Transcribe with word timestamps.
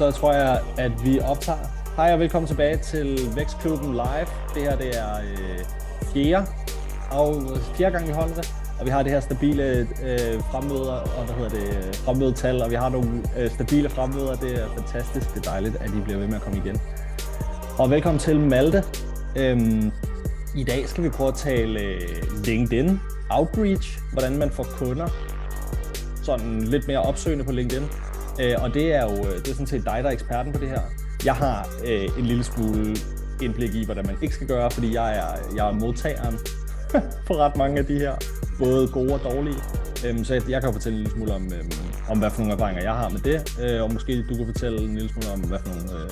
Så 0.00 0.10
tror 0.10 0.32
jeg, 0.32 0.60
at 0.78 0.92
vi 1.04 1.20
optager. 1.20 1.58
Hej 1.96 2.12
og 2.12 2.20
velkommen 2.20 2.46
tilbage 2.46 2.76
til 2.76 3.18
Vækstklubben 3.36 3.92
Live. 3.92 4.26
Det 4.54 4.62
her 4.62 4.76
det 4.76 4.98
er 4.98 5.14
øh, 5.16 5.58
fjerde, 6.14 6.46
og 7.10 7.42
fjerde 7.74 7.92
gang 7.92 8.08
vi 8.08 8.12
holder 8.12 8.34
det. 8.34 8.54
Og 8.78 8.86
vi 8.86 8.90
har 8.90 9.02
det 9.02 9.12
her 9.12 9.20
stabile 9.20 9.64
øh, 9.80 10.40
fremmøder, 10.50 10.92
og 10.92 11.24
hvad 11.24 11.34
hedder 11.34 11.50
det, 11.50 11.86
øh, 11.86 11.94
fremmødetal, 11.94 12.62
og 12.62 12.70
vi 12.70 12.74
har 12.74 12.88
nogle 12.88 13.22
øh, 13.38 13.50
stabile 13.50 13.88
fremmøder. 13.88 14.34
Det 14.34 14.62
er 14.62 14.68
fantastisk, 14.68 15.34
det 15.34 15.46
er 15.46 15.50
dejligt, 15.50 15.76
at 15.76 15.90
I 15.90 16.00
bliver 16.00 16.18
ved 16.18 16.26
med 16.26 16.36
at 16.36 16.42
komme 16.42 16.58
igen. 16.64 16.80
Og 17.78 17.90
velkommen 17.90 18.18
til 18.18 18.40
Malte. 18.40 18.84
Øhm, 19.36 19.92
I 20.56 20.64
dag 20.64 20.88
skal 20.88 21.04
vi 21.04 21.08
prøve 21.08 21.28
at 21.28 21.34
tale 21.34 21.80
øh, 21.80 22.00
LinkedIn, 22.44 23.00
outreach, 23.30 23.98
hvordan 24.12 24.38
man 24.38 24.50
får 24.50 24.64
kunder, 24.64 25.08
sådan 26.22 26.62
lidt 26.62 26.86
mere 26.86 27.02
opsøgende 27.02 27.44
på 27.44 27.52
LinkedIn. 27.52 27.82
Øh, 28.40 28.54
og 28.62 28.74
det 28.74 28.94
er 28.94 29.02
jo 29.02 29.16
øh, 29.26 29.38
det 29.38 29.48
er 29.48 29.52
sådan 29.52 29.66
set 29.66 29.84
dig, 29.84 29.98
der 30.02 30.08
er 30.08 30.12
eksperten 30.12 30.52
på 30.52 30.58
det 30.58 30.68
her. 30.68 30.80
Jeg 31.24 31.34
har 31.34 31.68
øh, 31.86 32.18
en 32.18 32.24
lille 32.24 32.44
smule 32.44 32.96
indblik 33.42 33.74
i, 33.74 33.84
hvordan 33.84 34.06
man 34.06 34.16
ikke 34.22 34.34
skal 34.34 34.46
gøre, 34.46 34.70
fordi 34.70 34.94
jeg 34.94 35.18
er, 35.18 35.54
jeg 35.56 35.68
er 35.68 35.72
modtageren 35.72 36.38
på 37.26 37.34
ret 37.36 37.56
mange 37.56 37.78
af 37.78 37.86
de 37.86 37.98
her, 37.98 38.14
både 38.58 38.88
gode 38.88 39.14
og 39.14 39.20
dårlige. 39.24 39.58
Øhm, 40.06 40.24
så 40.24 40.34
jeg, 40.34 40.50
jeg 40.50 40.62
kan 40.62 40.72
fortælle 40.72 40.98
en 40.98 41.02
lille 41.02 41.16
smule 41.16 41.34
om, 41.34 41.52
øhm, 41.52 41.72
om, 42.10 42.18
hvad 42.18 42.30
for 42.30 42.38
nogle 42.38 42.54
erfaringer 42.54 42.82
jeg 42.82 42.94
har 42.94 43.08
med 43.08 43.20
det, 43.20 43.58
øh, 43.62 43.82
og 43.82 43.92
måske 43.92 44.24
du 44.28 44.34
kan 44.34 44.46
fortælle 44.46 44.80
en 44.80 44.94
lille 44.94 45.10
smule 45.12 45.30
om, 45.32 45.40
hvad 45.40 45.58
for 45.58 45.74
nogle, 45.74 46.04
øh, 46.04 46.10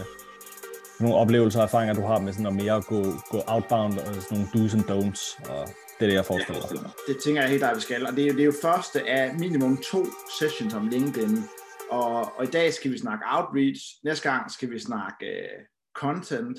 nogle 1.01 1.17
oplevelser 1.17 1.61
og 1.61 1.65
erfaringer, 1.65 1.95
du 1.95 2.07
har 2.07 2.19
med 2.19 2.33
sådan 2.33 2.47
at 2.47 2.55
mere 2.55 2.83
gå, 2.83 3.03
gå 3.31 3.43
outbound 3.47 3.99
og 3.99 4.15
sådan 4.15 4.25
nogle 4.31 4.47
do's 4.55 4.73
and 4.77 4.85
don'ts, 4.91 5.51
og 5.53 5.69
det 5.99 6.05
er 6.05 6.07
det, 6.07 6.15
jeg 6.15 6.25
forestiller 6.25 6.83
mig. 6.83 6.91
Det 7.09 7.17
tænker 7.25 7.41
jeg 7.41 7.51
helt, 7.51 7.63
dig, 7.63 7.73
vi 7.75 7.81
skal, 7.81 8.07
og 8.07 8.13
det 8.17 8.27
er, 8.27 8.33
det 8.33 8.41
er 8.41 8.45
jo 8.45 8.55
første 8.63 9.09
af 9.09 9.35
minimum 9.39 9.77
to 9.93 10.07
sessions 10.39 10.75
om 10.75 10.89
LinkedIn, 10.89 11.45
og, 11.91 12.39
og 12.39 12.45
i 12.45 12.47
dag 12.47 12.73
skal 12.73 12.93
vi 12.93 12.99
snakke 12.99 13.25
outreach, 13.29 13.81
næste 14.05 14.31
gang 14.31 14.51
skal 14.51 14.71
vi 14.71 14.79
snakke 14.79 15.27
uh, 15.27 15.65
content, 15.95 16.59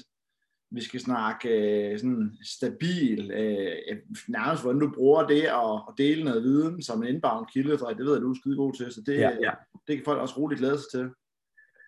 vi 0.72 0.82
skal 0.82 1.00
snakke 1.00 1.48
uh, 1.94 2.00
sådan 2.00 2.38
stabil, 2.44 3.20
uh, 3.20 3.98
nærmest 4.28 4.64
hvordan 4.64 4.80
du 4.80 4.92
bruger 4.96 5.28
det 5.28 5.52
og, 5.52 5.74
og 5.88 5.94
dele 5.98 6.24
noget 6.24 6.44
viden 6.44 6.84
som 6.84 7.04
en 7.04 7.16
inbound 7.16 7.46
kilde, 7.54 7.78
for 7.78 7.88
det 7.88 8.06
ved 8.06 8.14
jeg, 8.14 8.22
du 8.22 8.32
er 8.32 8.36
skide 8.42 8.56
god 8.56 8.74
til, 8.74 8.92
så 8.92 9.02
det, 9.06 9.18
ja, 9.18 9.30
ja. 9.30 9.52
det 9.88 9.96
kan 9.96 10.06
folk 10.06 10.20
også 10.20 10.38
roligt 10.38 10.60
glæde 10.60 10.78
sig 10.78 10.92
til. 10.92 11.10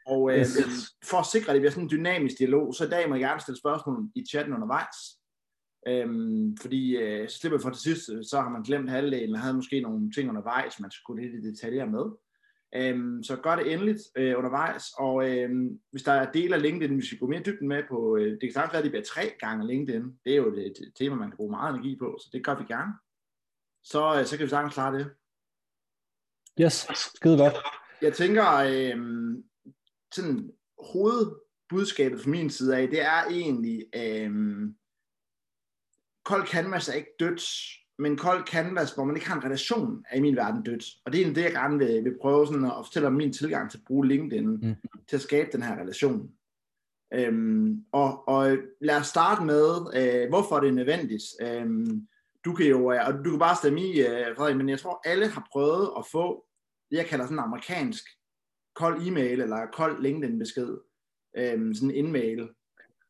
Og 0.08 0.22
uh, 0.22 0.34
yes. 0.34 0.47
for 1.06 1.17
at 1.17 1.25
sikre, 1.25 1.50
at 1.50 1.53
det 1.53 1.62
bliver 1.62 1.72
sådan 1.72 1.84
en 1.84 1.92
dynamisk 1.92 2.38
dialog, 2.39 2.75
så 2.75 2.86
i 2.86 2.89
dag 2.89 3.09
må 3.09 3.16
jeg 3.16 3.22
gerne 3.22 3.42
stille 3.42 3.59
spørgsmål 3.59 4.09
i 4.16 4.25
chatten 4.30 4.53
undervejs. 4.53 4.97
Øhm, 5.88 6.58
fordi 6.58 6.97
øh, 6.97 7.30
så 7.30 7.38
slipper 7.38 7.59
for 7.59 7.69
til 7.69 7.81
sidst, 7.81 8.30
så 8.30 8.42
har 8.42 8.50
man 8.50 8.64
glemt 8.64 8.89
halvdelen, 8.89 9.36
og 9.36 9.42
havde 9.42 9.53
måske 9.53 9.81
nogle 9.81 10.12
ting 10.12 10.30
undervejs, 10.30 10.80
man 10.80 10.92
skulle 10.92 11.23
lidt 11.23 11.45
i 11.45 11.50
detaljer 11.50 11.86
med. 11.86 12.06
Øhm, 12.76 13.24
så 13.24 13.36
gør 13.36 13.56
det 13.56 13.74
endeligt 13.74 14.00
øh, 14.16 14.38
undervejs, 14.38 14.84
og 14.98 15.30
øhm, 15.30 15.80
hvis 15.92 16.04
der 16.04 16.12
er 16.12 16.32
dele 16.32 16.56
af 16.56 16.62
LinkedIn, 16.62 16.98
vi 16.98 17.06
skal 17.06 17.18
gå 17.18 17.28
mere 17.28 17.44
dybden 17.46 17.68
med 17.68 17.84
på, 17.90 18.18
øh, 18.18 18.32
det 18.32 18.42
kan 18.42 18.54
sagtens 18.54 18.74
være, 18.74 18.80
at 18.80 18.84
det 18.84 18.92
bliver 18.92 19.04
tre 19.04 19.36
gange 19.40 19.68
LinkedIn. 19.68 20.04
Det 20.26 20.32
er 20.34 20.38
jo 20.38 20.54
et, 20.54 20.68
et 20.68 20.92
tema, 20.96 21.16
man 21.16 21.30
kan 21.30 21.38
bruge 21.38 21.52
meget 21.52 21.74
energi 21.74 21.96
på, 22.00 22.18
så 22.22 22.30
det 22.34 22.46
gør 22.46 22.56
vi 22.56 22.64
gerne. 22.64 22.94
Så, 23.84 24.20
øh, 24.20 24.26
så 24.26 24.38
kan 24.38 24.44
vi 24.44 24.50
sagtens 24.50 24.74
klare 24.74 24.98
det. 24.98 25.12
Yes, 26.62 26.88
skide 26.96 27.38
godt. 27.38 27.54
Jeg 28.02 28.14
tænker, 28.14 28.48
øh, 28.56 28.98
sådan 30.14 30.52
hovedbudskabet 30.94 32.22
fra 32.22 32.30
min 32.30 32.50
side 32.50 32.78
af, 32.78 32.88
det 32.88 33.02
er 33.02 33.24
egentlig, 33.30 33.86
øh, 33.96 34.31
kold 36.26 36.48
canvas 36.48 36.90
er 36.90 36.94
ikke 36.94 37.16
dødt, 37.20 37.42
men 38.01 38.17
kold 38.17 38.47
canvas, 38.47 38.91
hvor 38.91 39.03
man 39.03 39.16
ikke 39.16 39.28
har 39.28 39.35
en 39.35 39.44
relation, 39.44 40.06
er 40.09 40.17
i 40.17 40.22
min 40.22 40.35
verden 40.35 40.63
dødt. 40.63 40.84
Og 41.06 41.13
det 41.13 41.28
er 41.28 41.34
det, 41.34 41.44
jeg 41.44 41.51
gerne 41.51 41.78
vil, 41.78 42.03
vil 42.03 42.17
prøve 42.22 42.47
sådan 42.47 42.66
at 42.66 42.85
fortælle 42.85 43.07
om 43.07 43.13
min 43.13 43.34
tilgang 43.34 43.72
til 43.72 43.78
at 43.78 43.84
bruge 43.88 44.07
LinkedIn, 44.07 44.47
mm. 44.50 44.75
til 45.09 45.16
at 45.16 45.22
skabe 45.22 45.50
den 45.51 45.63
her 45.63 45.81
relation. 45.81 46.31
Øhm, 47.13 47.85
og, 47.91 48.28
og 48.28 48.57
lad 48.81 48.97
os 48.97 49.07
starte 49.07 49.45
med, 49.45 49.66
øh, 49.95 50.29
hvorfor 50.29 50.59
det 50.59 50.69
er 50.69 50.73
nødvendigt. 50.73 51.23
Øhm, 51.41 52.07
du 52.45 52.53
kan 52.53 52.66
jo, 52.66 52.85
og 52.85 53.13
du 53.25 53.29
kan 53.29 53.39
bare 53.39 53.56
stemme 53.56 53.81
i, 53.81 54.00
øh, 54.00 54.35
Frederik, 54.38 54.57
men 54.57 54.69
jeg 54.69 54.79
tror, 54.79 55.01
alle 55.06 55.28
har 55.28 55.47
prøvet 55.51 55.89
at 55.97 56.06
få 56.12 56.45
det, 56.91 56.97
jeg 56.97 57.06
kalder 57.06 57.25
sådan 57.25 57.39
en 57.39 57.44
amerikansk 57.44 58.03
kold 58.75 59.07
e-mail, 59.07 59.41
eller 59.41 59.66
kold 59.73 60.01
LinkedIn-besked, 60.01 60.78
øhm, 61.38 61.73
sådan 61.73 61.91
en 61.91 62.06
in-mail, 62.06 62.50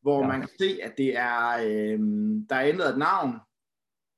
hvor 0.01 0.21
ja. 0.21 0.27
man 0.27 0.39
kan 0.39 0.49
se, 0.59 0.79
at 0.83 0.93
det 0.97 1.17
er, 1.17 1.49
øh, 1.49 1.99
der 2.49 2.55
er 2.55 2.67
ændret 2.67 2.89
et 2.89 2.97
navn, 2.97 3.35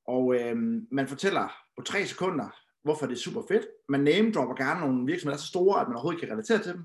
og 0.06 0.34
øh, 0.34 0.56
man 0.90 1.08
fortæller 1.08 1.56
på 1.76 1.82
tre 1.82 2.06
sekunder, 2.06 2.48
hvorfor 2.82 3.06
det 3.06 3.14
er 3.14 3.18
super 3.18 3.42
fedt. 3.48 3.66
Man 3.88 4.00
name 4.00 4.32
dropper 4.32 4.54
gerne 4.54 4.80
nogle 4.80 5.06
virksomheder 5.06 5.38
så 5.38 5.46
store, 5.46 5.80
at 5.80 5.88
man 5.88 5.94
overhovedet 5.94 6.20
kan 6.20 6.30
relatere 6.30 6.58
til 6.58 6.72
dem. 6.72 6.84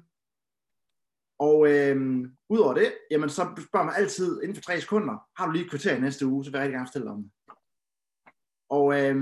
Og 1.39 1.71
øh, 1.71 2.25
udover 2.49 2.73
det, 2.73 2.93
jamen 3.11 3.29
så 3.29 3.47
spørger 3.67 3.85
man 3.85 3.95
altid 3.97 4.41
inden 4.41 4.55
for 4.55 4.61
tre 4.61 4.81
sekunder, 4.81 5.27
har 5.37 5.45
du 5.45 5.51
lige 5.51 5.63
et 5.65 5.69
kvarter 5.69 5.95
i 5.95 5.99
næste 5.99 6.25
uge, 6.25 6.45
så 6.45 6.51
vil 6.51 6.57
jeg 6.57 6.63
rigtig 6.63 6.75
gerne 6.75 6.87
fortælle 6.87 7.05
dig 7.05 7.13
om 7.13 7.23
det. 7.23 7.31
Og 8.69 8.85
øh, 9.01 9.15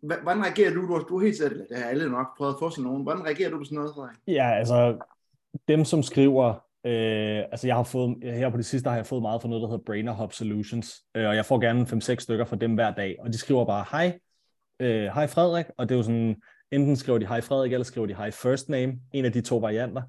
hvordan 0.00 0.44
reagerer 0.44 0.74
du? 0.74 0.80
Du 0.86 0.92
har, 0.92 1.00
du 1.00 1.18
har 1.18 1.24
helt 1.24 1.36
sikkert, 1.36 1.68
det 1.68 1.78
har 1.78 1.84
alle 1.84 2.10
nok 2.10 2.36
prøvet 2.36 2.52
at 2.52 2.58
få 2.58 2.70
sådan 2.70 2.84
nogen. 2.84 3.02
Hvordan 3.02 3.24
reagerer 3.24 3.50
du 3.50 3.58
på 3.58 3.64
sådan 3.64 3.76
noget, 3.76 3.94
Frederik? 3.94 4.16
Ja, 4.26 4.50
altså 4.58 4.98
dem, 5.68 5.84
som 5.84 6.02
skriver 6.02 6.54
Øh, 6.84 7.38
altså 7.52 7.66
jeg 7.66 7.76
har 7.76 7.82
fået, 7.82 8.16
her 8.22 8.50
på 8.50 8.56
det 8.56 8.66
sidste 8.66 8.88
har 8.88 8.96
jeg 8.96 9.06
fået 9.06 9.22
meget 9.22 9.42
for 9.42 9.48
noget, 9.48 9.62
der 9.62 9.68
hedder 9.68 9.84
Brainer 9.84 10.12
Hub 10.12 10.32
Solutions, 10.32 11.02
øh, 11.14 11.28
og 11.28 11.36
jeg 11.36 11.46
får 11.46 11.60
gerne 11.60 11.82
5-6 11.82 12.14
stykker 12.18 12.44
fra 12.44 12.56
dem 12.56 12.74
hver 12.74 12.94
dag, 12.94 13.16
og 13.20 13.32
de 13.32 13.38
skriver 13.38 13.64
bare, 13.64 13.84
hej, 13.90 14.18
øh, 14.80 15.04
hej 15.04 15.26
Frederik, 15.26 15.66
og 15.78 15.88
det 15.88 15.94
er 15.94 15.98
jo 15.98 16.02
sådan, 16.02 16.36
enten 16.72 16.96
skriver 16.96 17.18
de 17.18 17.26
hej 17.26 17.40
Frederik, 17.40 17.72
eller 17.72 17.84
skriver 17.84 18.06
de 18.06 18.14
hej 18.14 18.30
first 18.30 18.68
name, 18.68 18.92
en 19.12 19.24
af 19.24 19.32
de 19.32 19.40
to 19.40 19.56
varianter, 19.56 20.02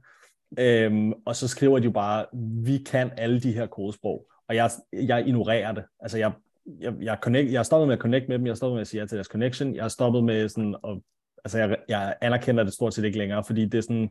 øh, 0.59 1.11
og 1.25 1.35
så 1.35 1.47
skriver 1.47 1.79
de 1.79 1.85
jo 1.85 1.91
bare, 1.91 2.25
vi 2.63 2.77
kan 2.77 3.11
alle 3.17 3.39
de 3.39 3.51
her 3.51 3.65
kodesprog, 3.65 4.25
og 4.49 4.55
jeg, 4.55 4.69
jeg 4.93 5.27
ignorerer 5.27 5.71
det, 5.71 5.83
altså 5.99 6.17
jeg, 6.17 6.31
jeg, 6.79 6.93
jeg, 7.01 7.17
connect, 7.21 7.51
jeg 7.51 7.59
har 7.59 7.63
stoppet 7.63 7.87
med 7.87 7.95
at 7.95 8.01
connect 8.01 8.29
med 8.29 8.37
dem, 8.37 8.45
jeg 8.45 8.51
har 8.51 8.55
stoppet 8.55 8.75
med 8.75 8.81
at 8.81 8.87
sige 8.87 9.01
ja 9.01 9.07
til 9.07 9.15
deres 9.15 9.27
connection, 9.27 9.75
jeg 9.75 9.83
har 9.83 9.89
stoppet 9.89 10.23
med 10.23 10.49
sådan, 10.49 10.75
at, 10.87 10.99
altså 11.45 11.57
jeg, 11.57 11.77
jeg 11.89 12.15
anerkender 12.21 12.63
det 12.63 12.73
stort 12.73 12.93
set 12.93 13.05
ikke 13.05 13.17
længere, 13.17 13.43
fordi 13.43 13.65
det 13.65 13.77
er 13.77 13.81
sådan, 13.81 14.09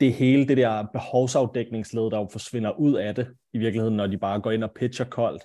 det 0.00 0.12
hele 0.12 0.48
det 0.48 0.56
der 0.56 0.86
behovsafdækningsled, 0.92 2.02
der 2.02 2.18
jo 2.18 2.28
forsvinder 2.32 2.70
ud 2.70 2.94
af 2.94 3.14
det 3.14 3.28
i 3.52 3.58
virkeligheden, 3.58 3.96
når 3.96 4.06
de 4.06 4.18
bare 4.18 4.40
går 4.40 4.50
ind 4.50 4.64
og 4.64 4.70
pitcher 4.76 5.04
koldt. 5.04 5.42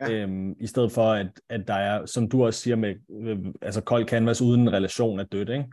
Ja. 0.00 0.12
Øhm, 0.12 0.54
I 0.60 0.66
stedet 0.66 0.92
for, 0.92 1.12
at, 1.12 1.26
at 1.48 1.68
der 1.68 1.74
er, 1.74 2.06
som 2.06 2.28
du 2.28 2.44
også 2.44 2.60
siger 2.60 2.76
med, 2.76 2.94
øh, 3.20 3.38
altså 3.62 3.80
kold 3.80 4.08
canvas 4.08 4.42
uden 4.42 4.60
en 4.60 4.72
relation 4.72 5.20
er 5.20 5.24
dødt, 5.24 5.48
ikke? 5.48 5.64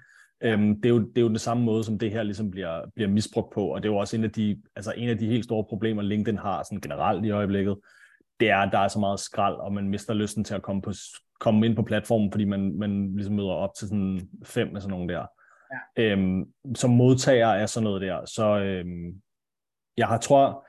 Øhm, 0.44 0.82
det, 0.82 0.86
er 0.86 0.90
jo, 0.90 1.00
det 1.00 1.18
er 1.18 1.22
jo 1.22 1.28
den 1.28 1.40
samme 1.40 1.64
måde, 1.64 1.84
som 1.84 2.00
det 2.00 2.12
her 2.12 2.24
ligesom 2.24 2.52
bliver, 2.52 2.82
bliver 2.96 3.10
misbrugt 3.10 3.54
på, 3.54 3.68
og 3.68 3.84
det 3.84 3.90
er 3.90 3.94
jo 3.94 4.00
også 4.00 4.16
en 4.16 4.24
af 4.24 4.32
de, 4.32 4.62
altså 4.76 4.94
en 4.98 5.10
af 5.10 5.18
de 5.18 5.28
helt 5.28 5.44
store 5.44 5.66
problemer, 5.70 6.02
LinkedIn 6.02 6.38
har 6.38 6.64
sådan 6.64 6.82
generelt 6.82 7.26
i 7.26 7.30
øjeblikket, 7.30 7.78
det 8.40 8.50
er, 8.50 8.58
at 8.58 8.70
der 8.72 8.80
er 8.80 8.88
så 8.88 9.00
meget 9.00 9.20
skrald, 9.20 9.56
og 9.56 9.74
man 9.74 9.90
mister 9.90 10.14
lysten 10.14 10.44
til 10.44 10.56
at 10.56 10.62
komme, 10.62 10.82
på, 10.82 10.92
komme 11.40 11.66
ind 11.66 11.76
på 11.76 11.82
platformen, 11.82 12.32
fordi 12.32 12.46
man, 12.46 12.78
man 12.78 13.16
ligesom 13.16 13.36
møder 13.36 13.52
op 13.52 13.70
til 13.80 13.88
sådan 13.88 14.30
fem 14.44 14.68
med 14.74 14.82
sådan 14.82 14.92
nogle 14.92 15.14
der. 15.14 15.26
Ja. 15.98 16.04
Øhm, 16.04 16.46
som 16.76 16.90
modtager 16.90 17.48
af 17.48 17.70
sådan 17.70 17.84
noget 17.84 18.02
der. 18.02 18.26
Så 18.26 18.60
øhm, 18.60 19.22
jeg 19.98 20.08
har 20.08 20.18
tror, 20.18 20.68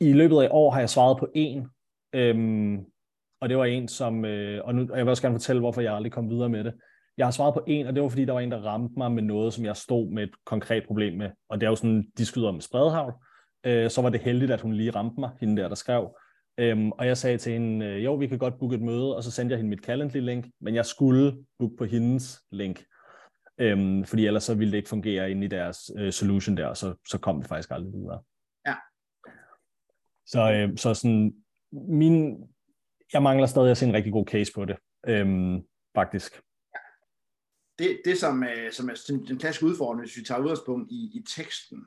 i 0.00 0.12
løbet 0.12 0.36
af 0.42 0.48
år 0.50 0.70
har 0.70 0.80
jeg 0.80 0.90
svaret 0.90 1.18
på 1.18 1.28
en, 1.34 1.68
øhm, 2.12 2.84
og 3.40 3.48
det 3.48 3.56
var 3.56 3.64
en, 3.64 3.88
som, 3.88 4.24
øh, 4.24 4.64
og, 4.64 4.74
nu, 4.74 4.82
og 4.90 4.98
jeg 4.98 5.06
vil 5.06 5.10
også 5.10 5.22
gerne 5.22 5.34
fortælle, 5.34 5.60
hvorfor 5.60 5.80
jeg 5.80 5.94
aldrig 5.94 6.12
kom 6.12 6.30
videre 6.30 6.48
med 6.48 6.64
det. 6.64 6.74
Jeg 7.18 7.26
har 7.26 7.30
svaret 7.30 7.54
på 7.54 7.64
en, 7.66 7.86
og 7.86 7.94
det 7.94 8.02
var 8.02 8.08
fordi, 8.08 8.24
der 8.24 8.32
var 8.32 8.40
en, 8.40 8.50
der 8.50 8.66
ramte 8.66 8.94
mig 8.96 9.12
med 9.12 9.22
noget, 9.22 9.52
som 9.52 9.64
jeg 9.64 9.76
stod 9.76 10.10
med 10.10 10.22
et 10.22 10.34
konkret 10.44 10.84
problem 10.86 11.18
med. 11.18 11.30
Og 11.48 11.60
det 11.60 11.66
er 11.66 11.70
jo 11.70 11.76
sådan, 11.76 12.06
de 12.18 12.26
skyder 12.26 12.48
om 12.48 12.60
spredhavl. 12.60 13.14
Øh, 13.66 13.90
så 13.90 14.02
var 14.02 14.10
det 14.10 14.20
heldigt, 14.20 14.50
at 14.50 14.60
hun 14.60 14.72
lige 14.72 14.90
ramte 14.90 15.20
mig, 15.20 15.30
hende 15.40 15.62
der, 15.62 15.68
der 15.68 15.74
skrev. 15.74 16.16
Øhm, 16.58 16.92
og 16.92 17.06
jeg 17.06 17.16
sagde 17.16 17.38
til 17.38 17.52
hende, 17.52 17.86
øh, 17.86 18.04
jo, 18.04 18.14
vi 18.14 18.26
kan 18.26 18.38
godt 18.38 18.58
booke 18.58 18.76
et 18.76 18.82
møde, 18.82 19.16
og 19.16 19.24
så 19.24 19.30
sendte 19.30 19.52
jeg 19.52 19.58
hende 19.58 19.70
mit 19.70 19.88
Calendly-link, 19.88 20.50
men 20.60 20.74
jeg 20.74 20.86
skulle 20.86 21.36
booke 21.58 21.76
på 21.76 21.84
hendes 21.84 22.42
link. 22.50 22.84
Øhm, 23.58 24.04
fordi 24.04 24.26
ellers 24.26 24.44
så 24.44 24.54
ville 24.54 24.70
det 24.70 24.76
ikke 24.76 24.88
fungere 24.88 25.30
inde 25.30 25.44
i 25.44 25.48
deres 25.48 25.90
øh, 25.98 26.12
solution 26.12 26.56
der, 26.56 26.66
og 26.66 26.76
så, 26.76 26.94
så 27.08 27.18
kom 27.18 27.40
det 27.40 27.48
faktisk 27.48 27.70
aldrig 27.70 27.92
videre. 27.92 28.22
Ja. 28.66 28.74
Så, 30.26 30.52
øh, 30.52 30.78
så 30.78 30.94
sådan, 30.94 31.34
min, 31.72 32.44
jeg 33.12 33.22
mangler 33.22 33.46
stadig 33.46 33.70
at 33.70 33.76
se 33.76 33.86
en 33.86 33.94
rigtig 33.94 34.12
god 34.12 34.26
case 34.26 34.52
på 34.54 34.64
det, 34.64 34.76
øhm, 35.08 35.62
faktisk. 35.94 36.42
Ja. 36.74 36.78
Det, 37.78 38.00
det 38.04 38.18
som, 38.18 38.44
øh, 38.44 38.72
som 38.72 38.88
er 38.88 39.12
den 39.28 39.38
klassiske 39.38 39.66
udfordring, 39.66 40.00
hvis 40.00 40.16
vi 40.16 40.24
tager 40.24 40.40
udgangspunkt 40.40 40.92
i, 40.92 41.10
i 41.14 41.24
teksten. 41.36 41.84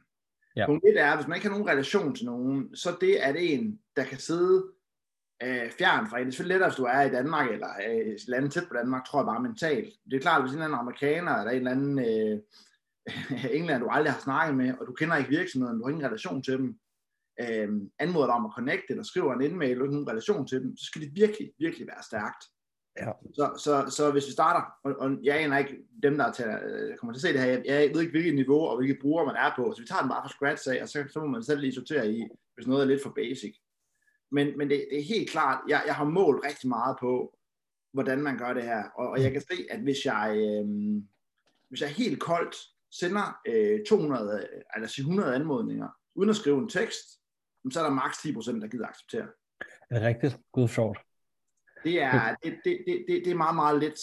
Ja. 0.56 0.66
Punkt 0.66 0.86
1 0.88 0.98
er, 0.98 1.16
hvis 1.16 1.28
man 1.28 1.36
ikke 1.36 1.48
har 1.48 1.58
nogen 1.58 1.70
relation 1.70 2.16
til 2.16 2.26
nogen, 2.26 2.76
så 2.76 2.98
det 3.02 3.16
at 3.16 3.36
en, 3.40 3.80
der 3.96 4.04
kan 4.04 4.18
sidde 4.18 4.64
øh, 5.44 5.72
fjern 5.72 6.08
fra 6.10 6.18
en. 6.18 6.26
Det 6.26 6.28
er 6.28 6.32
selvfølgelig 6.32 6.56
lettere, 6.56 6.70
hvis 6.70 6.78
du 6.78 6.84
er 6.84 7.02
i 7.02 7.10
Danmark, 7.10 7.52
eller 7.52 7.70
øh, 7.88 8.14
et 8.14 8.28
land 8.28 8.52
tæt 8.52 8.68
på 8.68 8.74
Danmark, 8.74 9.06
tror 9.06 9.20
jeg 9.20 9.26
bare 9.26 9.42
mentalt. 9.42 9.94
Det 10.06 10.14
er 10.18 10.22
klart, 10.22 10.42
hvis 10.42 10.52
en 10.52 10.58
eller 10.58 10.66
anden 10.66 10.80
amerikaner, 10.80 11.36
eller 11.36 11.52
en 11.52 11.58
eller 11.58 11.72
anden 11.72 12.00
øh, 12.00 12.40
englænder, 13.56 13.80
du 13.80 13.90
aldrig 13.90 14.14
har 14.14 14.22
snakket 14.22 14.58
med, 14.58 14.74
og 14.80 14.88
du 14.88 14.94
kender 14.94 15.16
ikke 15.16 15.30
virksomheden, 15.30 15.78
du 15.78 15.84
har 15.84 15.90
ingen 15.90 16.06
relation 16.06 16.44
til 16.44 16.54
dem, 16.54 16.80
øh, 17.42 17.70
anmoder 18.00 18.26
dig 18.26 18.36
om 18.36 18.46
at 18.46 18.52
connecte, 18.56 18.90
eller 18.90 19.04
skriver 19.04 19.34
en 19.34 19.42
indmail, 19.42 19.78
du 19.78 19.86
har 19.86 19.92
ingen 19.92 20.10
relation 20.10 20.48
til 20.48 20.62
dem, 20.62 20.78
så 20.78 20.86
skal 20.86 21.02
det 21.02 21.16
virkelig, 21.16 21.52
virkelig 21.60 21.88
være 21.88 22.04
stærkt. 22.04 22.44
Ja. 23.00 23.12
Så, 23.34 23.46
så, 23.58 23.96
så 23.96 24.12
hvis 24.12 24.28
vi 24.28 24.32
starter, 24.32 24.64
og, 24.84 24.96
og 25.00 25.18
jeg 25.24 25.40
aner 25.40 25.58
ikke 25.58 25.78
dem, 26.04 26.18
der 26.18 26.32
tager, 26.32 26.60
øh, 26.66 26.98
kommer 26.98 27.14
til 27.14 27.20
at 27.20 27.22
se 27.22 27.34
det 27.34 27.42
her, 27.42 27.48
jeg, 27.48 27.62
jeg 27.66 27.92
ved 27.94 28.02
ikke, 28.02 28.12
hvilket 28.12 28.36
niveau 28.36 28.62
og 28.62 28.78
hvilke 28.78 29.02
bruger 29.02 29.26
man 29.26 29.36
er 29.36 29.52
på, 29.56 29.74
så 29.76 29.82
vi 29.82 29.88
tager 29.88 30.02
den 30.02 30.10
bare 30.10 30.24
fra 30.24 30.30
scratch 30.30 30.70
af, 30.70 30.82
og 30.82 30.90
så, 30.90 31.06
så 31.14 31.20
må 31.20 31.26
man 31.26 31.44
selv 31.44 31.60
lige 31.60 31.74
sortere 31.74 32.12
i, 32.12 32.28
hvis 32.56 32.68
noget 32.68 32.82
er 32.82 32.88
lidt 32.88 33.04
for 33.04 33.14
basic. 33.16 33.56
Men, 34.32 34.58
men 34.58 34.70
det, 34.70 34.86
det 34.92 35.00
er 35.00 35.04
helt 35.04 35.30
klart, 35.30 35.62
jeg, 35.68 35.84
jeg 35.86 35.96
har 35.96 36.04
målt 36.04 36.46
rigtig 36.46 36.70
meget 36.70 36.98
på, 37.00 37.38
hvordan 37.94 38.22
man 38.22 38.38
gør 38.38 38.54
det 38.54 38.64
her, 38.64 38.84
og, 38.96 39.10
og 39.10 39.24
jeg 39.24 39.32
kan 39.32 39.42
se, 39.42 39.66
at 39.70 39.80
hvis 39.80 40.06
jeg, 40.06 40.36
øh, 40.38 40.68
hvis 41.70 41.82
jeg 41.82 41.90
helt 41.90 42.20
koldt 42.20 42.56
sender 42.92 43.40
øh, 43.48 43.80
200, 43.90 44.48
eller 44.76 44.94
100 44.98 45.36
anmodninger, 45.36 45.88
uden 46.16 46.30
at 46.30 46.36
skrive 46.36 46.58
en 46.58 46.70
tekst, 46.70 47.20
så 47.72 47.80
er 47.80 47.84
der 47.84 47.94
maks 47.94 48.18
10%, 48.18 48.62
der 48.62 48.68
gider 48.68 48.88
acceptere. 48.88 49.28
Er 49.90 50.00
det 50.00 50.02
rigtigt? 50.02 50.38
Gud 50.52 50.68
sjovt. 50.68 51.00
Det 51.84 52.02
er, 52.02 52.36
det, 52.44 52.60
det, 52.66 52.84
det, 52.88 53.06
det, 53.08 53.22
det 53.26 53.32
er 53.32 53.36
meget, 53.36 53.56
meget 53.56 53.80
lidt 53.80 54.00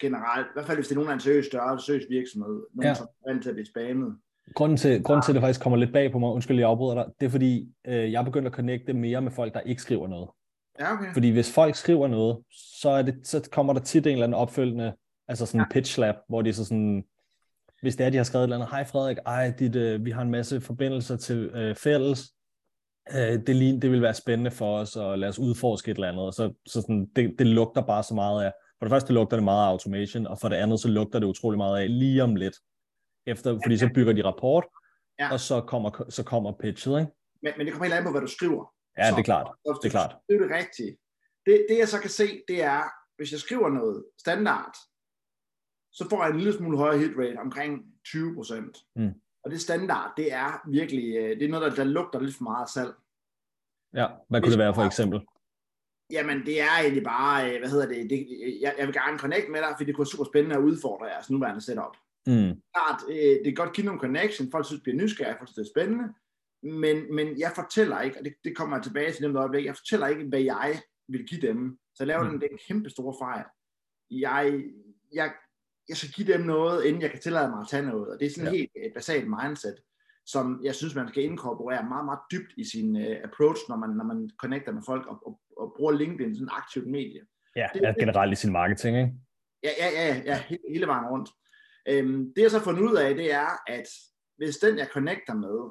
generelt. 0.00 0.46
I 0.46 0.50
hvert 0.52 0.66
fald, 0.66 0.76
hvis 0.76 0.88
det 0.88 0.94
er 0.94 0.98
nogen 0.98 1.10
af 1.10 1.14
en 1.14 1.20
seriøs 1.20 1.46
større, 1.46 1.80
seriøs 1.80 2.04
virksomhed. 2.10 2.66
Nogen, 2.74 2.88
ja. 2.88 2.94
som 2.94 3.06
er 3.06 3.30
vant 3.30 3.42
til 3.42 3.50
at 3.50 3.54
blive 3.54 3.66
spammet. 3.66 4.18
Grunden 4.54 4.78
til, 4.78 5.02
grunden 5.02 5.22
til, 5.22 5.32
at 5.32 5.34
det 5.34 5.42
faktisk 5.42 5.60
kommer 5.60 5.76
lidt 5.76 5.92
bag 5.92 6.12
på 6.12 6.18
mig, 6.18 6.30
undskyld, 6.30 6.58
jeg 6.58 6.68
afbryder 6.68 6.94
dig, 6.94 7.04
det 7.20 7.26
er 7.26 7.30
fordi, 7.30 7.68
øh, 7.86 8.12
jeg 8.12 8.20
er 8.20 8.24
begyndt 8.24 8.46
at 8.46 8.52
connecte 8.52 8.92
mere 8.92 9.20
med 9.20 9.30
folk, 9.30 9.54
der 9.54 9.60
ikke 9.60 9.82
skriver 9.82 10.08
noget. 10.08 10.28
Ja, 10.80 10.92
okay. 10.92 11.12
Fordi 11.12 11.30
hvis 11.30 11.54
folk 11.54 11.74
skriver 11.74 12.08
noget, 12.08 12.38
så, 12.80 12.90
er 12.90 13.02
det, 13.02 13.14
så 13.24 13.48
kommer 13.52 13.72
der 13.72 13.80
tit 13.80 14.06
en 14.06 14.12
eller 14.12 14.24
anden 14.24 14.38
opfølgende, 14.38 14.92
altså 15.28 15.46
sådan 15.46 15.60
en 15.60 15.66
ja. 15.70 15.72
pitch 15.72 15.94
slap, 15.94 16.14
hvor 16.28 16.42
de 16.42 16.52
så 16.52 16.64
sådan, 16.64 17.04
hvis 17.82 17.96
det 17.96 18.06
er, 18.06 18.10
de 18.10 18.16
har 18.16 18.24
skrevet 18.24 18.42
et 18.42 18.46
eller 18.46 18.56
andet, 18.56 18.70
hej 18.70 18.84
Frederik, 18.84 19.16
ej, 19.26 19.52
dit, 19.58 19.76
øh, 19.76 20.04
vi 20.04 20.10
har 20.10 20.22
en 20.22 20.30
masse 20.30 20.60
forbindelser 20.60 21.16
til 21.16 21.36
øh, 21.36 21.74
fælles, 21.74 22.32
øh, 23.14 23.46
det, 23.46 23.82
det 23.82 23.90
vil 23.90 24.02
være 24.02 24.14
spændende 24.14 24.50
for 24.50 24.78
os, 24.78 24.96
og 24.96 25.18
lad 25.18 25.28
os 25.28 25.38
udforske 25.38 25.90
et 25.90 25.94
eller 25.94 26.08
andet. 26.08 26.34
Så, 26.34 26.52
så 26.66 26.80
sådan, 26.80 27.06
det, 27.16 27.34
det 27.38 27.46
lugter 27.46 27.82
bare 27.82 28.02
så 28.02 28.14
meget 28.14 28.44
af, 28.44 28.52
for 28.78 28.86
det 28.86 28.90
første 28.90 29.12
lugter 29.12 29.36
det 29.36 29.44
meget 29.44 29.64
af 29.64 29.68
automation, 29.68 30.26
og 30.26 30.38
for 30.38 30.48
det 30.48 30.56
andet 30.56 30.80
så 30.80 30.88
lugter 30.88 31.18
det 31.18 31.26
utrolig 31.26 31.58
meget 31.58 31.82
af 31.82 31.98
lige 31.98 32.22
om 32.22 32.34
lidt. 32.36 32.54
Efter, 33.32 33.58
fordi 33.64 33.78
så 33.78 33.90
bygger 33.94 34.12
de 34.12 34.24
rapport, 34.24 34.64
ja. 35.18 35.32
og 35.32 35.40
så 35.40 35.60
kommer, 35.60 35.90
så 36.08 36.22
kommer 36.24 36.52
pitchet, 36.52 37.00
ikke? 37.00 37.12
Men, 37.42 37.52
men 37.56 37.66
det 37.66 37.72
kommer 37.72 37.86
helt 37.86 37.98
an 37.98 38.04
på, 38.04 38.10
hvad 38.10 38.20
du 38.20 38.26
skriver. 38.26 38.74
Ja, 38.98 39.10
så, 39.10 39.14
det 39.16 39.20
er 39.20 39.24
klart. 39.32 39.48
Det 39.82 39.88
er 39.88 39.90
klart. 39.90 40.16
Det 40.28 40.34
er 40.36 40.40
det 40.46 40.50
rigtige. 40.60 40.92
Det, 41.46 41.66
det 41.68 41.78
jeg 41.78 41.88
så 41.88 42.00
kan 42.00 42.10
se, 42.10 42.42
det 42.48 42.62
er, 42.62 42.82
hvis 43.16 43.32
jeg 43.32 43.40
skriver 43.40 43.68
noget 43.68 44.04
standard, 44.20 44.74
så 45.92 46.06
får 46.10 46.24
jeg 46.24 46.30
en 46.30 46.36
lille 46.36 46.52
smule 46.52 46.78
højere 46.78 46.98
hit 46.98 47.16
rate, 47.18 47.38
omkring 47.38 47.72
20 48.04 48.34
procent. 48.34 48.78
Mm. 48.96 49.12
Og 49.44 49.50
det 49.50 49.60
standard, 49.60 50.12
det 50.16 50.32
er 50.32 50.70
virkelig, 50.70 51.16
øh, 51.16 51.30
det 51.38 51.42
er 51.42 51.48
noget, 51.48 51.70
der, 51.70 51.76
der 51.76 51.84
lugter 51.84 52.20
lidt 52.20 52.36
for 52.36 52.42
meget 52.42 52.70
salg. 52.70 52.92
Ja, 53.94 54.06
hvad 54.28 54.40
kunne 54.40 54.50
det 54.50 54.58
være 54.58 54.74
for 54.74 54.82
eksempel? 54.82 55.20
Jamen, 56.10 56.46
det 56.46 56.60
er 56.60 56.74
egentlig 56.80 57.04
bare, 57.04 57.52
øh, 57.52 57.58
hvad 57.60 57.70
hedder 57.70 57.86
det, 57.86 58.10
det 58.10 58.26
jeg, 58.60 58.74
jeg 58.78 58.86
vil 58.86 58.94
gerne 58.94 59.18
connect 59.18 59.48
med 59.50 59.60
dig, 59.60 59.68
fordi 59.72 59.84
det 59.84 59.94
kunne 59.94 60.04
være 60.04 60.14
super 60.14 60.24
spændende 60.24 60.56
at 60.56 60.62
udfordre 60.62 61.06
jeres 61.06 61.30
nuværende 61.30 61.60
setup. 61.60 61.96
Mm. 62.30 62.52
Klart, 62.74 63.00
øh, 63.10 63.34
det 63.42 63.44
kan 63.44 63.54
godt 63.54 63.76
give 63.76 63.86
nogle 63.86 64.00
connection, 64.00 64.50
folk 64.50 64.66
synes, 64.66 64.80
det 64.80 64.82
bliver 64.82 65.02
nysgerrige, 65.02 65.36
folk 65.38 65.48
synes, 65.48 65.56
det 65.56 65.66
er 65.66 65.74
spændende, 65.74 66.06
men, 66.62 67.14
men 67.14 67.38
jeg 67.38 67.52
fortæller 67.54 68.00
ikke, 68.00 68.18
og 68.18 68.24
det, 68.24 68.34
det 68.44 68.56
kommer 68.56 68.76
jeg 68.76 68.84
tilbage 68.84 69.12
til 69.12 69.22
dem 69.22 69.36
øjeblik, 69.36 69.64
jeg 69.64 69.76
fortæller 69.76 70.06
ikke, 70.06 70.24
hvad 70.24 70.40
jeg 70.40 70.82
vil 71.08 71.26
give 71.26 71.40
dem. 71.40 71.78
Så 71.94 72.04
jeg 72.04 72.06
laver 72.06 72.24
mm. 72.24 72.30
den, 72.30 72.40
den 72.40 72.58
kæmpe 72.68 72.90
store 72.90 73.14
fejl. 73.22 73.44
Jeg, 74.10 74.64
jeg, 75.12 75.32
jeg 75.88 75.96
skal 75.96 76.10
give 76.10 76.32
dem 76.32 76.40
noget, 76.40 76.84
inden 76.84 77.02
jeg 77.02 77.10
kan 77.10 77.20
tillade 77.20 77.50
mig 77.50 77.60
at 77.60 77.68
tage 77.68 77.86
noget. 77.86 78.08
Og 78.12 78.20
det 78.20 78.26
er 78.26 78.30
sådan 78.30 78.44
ja. 78.44 78.50
et 78.50 78.58
helt 78.58 78.70
et 78.74 78.92
basalt 78.94 79.28
mindset, 79.28 79.76
som 80.26 80.60
jeg 80.64 80.74
synes, 80.74 80.94
man 80.94 81.08
skal 81.08 81.22
inkorporere 81.22 81.88
meget, 81.88 82.04
meget 82.04 82.20
dybt 82.32 82.52
i 82.56 82.64
sin 82.64 82.96
uh, 82.96 83.16
approach, 83.24 83.60
når 83.68 83.76
man, 83.76 83.90
når 83.90 84.04
man 84.04 84.30
connecter 84.42 84.72
med 84.72 84.82
folk 84.86 85.06
og, 85.06 85.26
og, 85.26 85.40
og 85.56 85.74
bruger 85.76 85.92
LinkedIn 85.92 86.36
som 86.36 86.44
et 86.44 86.50
aktivt 86.52 86.86
medie. 86.86 87.22
Ja, 87.56 87.68
det, 87.74 87.80
ja 87.82 87.94
generelt 88.00 88.32
i 88.32 88.36
sin 88.36 88.52
marketing, 88.52 88.96
ikke? 88.96 89.12
Ja, 89.62 89.70
ja, 89.78 89.88
ja, 89.90 90.22
ja 90.24 90.42
hele, 90.48 90.62
hele 90.70 90.86
vejen 90.86 91.06
rundt. 91.06 91.30
Øhm, 91.88 92.34
det 92.34 92.42
jeg 92.42 92.50
så 92.50 92.58
har 92.58 92.64
fundet 92.64 92.82
ud 92.82 92.96
af, 92.96 93.14
det 93.14 93.32
er, 93.32 93.48
at 93.66 93.88
hvis 94.36 94.56
den, 94.56 94.78
jeg 94.78 94.88
connecter 94.92 95.34
med, 95.34 95.70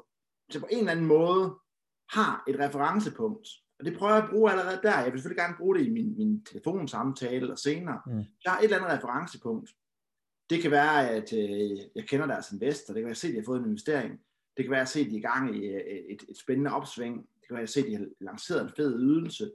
så 0.50 0.60
på 0.60 0.66
en 0.70 0.78
eller 0.78 0.92
anden 0.92 1.06
måde 1.06 1.58
har 2.12 2.44
et 2.48 2.58
referencepunkt, 2.58 3.48
og 3.78 3.84
det 3.84 3.98
prøver 3.98 4.14
jeg 4.14 4.24
at 4.24 4.30
bruge 4.30 4.50
allerede 4.50 4.80
der. 4.82 5.00
Jeg 5.00 5.12
vil 5.12 5.20
selvfølgelig 5.20 5.42
gerne 5.42 5.56
bruge 5.58 5.78
det 5.78 5.86
i 5.86 5.90
min, 5.90 6.16
min 6.16 6.44
telefonsamtale 6.44 7.52
og 7.52 7.58
senere. 7.58 8.00
Mm. 8.06 8.24
Jeg 8.44 8.52
har 8.52 8.58
et 8.58 8.64
eller 8.64 8.76
andet 8.76 8.98
referencepunkt, 8.98 9.70
det 10.50 10.62
kan 10.62 10.70
være, 10.70 11.10
at 11.10 11.32
øh, 11.32 11.78
jeg 11.94 12.04
kender 12.06 12.26
deres 12.26 12.52
investor. 12.52 12.94
Det 12.94 13.00
kan 13.00 13.06
være, 13.06 13.10
at 13.10 13.24
jeg 13.24 13.30
at 13.30 13.34
de 13.34 13.40
har 13.40 13.44
fået 13.44 13.58
en 13.58 13.66
investering. 13.66 14.20
Det 14.56 14.64
kan 14.64 14.70
være, 14.70 14.80
at 14.80 14.88
se, 14.88 15.00
at 15.00 15.06
de 15.06 15.14
er 15.14 15.18
i 15.18 15.20
gang 15.20 15.56
i 15.56 15.66
øh, 15.66 15.80
et, 15.80 16.24
et 16.28 16.38
spændende 16.38 16.70
opsving. 16.70 17.16
Det 17.16 17.48
kan 17.48 17.54
være, 17.54 17.62
at 17.62 17.68
se, 17.68 17.80
at 17.80 17.86
de 17.86 17.96
har 17.96 18.06
lanceret 18.20 18.62
en 18.62 18.72
fed 18.76 19.00
ydelse. 19.00 19.50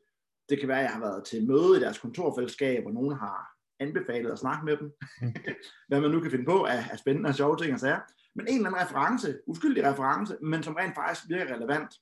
Det 0.49 0.59
kan 0.59 0.67
være, 0.67 0.77
at 0.77 0.83
jeg 0.83 0.91
har 0.91 0.99
været 0.99 1.25
til 1.25 1.47
møde 1.47 1.77
i 1.77 1.79
deres 1.79 1.99
kontorfællesskab, 1.99 2.85
og 2.85 2.93
nogen 2.93 3.15
har 3.15 3.52
anbefalet 3.79 4.31
at 4.31 4.39
snakke 4.39 4.65
med 4.65 4.77
dem. 4.77 4.93
Mm. 5.21 5.35
Hvad 5.87 6.01
man 6.01 6.11
nu 6.11 6.19
kan 6.19 6.31
finde 6.31 6.45
på 6.45 6.63
af, 6.63 6.89
af 6.91 6.99
spændende 6.99 7.27
og 7.27 7.35
sjove 7.35 7.57
ting 7.57 7.73
og 7.73 7.79
sager. 7.79 7.99
Men 8.35 8.47
en 8.47 8.55
eller 8.55 8.69
anden 8.69 8.81
reference, 8.81 9.39
uskyldig 9.47 9.83
reference, 9.83 10.37
men 10.41 10.63
som 10.63 10.75
rent 10.75 10.95
faktisk 10.95 11.29
virker 11.29 11.55
relevant. 11.55 11.93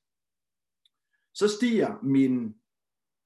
Så 1.34 1.48
stiger 1.48 2.00
min 2.04 2.56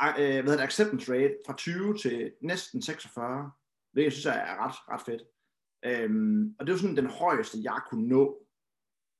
øh, 0.01 0.15
hvad 0.15 0.44
hedder 0.44 0.56
det, 0.56 0.63
acceptance 0.63 1.13
rate 1.13 1.38
fra 1.45 1.56
20 1.57 1.97
til 1.97 2.33
næsten 2.42 2.81
46, 2.81 3.51
Det 3.95 4.03
jeg 4.03 4.12
synes 4.12 4.25
er 4.25 4.65
ret, 4.65 4.75
ret 4.89 5.01
fedt. 5.06 5.24
Øhm, 5.86 6.56
og 6.59 6.65
det 6.65 6.74
var 6.74 6.80
sådan 6.80 6.97
den 6.97 7.09
højeste, 7.09 7.57
jeg 7.63 7.81
kunne 7.89 8.07
nå 8.07 8.47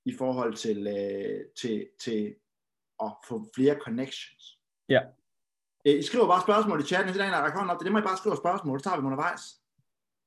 i 0.06 0.13
forhold 0.18 0.54
til, 0.54 0.88
øh, 0.88 1.45
til, 1.62 1.88
til 2.00 2.36
at 3.04 3.12
få 3.27 3.50
flere 3.56 3.80
connections. 3.80 4.60
Ja. 4.89 5.01
Øh, 5.88 6.00
I 6.00 6.02
skriver 6.02 6.28
bare 6.28 6.42
spørgsmål 6.42 6.80
i 6.80 6.84
chatten, 6.84 7.08
hvis 7.10 7.18
der 7.18 7.24
er 7.24 7.28
en, 7.28 7.34
der 7.34 7.42
rækker 7.42 7.60
op. 7.60 7.80
Det 7.80 7.88
er 7.88 7.92
det, 7.92 8.00
I 8.00 8.10
bare 8.10 8.18
skriver 8.18 8.36
spørgsmål, 8.36 8.80
så 8.80 8.84
tager 8.84 9.00
vi 9.00 9.06
undervejs. 9.06 9.42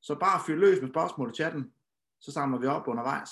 Så 0.03 0.15
bare 0.15 0.41
fyr 0.47 0.57
løs 0.57 0.81
med 0.83 0.91
spørgsmål 0.91 1.31
i 1.31 1.35
chatten, 1.35 1.73
så 2.21 2.33
samler 2.33 2.59
vi 2.59 2.67
op 2.67 2.89
undervejs. 2.89 3.31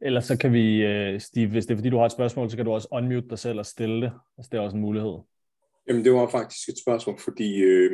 Ellers 0.00 0.24
så 0.24 0.38
kan 0.38 0.52
vi, 0.52 0.82
øh, 0.82 1.20
Steve, 1.20 1.50
hvis 1.50 1.66
det 1.66 1.74
er 1.74 1.78
fordi, 1.78 1.90
du 1.90 1.98
har 1.98 2.06
et 2.06 2.12
spørgsmål, 2.12 2.50
så 2.50 2.56
kan 2.56 2.64
du 2.64 2.72
også 2.72 2.88
unmute 2.92 3.28
dig 3.28 3.38
selv 3.38 3.58
og 3.58 3.66
stille 3.66 4.02
det. 4.02 4.12
Altså, 4.36 4.48
det 4.52 4.58
er 4.58 4.62
også 4.62 4.76
en 4.76 4.80
mulighed. 4.82 5.18
Jamen, 5.88 6.04
det 6.04 6.12
var 6.12 6.28
faktisk 6.28 6.68
et 6.68 6.78
spørgsmål, 6.78 7.18
fordi 7.18 7.60
øh, 7.60 7.92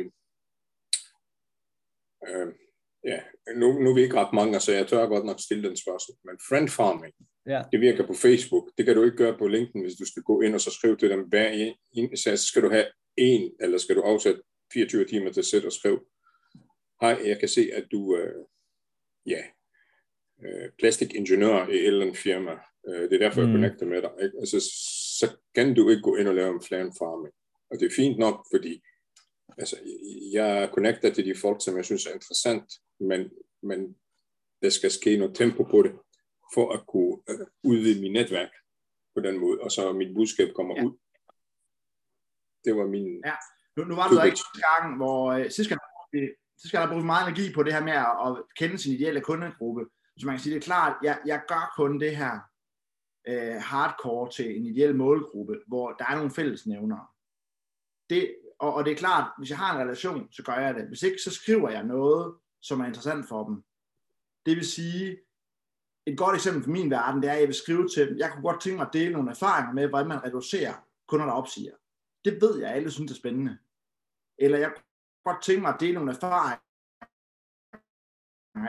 øh, 2.27 2.47
ja, 3.03 3.19
nu, 3.55 3.67
nu 3.79 3.89
er 3.89 3.95
vi 3.95 4.01
ikke 4.01 4.19
ret 4.19 4.33
mange, 4.33 4.59
så 4.59 4.71
jeg 4.71 4.87
tør 4.87 5.07
godt 5.07 5.25
nok 5.25 5.39
stille 5.39 5.67
den 5.67 5.77
spørgsmål. 5.77 6.17
Men 6.23 6.37
friend 6.49 6.69
farming, 6.69 7.13
ja. 7.45 7.63
det 7.71 7.81
virker 7.81 8.07
på 8.07 8.13
Facebook. 8.13 8.65
Det 8.77 8.85
kan 8.85 8.95
du 8.95 9.03
ikke 9.03 9.17
gøre 9.17 9.37
på 9.37 9.47
LinkedIn, 9.47 9.81
hvis 9.81 9.95
du 9.95 10.05
skal 10.05 10.23
gå 10.23 10.41
ind 10.41 10.55
og 10.55 10.61
så 10.61 10.71
skrive 10.71 10.97
til 10.97 11.09
dem 11.09 11.21
hver 11.29 11.73
en, 11.93 12.17
så 12.17 12.37
skal 12.37 12.61
du 12.63 12.69
have 12.69 12.85
en, 13.17 13.51
eller 13.59 13.77
skal 13.77 13.95
du 13.95 14.01
afsætte 14.01 14.41
24 14.73 15.05
timer 15.05 15.31
til 15.31 15.41
at 15.41 15.45
sætte 15.45 15.65
og 15.65 15.73
skrive. 15.73 15.99
Hej, 17.01 17.21
jeg 17.25 17.39
kan 17.39 17.49
se, 17.49 17.69
at 17.73 17.87
du 17.91 18.17
øh, 18.17 18.45
ja, 19.25 19.43
øh, 20.43 20.69
plastikingeniør 20.77 21.67
i 21.67 21.75
et 21.75 21.87
eller 21.87 22.01
andet 22.01 22.17
firma. 22.17 22.51
Øh, 22.87 23.01
det 23.01 23.13
er 23.13 23.17
derfor, 23.17 23.41
mm. 23.41 23.47
jeg 23.47 23.53
connecter 23.53 23.85
med 23.85 24.01
dig. 24.01 24.11
Ikke? 24.23 24.37
Altså, 24.39 24.59
så 25.19 25.37
kan 25.55 25.75
du 25.75 25.89
ikke 25.89 26.01
gå 26.01 26.15
ind 26.15 26.27
og 26.27 26.35
lave 26.35 26.53
en 26.53 26.63
friend 26.69 26.91
farming. 26.99 27.33
Og 27.69 27.79
det 27.79 27.85
er 27.85 27.95
fint 27.95 28.17
nok, 28.19 28.45
fordi 28.53 28.81
altså, 29.57 29.75
jeg 30.31 30.69
connecter 30.73 31.13
til 31.13 31.25
de 31.25 31.35
folk, 31.35 31.63
som 31.63 31.77
jeg 31.77 31.85
synes 31.85 32.05
er 32.05 32.13
interessant, 32.13 32.73
men, 32.99 33.31
men 33.63 33.95
der 34.61 34.69
skal 34.69 34.91
ske 34.91 35.17
noget 35.17 35.35
tempo 35.35 35.63
på 35.63 35.81
det, 35.81 35.91
for 36.53 36.71
at 36.71 36.87
kunne 36.87 37.17
øh, 37.29 37.47
udvide 37.63 38.01
mit 38.01 38.11
netværk 38.11 38.51
på 39.15 39.21
den 39.21 39.37
måde, 39.39 39.59
og 39.59 39.71
så 39.71 39.93
mit 39.93 40.13
budskab 40.15 40.53
kommer 40.53 40.75
ja. 40.77 40.83
ud. 40.85 40.91
Det 42.65 42.75
var 42.75 42.87
min... 42.87 43.21
Ja. 43.25 43.35
Nu, 43.77 43.83
nu 43.83 43.95
var 43.95 44.07
det 44.07 44.25
ikke 44.25 44.39
gang, 44.67 44.97
hvor 44.97 45.31
øh, 45.31 45.51
sidste 45.51 45.69
gang, 45.69 45.81
så 46.57 46.67
skal 46.67 46.81
der 46.81 46.87
bruge 46.87 47.05
meget 47.05 47.27
energi 47.27 47.53
på 47.53 47.63
det 47.63 47.73
her 47.73 47.83
med 47.83 47.93
at, 47.93 48.43
kende 48.59 48.77
sin 48.77 48.93
ideelle 48.93 49.21
kundegruppe. 49.21 49.85
Så 50.19 50.25
man 50.25 50.35
kan 50.35 50.43
sige, 50.43 50.55
det 50.55 50.61
er 50.61 50.65
klart, 50.71 50.93
jeg, 51.03 51.19
jeg 51.25 51.41
gør 51.47 51.73
kun 51.77 51.99
det 51.99 52.17
her 52.17 52.39
øh, 53.27 53.61
hardcore 53.61 54.31
til 54.31 54.57
en 54.57 54.65
ideel 54.65 54.95
målgruppe, 54.95 55.55
hvor 55.67 55.91
der 55.91 56.05
er 56.05 56.15
nogle 56.15 56.31
fællesnævnere. 56.31 57.07
Det, 58.09 58.35
og, 58.59 58.73
og 58.73 58.85
det 58.85 58.91
er 58.91 58.97
klart, 58.97 59.31
hvis 59.37 59.49
jeg 59.49 59.57
har 59.57 59.75
en 59.75 59.81
relation, 59.81 60.31
så 60.31 60.43
gør 60.43 60.55
jeg 60.55 60.75
det. 60.75 60.87
Hvis 60.87 61.03
ikke, 61.03 61.17
så 61.23 61.31
skriver 61.31 61.69
jeg 61.69 61.83
noget, 61.83 62.35
som 62.61 62.81
er 62.81 62.85
interessant 62.85 63.27
for 63.27 63.47
dem. 63.47 63.63
Det 64.45 64.55
vil 64.55 64.65
sige, 64.65 65.17
et 66.07 66.17
godt 66.17 66.35
eksempel 66.35 66.63
fra 66.63 66.71
min 66.71 66.91
verden, 66.91 67.21
det 67.21 67.29
er, 67.29 67.33
at 67.33 67.39
jeg 67.39 67.47
vil 67.47 67.55
skrive 67.55 67.87
til 67.87 68.09
dem, 68.09 68.17
jeg 68.17 68.31
kunne 68.31 68.43
godt 68.49 68.61
tænke 68.61 68.77
mig 68.77 68.87
at 68.87 68.93
dele 68.93 69.13
nogle 69.13 69.31
erfaringer 69.31 69.73
med, 69.73 69.87
hvordan 69.87 70.07
man 70.07 70.23
reducerer 70.23 70.73
kunder, 71.07 71.25
der 71.25 71.33
opsiger. 71.33 71.75
Det 72.25 72.41
ved 72.41 72.59
jeg, 72.59 72.71
alle 72.71 72.91
synes 72.91 73.11
er 73.11 73.15
spændende. 73.15 73.57
Eller 74.37 74.57
jeg 74.57 74.69
kunne 74.69 75.33
godt 75.33 75.43
tænke 75.43 75.61
mig 75.61 75.73
at 75.73 75.79
dele 75.79 75.93
nogle 75.93 76.11
erfaringer 76.11 76.59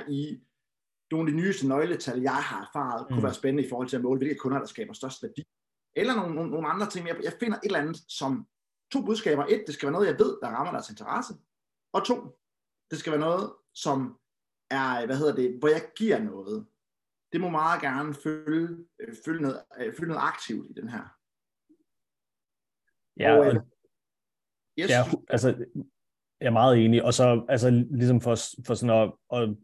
i 0.09 0.47
nogle 1.11 1.29
af 1.29 1.33
de 1.33 1.41
nyeste 1.43 1.69
nøgletal, 1.69 2.21
jeg 2.21 2.37
har 2.37 2.61
erfaret, 2.67 3.07
kunne 3.07 3.17
mm. 3.17 3.23
være 3.23 3.35
spændende 3.35 3.67
i 3.67 3.69
forhold 3.69 3.89
til 3.89 3.97
at 3.97 4.03
måle, 4.03 4.19
hvilke 4.19 4.39
kunder, 4.39 4.59
der 4.59 4.67
skaber 4.67 4.93
størst 4.93 5.23
værdi. 5.23 5.45
Eller 5.97 6.15
nogle, 6.15 6.35
nogle, 6.35 6.51
nogle 6.51 6.69
andre 6.69 6.91
ting. 6.91 7.09
Jeg, 7.09 7.17
jeg 7.23 7.33
finder 7.41 7.59
et 7.59 7.65
eller 7.65 7.79
andet, 7.79 7.97
som 8.09 8.47
to 8.93 9.05
budskaber. 9.05 9.45
Et, 9.45 9.65
det 9.67 9.75
skal 9.75 9.87
være 9.87 9.93
noget, 9.93 10.07
jeg 10.07 10.19
ved, 10.19 10.39
der 10.43 10.49
rammer 10.49 10.73
deres 10.73 10.91
interesse. 10.91 11.35
Og 11.93 12.05
to, 12.05 12.39
det 12.91 12.99
skal 12.99 13.13
være 13.13 13.21
noget, 13.21 13.55
som 13.75 14.19
er, 14.71 15.07
hvad 15.07 15.17
hedder 15.17 15.35
det, 15.35 15.59
hvor 15.59 15.69
jeg 15.69 15.93
giver 15.97 16.19
noget. 16.19 16.67
Det 17.33 17.41
må 17.41 17.49
meget 17.49 17.81
gerne 17.81 18.15
følge, 18.15 18.87
øh, 19.01 19.15
følge, 19.25 19.43
noget, 19.43 19.63
øh, 19.79 19.95
følge 19.95 20.09
noget 20.09 20.23
aktivt 20.23 20.71
i 20.71 20.73
den 20.73 20.89
her. 20.89 21.05
Ja, 23.21 23.33
og, 23.33 23.47
og, 23.47 23.55
yes. 24.81 24.91
ja 24.91 25.03
altså, 25.29 25.49
Jeg 26.41 26.47
er 26.47 26.51
meget 26.51 26.85
enig, 26.85 27.05
og 27.05 27.15
så 27.15 27.45
altså, 27.49 27.85
ligesom 27.91 28.21
for, 28.21 28.37
for 28.67 28.75
sådan 28.75 29.03
at, 29.03 29.13
at 29.41 29.57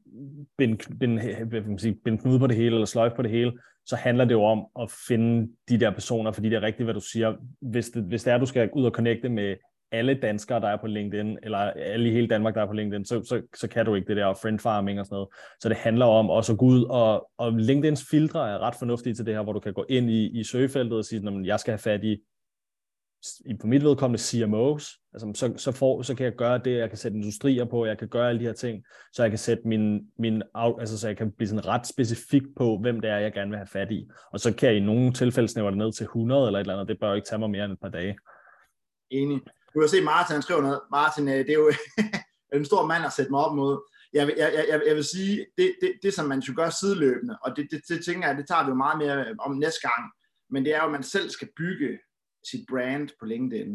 binde, 0.59 0.99
binde, 1.01 1.79
sige, 1.79 1.95
binde 2.05 2.19
knude 2.19 2.39
på 2.39 2.47
det 2.47 2.57
hele, 2.57 2.75
eller 2.75 2.87
sløjfe 2.87 3.17
på 3.17 3.23
det 3.23 3.31
hele, 3.31 3.53
så 3.87 3.97
handler 3.97 4.25
det 4.25 4.33
jo 4.33 4.43
om 4.43 4.67
at 4.81 4.91
finde 5.09 5.53
de 5.69 5.81
der 5.81 5.91
personer, 5.91 6.33
fordi 6.33 6.49
det 6.49 6.57
er 6.57 6.63
rigtigt, 6.63 6.87
hvad 6.87 6.95
du 6.95 7.01
siger. 7.01 7.35
Hvis 7.61 7.91
det, 7.91 8.03
hvis 8.03 8.25
det 8.25 8.33
er, 8.33 8.39
du 8.39 8.47
skal 8.47 8.71
ud 8.73 8.85
og 8.85 8.91
connecte 8.91 9.29
med 9.29 9.57
alle 9.93 10.15
danskere, 10.15 10.61
der 10.61 10.69
er 10.69 10.77
på 10.77 10.87
LinkedIn, 10.87 11.39
eller 11.43 11.59
alle 11.59 12.09
i 12.09 12.13
hele 12.13 12.29
Danmark, 12.29 12.55
der 12.55 12.63
er 12.63 12.67
på 12.67 12.73
LinkedIn, 12.73 13.05
så, 13.05 13.23
så, 13.25 13.43
så 13.55 13.69
kan 13.69 13.87
du 13.87 13.95
ikke 13.95 14.09
det 14.09 14.17
der 14.17 14.35
friend 14.35 14.59
farming 14.59 15.01
og 15.01 15.07
sådan 15.07 15.15
noget. 15.15 15.29
Så 15.61 15.69
det 15.69 15.77
handler 15.77 16.07
om 16.07 16.31
også 16.31 16.53
at 16.53 16.59
gå 16.59 16.67
ud, 16.67 16.85
og, 16.85 17.31
og 17.39 17.53
LinkedIns 17.53 18.05
filtre 18.11 18.51
er 18.51 18.59
ret 18.59 18.75
fornuftige 18.79 19.15
til 19.15 19.27
det 19.27 19.35
her, 19.35 19.43
hvor 19.43 19.53
du 19.53 19.61
kan 19.61 19.73
gå 19.73 19.85
ind 19.89 20.11
i, 20.11 20.41
i 20.41 20.45
søgefeltet 20.45 20.99
og 20.99 21.05
sige, 21.05 21.29
at 21.29 21.47
jeg 21.47 21.61
skal 21.61 21.73
have 21.73 21.79
fat 21.79 22.05
i, 22.05 22.19
i 23.47 23.55
på 23.61 23.67
mit 23.67 23.85
vedkommende 23.85 24.23
CMOs, 24.23 24.99
altså, 25.13 25.33
så, 25.35 25.53
så, 25.57 25.73
får, 25.73 26.03
så 26.03 26.15
kan 26.15 26.25
jeg 26.25 26.33
gøre 26.37 26.59
det, 26.59 26.79
jeg 26.79 26.89
kan 26.89 26.99
sætte 26.99 27.17
industrier 27.17 27.65
på, 27.65 27.87
jeg 27.87 27.99
kan 27.99 28.09
gøre 28.09 28.29
alle 28.29 28.41
de 28.41 28.45
her 28.45 28.53
ting, 28.53 28.85
så 29.13 29.23
jeg 29.23 29.31
kan 29.31 29.39
sætte 29.39 29.69
min, 29.69 30.01
min 30.19 30.43
altså 30.55 30.99
så 30.99 31.09
jeg 31.09 31.17
kan 31.17 31.33
blive 31.33 31.49
sådan 31.49 31.67
ret 31.67 31.87
specifik 31.87 32.43
på, 32.57 32.79
hvem 32.79 33.01
det 33.01 33.11
er, 33.11 33.19
jeg 33.19 33.33
gerne 33.33 33.51
vil 33.51 33.59
have 33.59 33.67
fat 33.67 33.91
i. 33.91 34.09
Og 34.33 34.41
så 34.41 34.55
kan 34.55 34.69
jeg 34.69 34.77
i 34.77 34.81
nogle 34.81 35.13
tilfælde 35.13 35.49
snævre 35.49 35.71
det 35.71 35.79
ned 35.79 35.93
til 35.93 36.05
100 36.05 36.47
eller 36.47 36.59
et 36.59 36.63
eller 36.63 36.75
andet, 36.75 36.89
det 36.89 37.01
bør 37.01 37.09
jo 37.09 37.15
ikke 37.15 37.29
tage 37.29 37.39
mig 37.39 37.51
mere 37.51 37.65
end 37.65 37.73
et 37.73 37.81
par 37.81 37.89
dage. 37.89 38.17
Enig. 39.11 39.41
Du 39.75 39.81
har 39.81 39.87
set 39.87 40.05
Martin, 40.05 40.33
han 40.33 40.43
skriver 40.43 40.63
noget. 40.63 40.81
Martin, 40.91 41.29
øh, 41.29 41.39
det 41.39 41.51
er 41.51 41.61
jo 41.65 41.73
en 42.59 42.65
stor 42.65 42.87
mand 42.87 43.05
at 43.05 43.13
sætte 43.13 43.31
mig 43.31 43.41
op 43.41 43.55
mod. 43.55 43.81
Jeg, 44.13 44.35
jeg, 44.39 44.65
jeg, 44.71 44.83
jeg 44.89 44.97
vil 44.97 45.05
sige, 45.05 45.47
det, 45.59 45.75
det, 45.81 45.93
det 46.03 46.15
som 46.15 46.27
man 46.27 46.43
skal 46.43 46.55
gøre 46.55 46.71
sideløbende, 46.71 47.39
og 47.45 47.57
det, 47.57 47.69
det, 47.71 47.81
det 47.89 48.05
tænker 48.05 48.29
jeg, 48.29 48.37
det 48.37 48.49
tager 48.49 48.65
vi 48.65 48.69
jo 48.69 48.75
meget 48.75 48.99
mere 48.99 49.35
om 49.39 49.57
næste 49.57 49.81
gang, 49.89 50.03
men 50.51 50.65
det 50.65 50.75
er 50.75 50.79
jo, 50.79 50.85
at 50.85 50.93
man 50.93 51.03
selv 51.03 51.31
skal 51.31 51.49
bygge 51.57 51.99
sit 52.51 52.65
brand 52.69 53.09
på 53.21 53.27
LinkedIn. 53.27 53.75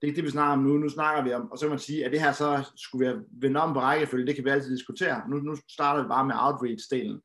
Det 0.00 0.02
er 0.02 0.06
ikke 0.06 0.16
det, 0.16 0.24
vi 0.24 0.30
snakker 0.30 0.52
om 0.52 0.58
nu. 0.58 0.78
Nu 0.78 0.88
snakker 0.88 1.22
vi 1.22 1.32
om, 1.32 1.50
og 1.52 1.58
så 1.58 1.64
kan 1.64 1.70
man 1.70 1.78
sige, 1.78 2.04
at 2.04 2.12
det 2.12 2.20
her 2.20 2.32
så 2.32 2.70
skulle 2.76 3.06
vi 3.06 3.12
have 3.12 3.24
vendt 3.30 3.56
om 3.56 3.74
på 3.74 3.80
rækkefølge, 3.80 4.26
det 4.26 4.34
kan 4.34 4.44
vi 4.44 4.50
altid 4.50 4.76
diskutere. 4.76 5.28
Nu, 5.28 5.36
nu 5.36 5.56
starter 5.70 6.02
vi 6.02 6.08
bare 6.08 6.26
med 6.26 6.34
outreach-delen. 6.34 7.18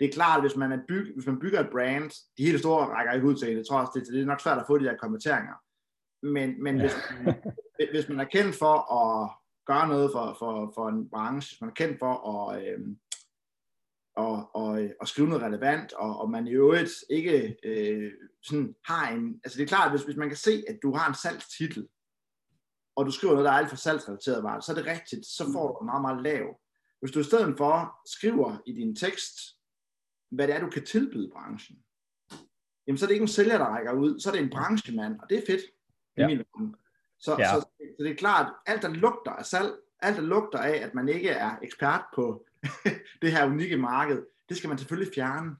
Det 0.00 0.08
er 0.08 0.12
klart, 0.12 0.36
at 0.36 0.42
hvis 0.42 0.56
man, 0.56 0.72
er 0.72 0.78
byg, 0.88 1.12
hvis 1.14 1.26
man 1.26 1.38
bygger 1.38 1.60
et 1.60 1.70
brand, 1.70 2.10
de 2.38 2.44
helt 2.44 2.58
store 2.58 2.86
rækker 2.86 3.12
ikke 3.12 3.26
ud 3.26 3.34
til 3.34 3.56
det, 3.56 3.66
tror 3.66 3.76
jeg 3.78 3.86
også, 3.86 3.98
det, 3.98 4.12
det 4.12 4.22
er 4.22 4.26
nok 4.26 4.40
svært 4.40 4.58
at 4.58 4.64
få 4.66 4.78
de 4.78 4.84
der 4.84 4.96
konverteringer. 4.96 5.54
Men, 6.22 6.62
men 6.62 6.76
ja. 6.76 6.82
hvis, 6.82 6.94
man, 7.24 7.34
hvis 7.92 8.08
man 8.08 8.20
er 8.20 8.24
kendt 8.24 8.54
for 8.56 8.76
at 9.00 9.30
gøre 9.66 9.88
noget 9.88 10.10
for, 10.12 10.36
for, 10.38 10.72
for 10.74 10.88
en 10.88 11.10
branche, 11.10 11.48
hvis 11.50 11.60
man 11.60 11.70
er 11.70 11.74
kendt 11.74 11.98
for 11.98 12.14
at, 12.30 12.62
øh, 12.62 12.80
og, 14.16 14.56
og, 14.56 14.80
og 15.00 15.08
skrive 15.08 15.28
noget 15.28 15.42
relevant, 15.42 15.92
og, 15.92 16.20
og 16.20 16.30
man 16.30 16.46
i 16.46 16.50
øvrigt 16.50 16.90
ikke 17.10 17.56
øh, 17.64 18.12
sådan 18.42 18.74
har 18.84 19.10
en, 19.10 19.40
altså 19.44 19.58
det 19.58 19.64
er 19.64 19.68
klart, 19.68 19.90
hvis, 19.92 20.02
hvis 20.02 20.16
man 20.16 20.28
kan 20.28 20.36
se, 20.36 20.64
at 20.68 20.78
du 20.82 20.94
har 20.94 21.08
en 21.08 21.14
salgstitel, 21.14 21.88
og 22.96 23.06
du 23.06 23.10
skriver 23.10 23.32
noget, 23.32 23.44
der 23.46 23.52
er 23.52 23.56
alt 23.56 23.68
for 23.68 23.76
salgsrelateret, 23.76 24.64
så 24.64 24.72
er 24.72 24.76
det 24.76 24.86
rigtigt, 24.86 25.26
så 25.26 25.52
får 25.52 25.72
du 25.72 25.78
en 25.78 25.86
meget, 25.86 26.02
meget 26.02 26.22
lav. 26.22 26.60
Hvis 27.00 27.12
du 27.12 27.20
i 27.20 27.22
stedet 27.22 27.54
for 27.58 28.00
skriver 28.06 28.56
i 28.66 28.72
din 28.72 28.96
tekst, 28.96 29.38
hvad 30.30 30.46
det 30.46 30.54
er, 30.54 30.60
du 30.60 30.70
kan 30.70 30.84
tilbyde 30.84 31.30
branchen, 31.32 31.78
jamen 32.86 32.98
så 32.98 33.04
er 33.04 33.06
det 33.06 33.14
ikke 33.14 33.22
en 33.22 33.28
sælger, 33.28 33.58
der 33.58 33.64
rækker 33.64 33.92
ud, 33.92 34.20
så 34.20 34.30
er 34.30 34.32
det 34.34 34.42
en 34.42 34.50
branchemand, 34.50 35.20
og 35.20 35.30
det 35.30 35.38
er 35.38 35.42
fedt. 35.46 35.62
Ja. 36.16 36.28
I 36.28 36.36
min 36.36 36.74
så, 37.18 37.36
ja. 37.38 37.54
så, 37.54 37.60
så 37.78 37.96
det 37.98 38.10
er 38.10 38.16
klart, 38.16 38.52
alt 38.66 38.82
der 38.82 38.88
lugter 38.88 39.30
af 39.30 39.46
salg, 39.46 39.72
alt 39.98 40.16
der 40.16 40.22
lugter 40.22 40.58
af, 40.58 40.76
at 40.76 40.94
man 40.94 41.08
ikke 41.08 41.28
er 41.28 41.56
ekspert 41.62 42.04
på 42.14 42.46
det 43.22 43.32
her 43.32 43.46
unikke 43.46 43.76
marked, 43.76 44.22
det 44.48 44.56
skal 44.56 44.68
man 44.68 44.78
selvfølgelig 44.78 45.14
fjerne. 45.14 45.56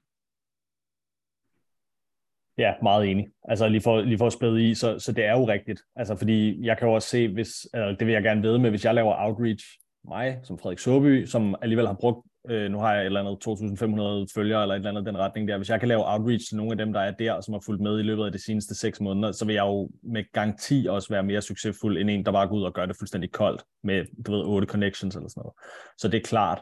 Ja, 2.57 2.73
meget 2.83 3.11
enig. 3.11 3.27
Altså 3.43 3.67
lige 3.67 3.81
for, 3.81 4.01
lige 4.01 4.17
for 4.17 4.27
at 4.27 4.33
spæde 4.33 4.69
i, 4.69 4.75
så, 4.75 4.99
så 4.99 5.11
det 5.11 5.25
er 5.25 5.31
jo 5.31 5.47
rigtigt. 5.47 5.81
Altså 5.95 6.15
fordi 6.15 6.65
jeg 6.65 6.77
kan 6.77 6.87
jo 6.87 6.93
også 6.93 7.07
se, 7.07 7.33
hvis, 7.33 7.67
altså, 7.73 7.95
det 7.99 8.07
vil 8.07 8.13
jeg 8.13 8.23
gerne 8.23 8.41
vide 8.41 8.59
med, 8.59 8.69
hvis 8.69 8.85
jeg 8.85 8.95
laver 8.95 9.15
outreach, 9.17 9.65
mig 10.05 10.39
som 10.43 10.59
Frederik 10.59 10.79
Søby, 10.79 11.25
som 11.25 11.55
alligevel 11.61 11.87
har 11.87 11.93
brugt 11.93 12.27
øh, 12.49 12.71
nu 12.71 12.79
har 12.79 12.93
jeg 12.93 13.01
et 13.01 13.05
eller 13.05 13.19
andet 13.19 14.27
2.500 14.27 14.33
følgere 14.35 14.61
eller 14.61 14.75
et 14.75 14.79
eller 14.79 14.89
andet 14.89 15.05
den 15.05 15.17
retning 15.17 15.47
der. 15.47 15.57
Hvis 15.57 15.69
jeg 15.69 15.79
kan 15.79 15.87
lave 15.87 16.11
outreach 16.13 16.47
til 16.47 16.57
nogle 16.57 16.71
af 16.71 16.77
dem, 16.77 16.93
der 16.93 16.99
er 16.99 17.11
der, 17.11 17.41
som 17.41 17.53
har 17.53 17.61
fulgt 17.65 17.81
med 17.81 17.99
i 17.99 18.03
løbet 18.03 18.25
af 18.25 18.31
de 18.31 18.43
seneste 18.45 18.75
seks 18.75 19.01
måneder, 19.01 19.31
så 19.31 19.45
vil 19.45 19.53
jeg 19.53 19.63
jo 19.63 19.89
med 20.03 20.23
garanti 20.33 20.87
også 20.89 21.09
være 21.09 21.23
mere 21.23 21.41
succesfuld 21.41 21.97
end 21.97 22.09
en, 22.09 22.25
der 22.25 22.31
bare 22.31 22.47
går 22.47 22.55
ud 22.55 22.63
og 22.63 22.73
gør 22.73 22.85
det 22.85 22.95
fuldstændig 22.99 23.31
koldt 23.31 23.63
med, 23.83 24.05
du 24.25 24.31
ved, 24.31 24.41
otte 24.45 24.67
connections 24.67 25.15
eller 25.15 25.29
sådan 25.29 25.41
noget. 25.41 25.53
Så 25.97 26.07
det 26.07 26.17
er 26.17 26.27
klart. 26.27 26.61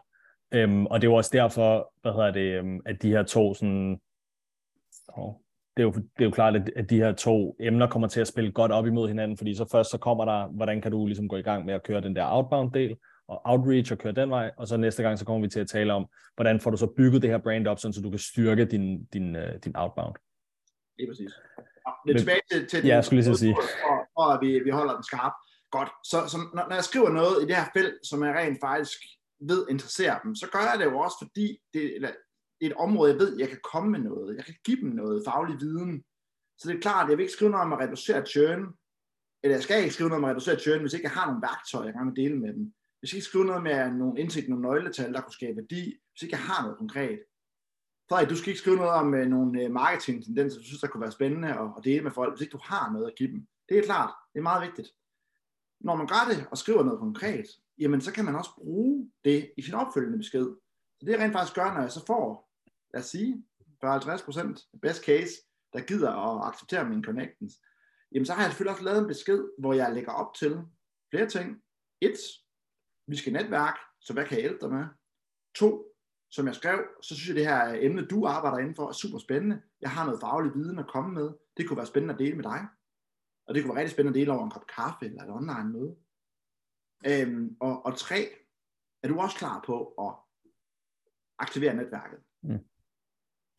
Øhm, 0.53 0.85
og 0.85 1.01
det 1.01 1.07
er 1.07 1.11
jo 1.11 1.15
også 1.15 1.29
derfor, 1.33 1.93
hvad 2.01 2.11
hedder 2.11 2.31
det, 2.31 2.57
øhm, 2.59 2.79
at 2.85 3.01
de 3.01 3.09
her 3.09 3.23
to 3.23 3.53
sådan, 3.53 3.99
oh, 5.07 5.33
det 5.77 5.83
er, 5.83 5.87
jo, 5.87 5.91
det 5.91 6.19
er 6.19 6.23
jo 6.25 6.31
klart, 6.31 6.69
at 6.75 6.89
de 6.89 6.97
her 6.97 7.11
to 7.11 7.55
emner 7.59 7.87
kommer 7.87 8.07
til 8.07 8.21
at 8.21 8.27
spille 8.27 8.51
godt 8.51 8.71
op 8.71 8.87
imod 8.87 9.07
hinanden, 9.07 9.37
fordi 9.37 9.55
så 9.55 9.69
først 9.71 9.91
så 9.91 9.97
kommer 9.97 10.25
der, 10.25 10.47
hvordan 10.47 10.81
kan 10.81 10.91
du 10.91 11.05
ligesom 11.05 11.27
gå 11.27 11.35
i 11.35 11.41
gang 11.41 11.65
med 11.65 11.73
at 11.73 11.83
køre 11.83 12.01
den 12.01 12.15
der 12.15 12.25
outbound 12.31 12.71
del, 12.71 12.97
og 13.27 13.41
outreach 13.43 13.91
og 13.91 13.97
køre 13.97 14.13
den 14.13 14.29
vej, 14.29 14.51
og 14.57 14.67
så 14.67 14.77
næste 14.77 15.03
gang, 15.03 15.19
så 15.19 15.25
kommer 15.25 15.41
vi 15.41 15.49
til 15.49 15.59
at 15.59 15.67
tale 15.67 15.93
om, 15.93 16.05
hvordan 16.35 16.59
får 16.59 16.71
du 16.71 16.77
så 16.77 16.87
bygget 16.87 17.21
det 17.21 17.29
her 17.29 17.37
brand 17.37 17.67
op, 17.67 17.79
sådan, 17.79 17.93
så 17.93 18.01
du 18.01 18.09
kan 18.09 18.19
styrke 18.19 18.65
din, 18.65 19.05
din, 19.05 19.35
uh, 19.35 19.41
din 19.65 19.75
outbound. 19.75 20.15
Det 20.97 21.03
er 21.03 21.07
præcis. 21.07 21.31
Lidt 22.05 22.17
tilbage 22.17 22.41
til, 22.51 22.67
til 22.67 22.85
ja, 22.85 22.95
jeg 22.95 23.05
skulle 23.05 23.23
lige 23.23 23.35
sige. 23.35 23.55
For, 23.55 23.97
for 24.15 24.25
at 24.33 24.39
vi, 24.41 24.59
vi 24.59 24.69
holder 24.69 24.93
den 24.93 25.03
skarp. 25.03 25.33
Godt. 25.71 25.89
Så, 26.03 26.17
så 26.31 26.37
når, 26.55 26.63
når 26.69 26.75
jeg 26.75 26.83
skriver 26.83 27.09
noget 27.09 27.43
i 27.43 27.45
det 27.47 27.55
her 27.55 27.67
felt, 27.77 27.95
som 28.09 28.23
jeg 28.23 28.35
rent 28.35 28.57
faktisk 28.61 28.99
ved 29.41 29.65
interesserer 29.69 30.19
dem, 30.19 30.35
så 30.35 30.47
gør 30.51 30.59
jeg 30.59 30.79
det 30.79 30.85
jo 30.85 30.99
også, 30.99 31.15
fordi 31.21 31.61
det, 31.73 31.95
eller, 31.95 32.11
er 32.61 32.69
et 32.69 32.73
område, 32.73 33.11
jeg 33.11 33.19
ved, 33.19 33.39
jeg 33.39 33.49
kan 33.49 33.59
komme 33.71 33.91
med 33.91 33.99
noget. 33.99 34.37
Jeg 34.37 34.45
kan 34.45 34.55
give 34.65 34.81
dem 34.81 34.89
noget 34.89 35.23
faglig 35.27 35.59
viden. 35.59 36.03
Så 36.57 36.69
det 36.69 36.75
er 36.75 36.81
klart, 36.81 37.09
jeg 37.09 37.17
vil 37.17 37.23
ikke 37.23 37.33
skrive 37.33 37.51
noget 37.51 37.65
om 37.65 37.73
at 37.73 37.79
reducere 37.79 38.25
churn, 38.25 38.63
eller 39.43 39.55
jeg 39.55 39.63
skal 39.63 39.81
ikke 39.81 39.93
skrive 39.93 40.09
noget 40.09 40.23
om 40.23 40.29
at 40.29 40.31
reducere 40.31 40.59
churn, 40.59 40.81
hvis 40.81 40.93
ikke 40.93 41.03
jeg 41.03 41.11
har 41.11 41.25
nogle 41.25 41.41
værktøjer, 41.41 41.85
jeg 41.85 41.93
kan 41.93 42.15
dele 42.15 42.37
med 42.39 42.53
dem. 42.53 42.73
Hvis 42.99 43.11
jeg 43.11 43.17
ikke 43.17 43.31
skrive 43.31 43.45
noget 43.45 43.63
med 43.63 43.91
nogle 43.91 44.19
indsigt, 44.19 44.49
nogle 44.49 44.67
nøgletal, 44.67 45.13
der 45.13 45.21
kunne 45.21 45.39
skabe 45.39 45.57
værdi, 45.57 45.83
hvis 46.11 46.21
ikke 46.23 46.35
jeg 46.35 46.43
har 46.43 46.61
noget 46.63 46.77
konkret. 46.77 47.19
Frederik, 48.09 48.29
du 48.29 48.35
skal 48.35 48.49
ikke 48.49 48.59
skrive 48.59 48.75
noget 48.75 48.91
om 48.91 49.13
øh, 49.13 49.27
nogle 49.27 49.61
øh, 49.61 49.71
marketing-tendenser, 49.71 50.59
du 50.59 50.65
synes, 50.65 50.81
der 50.81 50.87
kunne 50.87 51.01
være 51.01 51.17
spændende 51.19 51.49
at 51.77 51.83
dele 51.83 52.03
med 52.03 52.11
folk, 52.11 52.31
hvis 52.33 52.41
ikke 52.41 52.57
du 52.57 52.63
har 52.63 52.91
noget 52.91 53.07
at 53.07 53.15
give 53.17 53.31
dem. 53.31 53.47
Det 53.69 53.77
er 53.77 53.83
klart, 53.83 54.13
det 54.33 54.39
er 54.39 54.49
meget 54.51 54.67
vigtigt. 54.67 54.89
Når 55.79 55.95
man 55.95 56.07
gør 56.07 56.23
det 56.31 56.47
og 56.51 56.57
skriver 56.57 56.83
noget 56.83 56.99
konkret, 56.99 57.47
jamen 57.81 58.01
så 58.01 58.11
kan 58.13 58.25
man 58.25 58.35
også 58.35 58.51
bruge 58.55 59.11
det 59.25 59.51
i 59.57 59.61
sin 59.61 59.73
opfølgende 59.73 60.17
besked. 60.17 60.45
Så 60.99 61.05
det 61.05 61.11
jeg 61.11 61.19
rent 61.19 61.33
faktisk 61.33 61.55
gør, 61.55 61.73
når 61.73 61.81
jeg 61.81 61.91
så 61.91 62.05
får, 62.05 62.49
lad 62.93 63.01
os 63.01 63.09
sige, 63.09 63.45
40-50% 63.85 64.79
best 64.81 65.05
case, 65.05 65.33
der 65.73 65.81
gider 65.81 66.11
at 66.11 66.47
acceptere 66.47 66.89
mine 66.89 67.03
connections, 67.03 67.53
jamen 68.11 68.25
så 68.25 68.33
har 68.33 68.41
jeg 68.41 68.51
selvfølgelig 68.51 68.71
også 68.71 68.83
lavet 68.83 69.01
en 69.01 69.07
besked, 69.07 69.43
hvor 69.59 69.73
jeg 69.73 69.93
lægger 69.93 70.11
op 70.11 70.33
til 70.33 70.61
flere 71.11 71.29
ting. 71.29 71.61
Et, 72.01 72.17
vi 73.07 73.15
skal 73.15 73.33
netværk, 73.33 73.77
så 74.01 74.13
hvad 74.13 74.25
kan 74.25 74.37
jeg 74.37 74.41
hjælpe 74.41 74.65
dig 74.65 74.71
med? 74.73 74.85
To, 75.55 75.85
som 76.31 76.47
jeg 76.47 76.55
skrev, 76.55 76.79
så 77.01 77.15
synes 77.15 77.27
jeg, 77.27 77.35
det 77.35 77.45
her 77.45 77.77
emne, 77.79 78.05
du 78.05 78.25
arbejder 78.25 78.57
indenfor, 78.57 78.87
er 78.87 78.91
super 78.91 79.17
spændende. 79.17 79.61
Jeg 79.81 79.91
har 79.91 80.05
noget 80.05 80.21
faglig 80.21 80.53
viden 80.55 80.79
at 80.79 80.87
komme 80.87 81.13
med. 81.13 81.29
Det 81.57 81.67
kunne 81.67 81.77
være 81.77 81.85
spændende 81.85 82.13
at 82.13 82.19
dele 82.19 82.35
med 82.35 82.43
dig. 82.43 82.67
Og 83.47 83.55
det 83.55 83.63
kunne 83.63 83.73
være 83.73 83.81
rigtig 83.81 83.93
spændende 83.93 84.19
at 84.19 84.21
dele 84.21 84.33
over 84.33 84.43
en 84.43 84.51
kop 84.51 84.67
kaffe 84.75 85.05
eller 85.05 85.23
et 85.23 85.29
online 85.29 85.69
møde. 85.73 85.95
Øhm, 87.07 87.57
og, 87.59 87.85
og 87.85 87.97
tre, 87.97 88.29
er 89.03 89.07
du 89.07 89.19
også 89.19 89.37
klar 89.37 89.63
på 89.65 89.85
at 89.87 90.13
aktivere 91.39 91.75
netværket? 91.75 92.19
Mm. 92.43 92.59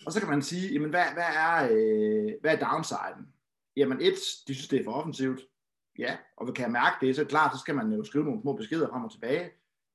Og 0.06 0.12
så 0.12 0.20
kan 0.20 0.28
man 0.28 0.42
sige, 0.42 0.72
jamen 0.72 0.90
hvad, 0.90 1.04
hvad, 1.12 1.30
er, 1.36 1.68
øh, 1.72 2.32
hvad 2.40 2.54
er 2.54 2.66
downsiden? 2.66 3.26
Jamen 3.76 4.00
et, 4.00 4.14
de 4.48 4.54
synes 4.54 4.68
det 4.68 4.80
er 4.80 4.84
for 4.84 4.92
offensivt. 4.92 5.40
Ja, 5.98 6.16
og 6.36 6.54
kan 6.54 6.62
jeg 6.62 6.72
mærke 6.72 7.06
det, 7.06 7.16
så 7.16 7.22
det 7.22 7.30
klart, 7.30 7.52
så 7.52 7.58
skal 7.58 7.74
man 7.74 7.92
jo 7.92 8.04
skrive 8.04 8.24
nogle 8.24 8.40
små 8.42 8.52
beskeder 8.52 8.88
frem 8.88 9.04
og 9.04 9.12
tilbage. 9.12 9.50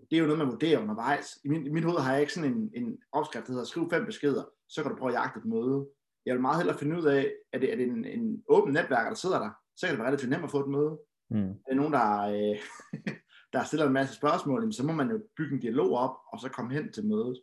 Det 0.10 0.16
er 0.16 0.20
jo 0.20 0.26
noget, 0.26 0.40
man 0.40 0.52
vurderer 0.52 0.80
undervejs. 0.80 1.40
I 1.44 1.48
min, 1.48 1.66
i 1.66 1.70
min 1.70 1.84
hoved 1.84 2.00
har 2.00 2.12
jeg 2.12 2.22
ikke 2.22 2.34
sådan 2.34 2.54
en, 2.54 2.72
en 2.74 2.98
opskrift, 3.12 3.48
der 3.48 3.52
hedder 3.52 3.66
skriv 3.66 3.90
fem 3.90 4.06
beskeder, 4.06 4.44
så 4.68 4.82
kan 4.82 4.92
du 4.92 4.98
prøve 4.98 5.12
at 5.12 5.20
jagte 5.20 5.40
et 5.40 5.46
møde. 5.46 5.88
Jeg 6.26 6.34
vil 6.34 6.42
meget 6.42 6.58
hellere 6.58 6.78
finde 6.78 6.98
ud 6.98 7.06
af, 7.06 7.34
at 7.54 7.62
det 7.62 7.72
er 7.72 7.76
det 7.76 7.88
en, 7.88 8.06
en 8.06 8.44
åben 8.48 8.74
netværk, 8.74 9.10
der 9.10 9.16
sidder 9.16 9.40
der, 9.40 9.50
så 9.76 9.86
kan 9.86 9.94
det 9.94 10.00
være 10.00 10.08
relativt 10.08 10.30
nemt 10.30 10.44
at 10.44 10.52
få 10.52 10.60
et 10.60 10.70
møde. 10.70 11.00
Mm. 11.30 11.48
Det 11.48 11.72
er 11.72 11.76
nogen, 11.76 11.94
der, 11.94 12.20
øh, 12.22 12.60
der 13.54 13.64
stiller 13.64 13.88
en 13.88 13.94
masse 13.94 14.16
spørgsmål, 14.16 14.74
så 14.74 14.84
må 14.84 14.94
man 14.94 15.12
jo 15.12 15.24
bygge 15.38 15.54
en 15.54 15.62
dialog 15.62 15.98
op, 15.98 16.16
og 16.28 16.40
så 16.40 16.50
komme 16.50 16.74
hen 16.74 16.92
til 16.92 17.06
mødet. 17.06 17.42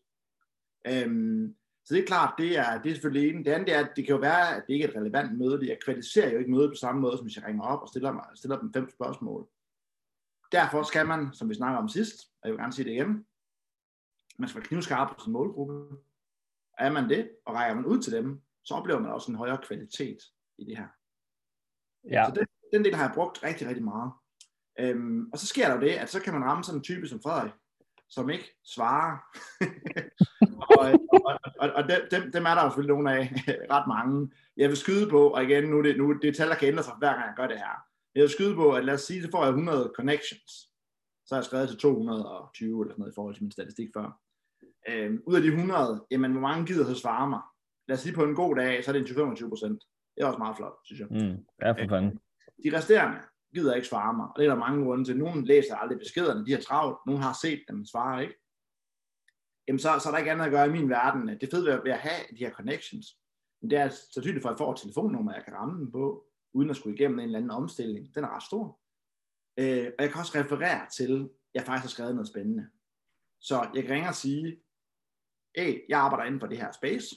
Øhm, 0.86 1.56
så 1.84 1.94
det 1.94 2.02
er 2.02 2.06
klart, 2.06 2.34
det 2.38 2.58
er, 2.58 2.82
det 2.82 2.90
er 2.90 2.94
selvfølgelig 2.94 3.30
en. 3.30 3.44
Det 3.44 3.50
andet 3.50 3.74
er, 3.74 3.84
at 3.84 3.92
det 3.96 4.06
kan 4.06 4.14
jo 4.14 4.20
være, 4.20 4.56
at 4.56 4.64
det 4.66 4.74
ikke 4.74 4.84
er 4.84 4.88
et 4.88 4.96
relevant 4.96 5.38
møde. 5.38 5.68
Jeg 5.68 5.78
kvalificerer 5.84 6.32
jo 6.32 6.38
ikke 6.38 6.50
mødet 6.50 6.70
på 6.70 6.74
samme 6.74 7.00
måde, 7.00 7.16
som 7.16 7.26
hvis 7.26 7.36
jeg 7.36 7.44
ringer 7.44 7.62
op 7.62 7.82
og 7.82 7.88
stiller, 7.88 8.12
mig, 8.12 8.24
stiller 8.34 8.58
dem 8.60 8.72
fem 8.72 8.90
spørgsmål. 8.90 9.48
Derfor 10.52 10.82
skal 10.82 11.06
man, 11.06 11.32
som 11.32 11.48
vi 11.48 11.54
snakker 11.54 11.78
om 11.78 11.88
sidst, 11.88 12.16
og 12.42 12.48
jeg 12.48 12.52
vil 12.52 12.60
gerne 12.60 12.72
sige 12.72 12.84
det 12.84 12.92
igen, 12.92 13.26
man 14.38 14.48
skal 14.48 14.60
være 14.60 14.68
knivskarp 14.68 15.16
på 15.16 15.20
sin 15.24 15.32
målgruppe. 15.32 15.96
Er 16.78 16.92
man 16.92 17.08
det, 17.08 17.30
og 17.46 17.54
rækker 17.54 17.74
man 17.74 17.86
ud 17.86 18.02
til 18.02 18.12
dem, 18.12 18.42
så 18.64 18.74
oplever 18.74 19.00
man 19.00 19.12
også 19.12 19.30
en 19.30 19.38
højere 19.38 19.58
kvalitet 19.66 20.18
i 20.58 20.64
det 20.64 20.78
her. 20.78 20.88
Ja. 22.10 22.24
Så 22.26 22.34
den, 22.34 22.46
den 22.72 22.84
del 22.84 22.94
har 22.94 23.04
jeg 23.04 23.14
brugt 23.14 23.42
rigtig, 23.42 23.68
rigtig 23.68 23.84
meget. 23.84 24.12
Øhm, 24.80 25.30
og 25.32 25.38
så 25.38 25.46
sker 25.46 25.68
der 25.68 25.74
jo 25.74 25.80
det, 25.80 25.90
at 25.90 26.10
så 26.10 26.20
kan 26.20 26.32
man 26.32 26.44
ramme 26.44 26.64
sådan 26.64 26.78
en 26.78 26.84
type 26.84 27.08
som 27.08 27.22
Frederik, 27.22 27.52
som 28.08 28.30
ikke 28.30 28.58
svarer. 28.64 29.18
og, 30.78 30.86
og, 31.12 31.38
og, 31.58 31.70
og 31.74 31.82
dem, 32.10 32.32
dem 32.32 32.44
er 32.44 32.54
der 32.54 32.62
jo 32.62 32.68
selvfølgelig 32.68 32.94
nogle 32.94 33.12
af, 33.12 33.32
ret 33.74 33.88
mange. 33.88 34.30
Jeg 34.56 34.68
vil 34.68 34.76
skyde 34.76 35.10
på, 35.10 35.28
og 35.28 35.44
igen, 35.44 35.64
nu 35.64 35.78
er 35.78 35.82
det, 35.82 35.98
nu, 35.98 36.12
det 36.22 36.36
tal, 36.36 36.48
der 36.48 36.54
kan 36.54 36.68
ændre 36.68 36.82
sig 36.82 36.94
hver 36.98 37.12
gang 37.12 37.26
jeg 37.26 37.34
gør 37.36 37.46
det 37.46 37.58
her. 37.58 37.74
Jeg 38.14 38.22
vil 38.22 38.30
skyde 38.30 38.54
på, 38.54 38.72
at 38.72 38.84
lad 38.84 38.94
os 38.94 39.00
sige, 39.00 39.22
så 39.22 39.30
får 39.30 39.42
jeg 39.44 39.48
100 39.48 39.92
connections. 39.96 40.50
så 41.26 41.34
har 41.34 41.36
jeg 41.36 41.44
skrevet 41.44 41.68
til 41.68 41.78
220 41.78 42.82
eller 42.82 42.92
sådan 42.92 43.00
noget 43.00 43.12
i 43.12 43.14
forhold 43.14 43.34
til 43.34 43.42
min 43.42 43.50
statistik 43.50 43.88
før. 43.96 44.20
Øh, 44.88 45.18
ud 45.26 45.34
af 45.36 45.42
de 45.42 45.48
100, 45.48 46.06
jamen 46.10 46.32
hvor 46.32 46.40
mange 46.40 46.66
gider 46.66 46.84
så 46.84 46.94
svare 46.94 47.28
mig? 47.28 47.40
Lad 47.88 47.96
os 47.96 48.02
sige 48.02 48.14
på 48.14 48.24
en 48.24 48.34
god 48.34 48.56
dag, 48.56 48.84
så 48.84 48.90
er 48.90 48.98
det 48.98 49.08
25 49.08 49.48
procent. 49.48 49.84
Det 50.14 50.22
er 50.22 50.26
også 50.26 50.38
meget 50.38 50.56
flot, 50.56 50.76
synes 50.84 51.00
jeg. 51.00 51.08
Mm, 51.10 51.44
ja, 51.62 51.70
for 51.70 51.88
fanden. 51.88 52.10
Øh, 52.10 52.72
de 52.72 52.76
resterende 52.76 53.18
gider 53.54 53.74
ikke 53.74 53.88
svare 53.88 54.14
mig, 54.14 54.26
og 54.26 54.34
det 54.36 54.44
er 54.44 54.48
der 54.48 54.58
mange 54.58 54.84
grunde 54.84 55.04
til. 55.04 55.16
Nogle 55.16 55.46
læser 55.46 55.76
aldrig 55.76 55.98
beskederne, 55.98 56.46
de 56.46 56.52
har 56.52 56.60
travlt. 56.60 56.98
Nogle 57.06 57.22
har 57.22 57.36
set 57.42 57.64
dem, 57.68 57.76
men 57.76 57.86
svarer 57.86 58.20
ikke. 58.20 58.34
Jamen 59.68 59.78
så, 59.78 59.98
så 60.02 60.08
er 60.08 60.10
der 60.10 60.18
ikke 60.18 60.30
andet 60.30 60.44
at 60.44 60.50
gøre 60.50 60.66
i 60.66 60.72
min 60.72 60.88
verden. 60.88 61.28
Det 61.40 61.50
fede 61.50 61.80
ved 61.84 61.92
at 61.92 61.98
have 61.98 62.22
de 62.30 62.44
her 62.44 62.50
connections, 62.50 63.06
men 63.60 63.70
det 63.70 63.78
er 63.78 63.82
altså 63.82 64.12
sandsynligt 64.14 64.42
for, 64.42 64.48
at 64.48 64.52
jeg 64.52 64.58
får 64.58 64.72
et 64.72 64.80
telefonnummer, 64.80 65.34
jeg 65.34 65.44
kan 65.44 65.54
ramme 65.54 65.80
dem 65.80 65.92
på, 65.92 66.26
uden 66.54 66.70
at 66.70 66.76
skulle 66.76 66.96
igennem 66.96 67.18
en 67.18 67.24
eller 67.24 67.38
anden 67.38 67.50
omstilling. 67.50 68.14
Den 68.14 68.24
er 68.24 68.36
ret 68.36 68.42
stor. 68.42 68.80
Øh, 69.58 69.86
og 69.98 70.02
jeg 70.04 70.10
kan 70.10 70.20
også 70.20 70.38
referere 70.38 70.86
til, 70.96 71.12
at 71.22 71.28
jeg 71.54 71.62
faktisk 71.62 71.84
har 71.84 71.94
skrevet 71.94 72.14
noget 72.14 72.28
spændende. 72.28 72.66
Så 73.40 73.70
jeg 73.74 73.82
kan 73.82 73.94
ringe 73.94 74.08
og 74.08 74.14
sige, 74.14 74.62
hey, 75.56 75.80
jeg 75.88 76.00
arbejder 76.00 76.24
inden 76.24 76.40
for 76.40 76.46
det 76.46 76.58
her 76.58 76.72
space. 76.72 77.16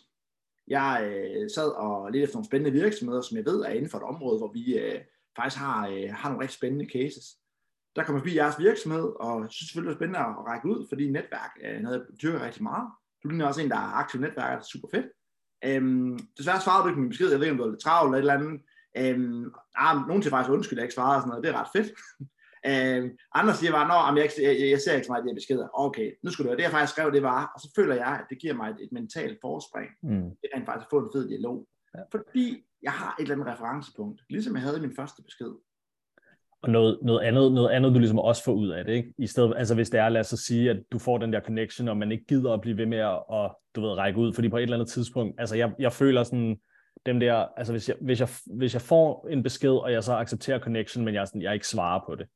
Jeg 0.67 1.09
øh, 1.11 1.49
sad 1.49 1.69
og 1.69 2.11
lidt 2.11 2.23
efter 2.23 2.35
nogle 2.35 2.45
spændende 2.45 2.79
virksomheder, 2.81 3.21
som 3.21 3.37
jeg 3.37 3.45
ved 3.45 3.59
er 3.61 3.69
inden 3.69 3.89
for 3.89 3.97
et 3.97 4.03
område, 4.03 4.37
hvor 4.37 4.51
vi 4.51 4.77
øh, 4.77 5.01
faktisk 5.39 5.61
har, 5.63 5.87
øh, 5.87 6.09
har 6.19 6.29
nogle 6.29 6.43
rigtig 6.43 6.57
spændende 6.57 6.87
cases. 6.95 7.25
Der 7.95 8.03
kommer 8.03 8.19
forbi 8.19 8.35
jeres 8.35 8.59
virksomhed, 8.59 9.07
og 9.19 9.33
synes 9.49 9.67
selvfølgelig, 9.67 9.89
det 9.89 9.95
er 9.95 9.99
spændende 9.99 10.19
at 10.19 10.45
række 10.49 10.67
ud, 10.67 10.85
fordi 10.89 11.09
netværk 11.09 11.51
er 11.61 11.79
noget, 11.81 11.97
jeg 11.97 12.21
dyrker 12.21 12.45
rigtig 12.45 12.63
meget. 12.63 12.87
Du 13.23 13.27
ligner 13.29 13.47
også 13.47 13.61
en, 13.61 13.69
der 13.69 13.75
er 13.75 13.93
aktiv 14.01 14.21
netværk, 14.21 14.51
det 14.57 14.65
er 14.65 14.71
super 14.73 14.87
fedt. 14.93 15.07
Øhm, 15.65 16.19
desværre 16.37 16.61
svarede 16.61 16.83
du 16.83 16.89
ikke 16.89 17.01
min 17.01 17.09
besked, 17.09 17.29
jeg 17.29 17.39
ved 17.39 17.45
ikke, 17.45 17.51
om 17.51 17.57
du 17.57 17.63
var 17.63 17.71
lidt 17.71 17.81
travlt 17.81 18.15
eller 18.15 18.17
et 18.17 18.21
eller 18.21 18.33
andet. 18.39 18.61
Øhm, 18.97 19.51
ah, 19.75 20.07
nogen 20.07 20.21
til 20.21 20.31
faktisk 20.31 20.51
undskyld, 20.51 20.79
jeg 20.79 20.85
ikke 20.85 20.93
svarede 20.93 21.15
og 21.17 21.21
sådan 21.21 21.29
noget, 21.29 21.43
det 21.43 21.51
er 21.51 21.59
ret 21.61 21.73
fedt. 21.77 21.89
øhm, 22.69 23.09
andre 23.39 23.53
siger 23.55 23.71
bare, 23.71 23.85
at 24.09 24.17
jeg, 24.17 24.29
jeg, 24.47 24.69
jeg, 24.69 24.81
ser 24.81 24.93
ikke 24.93 25.07
så 25.07 25.11
meget 25.11 25.23
de 25.23 25.29
her 25.29 25.41
beskeder. 25.41 25.67
Okay, 25.73 26.11
nu 26.23 26.31
skulle 26.31 26.51
du 26.51 26.55
det 26.57 26.63
jeg 26.63 26.71
faktisk 26.71 26.93
skrev, 26.93 27.11
det 27.11 27.23
var, 27.23 27.51
og 27.55 27.59
så 27.61 27.67
føler 27.75 27.95
jeg, 27.95 28.13
at 28.21 28.25
det 28.29 28.37
giver 28.41 28.53
mig 28.53 28.69
et, 28.69 28.79
et 28.85 28.91
mentalt 28.91 29.37
forspring. 29.41 29.89
Mm. 30.03 30.29
Det 30.41 30.47
er 30.53 30.65
faktisk 30.65 30.87
at 30.87 30.93
få 30.93 30.99
en 30.99 31.13
fed 31.13 31.29
dialog. 31.29 31.67
Ja. 31.95 32.01
Fordi 32.11 32.45
jeg 32.87 32.93
har 32.93 33.15
et 33.19 33.21
eller 33.21 33.35
andet 33.35 33.47
referencepunkt, 33.53 34.21
ligesom 34.29 34.55
jeg 34.55 34.63
havde 34.63 34.77
i 34.77 34.81
min 34.81 34.95
første 34.95 35.23
besked. 35.23 35.51
Og 36.61 36.69
noget, 36.69 36.99
noget, 37.01 37.21
andet, 37.21 37.51
noget 37.51 37.69
andet, 37.69 37.93
du 37.93 37.99
ligesom 37.99 38.19
også 38.19 38.43
får 38.43 38.53
ud 38.53 38.69
af 38.69 38.85
det, 38.85 38.93
ikke? 38.93 39.13
I 39.17 39.27
stedet, 39.27 39.53
altså 39.57 39.75
hvis 39.75 39.89
det 39.89 39.99
er, 39.99 40.09
lad 40.09 40.21
os 40.21 40.27
sige, 40.27 40.69
at 40.69 40.83
du 40.91 40.99
får 40.99 41.17
den 41.17 41.33
der 41.33 41.41
connection, 41.41 41.87
og 41.87 41.97
man 41.97 42.11
ikke 42.11 42.25
gider 42.25 42.53
at 42.53 42.61
blive 42.61 42.77
ved 42.77 42.85
med 42.85 42.97
at, 42.97 43.23
og, 43.29 43.59
du 43.75 43.81
ved, 43.81 43.89
række 43.89 44.19
ud, 44.19 44.33
fordi 44.33 44.49
på 44.49 44.57
et 44.57 44.63
eller 44.63 44.77
andet 44.77 44.89
tidspunkt, 44.89 45.39
altså 45.39 45.55
jeg, 45.55 45.73
jeg 45.79 45.93
føler 45.93 46.23
sådan, 46.23 46.59
dem 47.05 47.19
der, 47.19 47.35
altså 47.57 47.73
hvis 47.73 47.89
jeg, 47.89 47.97
hvis, 48.01 48.19
jeg, 48.19 48.29
hvis 48.45 48.73
jeg 48.73 48.81
får 48.81 49.27
en 49.27 49.43
besked, 49.43 49.71
og 49.71 49.91
jeg 49.91 50.03
så 50.03 50.13
accepterer 50.13 50.59
connection, 50.59 51.05
men 51.05 51.13
jeg, 51.13 51.27
sådan, 51.27 51.41
jeg 51.41 51.53
ikke 51.53 51.67
svarer 51.67 52.01
på 52.05 52.15
det, 52.15 52.27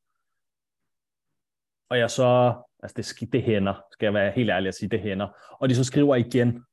og 1.90 1.98
jeg 2.00 2.10
så, 2.10 2.54
altså 2.84 3.18
det, 3.20 3.34
det 3.34 3.44
hænder, 3.44 3.74
skal 3.92 4.06
jeg 4.06 4.14
være 4.14 4.32
helt 4.32 4.50
ærlig 4.50 4.68
at 4.68 4.76
sige, 4.76 4.90
det 4.90 5.00
hænder, 5.00 5.28
og 5.60 5.70
de 5.70 5.76
så 5.76 5.84
skriver 5.84 6.16
igen, 6.16 6.64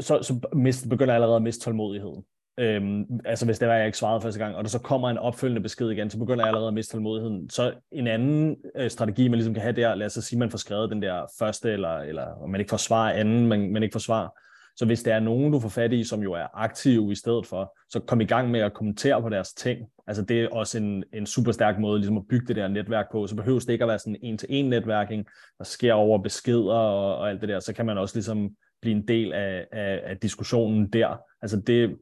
så, 0.00 0.22
så 0.22 0.48
mist, 0.52 0.88
begynder 0.88 1.12
jeg 1.12 1.14
allerede 1.14 1.36
at 1.36 1.42
miste 1.42 1.64
tålmodigheden. 1.64 2.24
Øhm, 2.58 3.04
altså 3.24 3.44
hvis 3.44 3.58
det 3.58 3.68
var, 3.68 3.74
jeg 3.74 3.86
ikke 3.86 3.98
svarede 3.98 4.20
første 4.20 4.40
gang, 4.40 4.56
og 4.56 4.64
der 4.64 4.70
så 4.70 4.78
kommer 4.78 5.10
en 5.10 5.18
opfølgende 5.18 5.62
besked 5.62 5.90
igen, 5.90 6.10
så 6.10 6.18
begynder 6.18 6.44
jeg 6.44 6.48
allerede 6.48 6.68
at 6.68 6.74
miste 6.74 6.92
tålmodigheden. 6.92 7.50
Så 7.50 7.72
en 7.92 8.06
anden 8.06 8.56
øh, 8.76 8.90
strategi, 8.90 9.28
man 9.28 9.38
ligesom 9.38 9.54
kan 9.54 9.62
have 9.62 9.76
der, 9.76 9.94
lad 9.94 10.06
os 10.06 10.12
sige, 10.12 10.38
man 10.38 10.50
får 10.50 10.58
skrevet 10.58 10.90
den 10.90 11.02
der 11.02 11.22
første, 11.38 11.72
eller, 11.72 11.98
eller 11.98 12.46
man 12.46 12.60
ikke 12.60 12.70
får 12.70 12.76
svar 12.76 13.10
anden, 13.10 13.46
men 13.46 13.72
man 13.72 13.82
ikke 13.82 13.92
får 13.92 14.00
svar. 14.00 14.40
Så 14.76 14.86
hvis 14.86 15.02
der 15.02 15.14
er 15.14 15.20
nogen, 15.20 15.52
du 15.52 15.60
får 15.60 15.68
fat 15.68 15.92
i, 15.92 16.04
som 16.04 16.22
jo 16.22 16.32
er 16.32 16.46
aktive 16.54 17.12
i 17.12 17.14
stedet 17.14 17.46
for, 17.46 17.76
så 17.88 18.00
kom 18.00 18.20
i 18.20 18.24
gang 18.24 18.50
med 18.50 18.60
at 18.60 18.74
kommentere 18.74 19.22
på 19.22 19.28
deres 19.28 19.52
ting. 19.52 19.86
Altså 20.06 20.22
det 20.22 20.40
er 20.40 20.48
også 20.48 20.78
en, 20.78 21.04
en 21.12 21.26
super 21.26 21.52
stærk 21.52 21.78
måde 21.78 21.98
ligesom 21.98 22.16
at 22.16 22.28
bygge 22.28 22.46
det 22.46 22.56
der 22.56 22.68
netværk 22.68 23.06
på. 23.12 23.26
Så 23.26 23.36
behøves 23.36 23.66
det 23.66 23.72
ikke 23.72 23.84
at 23.84 23.88
være 23.88 23.98
sådan 23.98 24.16
en 24.22 24.38
til 24.38 24.48
en 24.50 24.70
netværking, 24.70 25.26
der 25.58 25.64
sker 25.64 25.92
over 25.92 26.18
beskeder 26.18 26.74
og, 26.74 27.16
og 27.16 27.30
alt 27.30 27.40
det 27.40 27.48
der. 27.48 27.60
Så 27.60 27.72
kan 27.72 27.86
man 27.86 27.98
også 27.98 28.16
ligesom 28.16 28.50
blive 28.84 28.96
en 28.96 29.08
del 29.08 29.32
af, 29.32 29.66
af, 29.72 30.00
af 30.04 30.18
diskussionen 30.18 30.92
der. 30.92 31.16
Altså 31.42 31.56
det, 31.56 31.98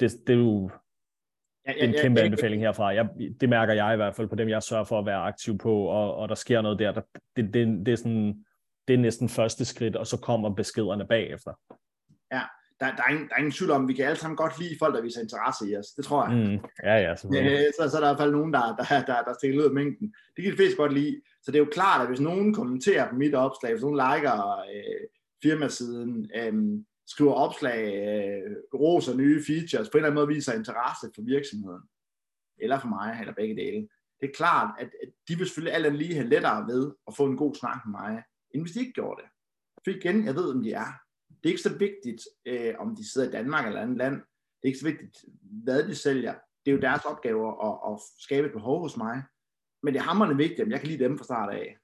det, 0.00 0.12
det 0.26 0.32
er 0.32 0.38
jo 0.38 0.70
ja, 1.66 1.72
ja, 1.72 1.84
en 1.84 1.94
kæmpe 2.02 2.20
ja, 2.20 2.26
anbefaling 2.26 2.62
herfra. 2.62 2.94
Jeg, 2.94 3.08
det 3.40 3.48
mærker 3.48 3.74
jeg 3.74 3.92
i 3.92 3.96
hvert 3.96 4.16
fald 4.16 4.28
på 4.28 4.34
dem, 4.34 4.48
jeg 4.48 4.62
sørger 4.62 4.84
for 4.84 4.98
at 4.98 5.06
være 5.06 5.20
aktiv 5.20 5.58
på, 5.58 5.74
og, 5.84 6.14
og 6.16 6.28
der 6.28 6.34
sker 6.34 6.62
noget 6.62 6.78
der. 6.78 6.92
der 6.92 7.00
det, 7.36 7.54
det, 7.54 7.86
det, 7.86 7.92
er 7.92 7.96
sådan, 7.96 8.44
det 8.88 8.94
er 8.94 8.98
næsten 8.98 9.28
første 9.28 9.64
skridt, 9.64 9.96
og 9.96 10.06
så 10.06 10.16
kommer 10.20 10.50
beskederne 10.50 11.06
bagefter. 11.06 11.52
Ja, 12.32 12.42
der, 12.80 12.96
der, 12.96 13.02
er 13.06 13.10
ingen, 13.10 13.28
der 13.28 13.34
er 13.34 13.38
ingen 13.38 13.52
tvivl 13.52 13.70
om, 13.70 13.88
vi 13.88 13.92
kan 13.92 14.04
alle 14.04 14.18
sammen 14.18 14.36
godt 14.36 14.58
lide 14.60 14.76
folk, 14.78 14.94
der 14.94 15.02
viser 15.02 15.20
interesse 15.20 15.70
i 15.70 15.76
os. 15.76 15.86
Det 15.86 16.04
tror 16.04 16.28
jeg. 16.28 16.34
Mm, 16.36 16.58
ja, 16.84 16.96
ja, 16.96 17.16
selvfølgelig. 17.16 17.66
så, 17.80 17.90
så 17.90 17.96
er 17.96 18.00
der 18.00 18.08
i 18.08 18.10
hvert 18.10 18.22
fald 18.22 18.32
nogen, 18.32 18.52
der, 18.52 18.76
der, 18.76 19.04
der, 19.10 19.22
der 19.22 19.34
stikker 19.38 19.58
ud 19.58 19.64
af 19.64 19.70
mængden. 19.70 20.14
Det 20.36 20.44
kan 20.44 20.52
de 20.52 20.56
flest 20.56 20.76
godt 20.76 20.94
lide. 20.94 21.20
Så 21.42 21.50
det 21.50 21.58
er 21.58 21.64
jo 21.64 21.70
klart, 21.72 22.00
at 22.00 22.08
hvis 22.08 22.20
nogen 22.20 22.54
kommenterer 22.54 23.08
på 23.10 23.14
mit 23.14 23.34
opslag, 23.34 23.72
hvis 23.72 23.82
nogen 23.82 24.00
liker 24.06 24.36
øh, 24.74 25.00
firmasiden, 25.44 26.30
øh, 26.40 26.54
skriver 27.06 27.34
opslag, 27.46 27.80
øh, 28.04 28.56
roser 28.74 29.14
nye 29.16 29.40
features, 29.48 29.88
på 29.88 29.96
en 29.96 29.98
eller 29.98 30.10
anden 30.10 30.20
måde 30.20 30.34
viser 30.34 30.52
interesse 30.52 31.06
for 31.14 31.22
virksomheden, 31.22 31.82
eller 32.58 32.78
for 32.80 32.88
mig, 32.88 33.16
eller 33.20 33.34
begge 33.34 33.56
dele. 33.62 33.88
Det 34.20 34.26
er 34.28 34.34
klart, 34.34 34.70
at, 34.78 34.90
at 35.02 35.10
de 35.28 35.36
vil 35.36 35.46
selvfølgelig 35.46 35.74
alt 35.74 35.96
lige 35.96 36.14
have 36.14 36.28
lettere 36.28 36.66
ved 36.66 36.92
at 37.08 37.16
få 37.16 37.24
en 37.26 37.36
god 37.36 37.54
snak 37.54 37.80
med 37.86 37.92
mig, 38.00 38.22
end 38.50 38.62
hvis 38.62 38.72
de 38.72 38.80
ikke 38.80 38.92
gjorde 38.92 39.22
det. 39.22 39.28
For 39.84 39.90
igen, 39.90 40.26
jeg 40.26 40.34
ved, 40.34 40.52
hvem 40.52 40.62
de 40.62 40.72
er. 40.72 40.90
Det 41.28 41.44
er 41.48 41.54
ikke 41.54 41.68
så 41.70 41.78
vigtigt, 41.78 42.22
øh, 42.46 42.74
om 42.78 42.96
de 42.96 43.12
sidder 43.12 43.28
i 43.28 43.32
Danmark 43.32 43.66
eller 43.66 43.80
andet 43.80 43.96
land. 43.96 44.14
Det 44.14 44.62
er 44.62 44.72
ikke 44.72 44.78
så 44.78 44.90
vigtigt, 44.92 45.16
hvad 45.64 45.88
de 45.88 45.94
sælger. 45.94 46.34
Det 46.64 46.70
er 46.70 46.76
jo 46.76 46.80
deres 46.80 47.04
opgave 47.04 47.66
at, 47.66 47.74
at 47.88 48.00
skabe 48.18 48.46
et 48.46 48.52
behov 48.52 48.80
hos 48.80 48.96
mig. 48.96 49.22
Men 49.82 49.94
det 49.94 50.00
er 50.00 50.04
hammerende 50.04 50.36
vigtigt, 50.36 50.60
at 50.60 50.68
jeg 50.68 50.80
kan 50.80 50.88
lide 50.88 51.04
dem 51.04 51.18
fra 51.18 51.24
start 51.24 51.54
af. 51.54 51.76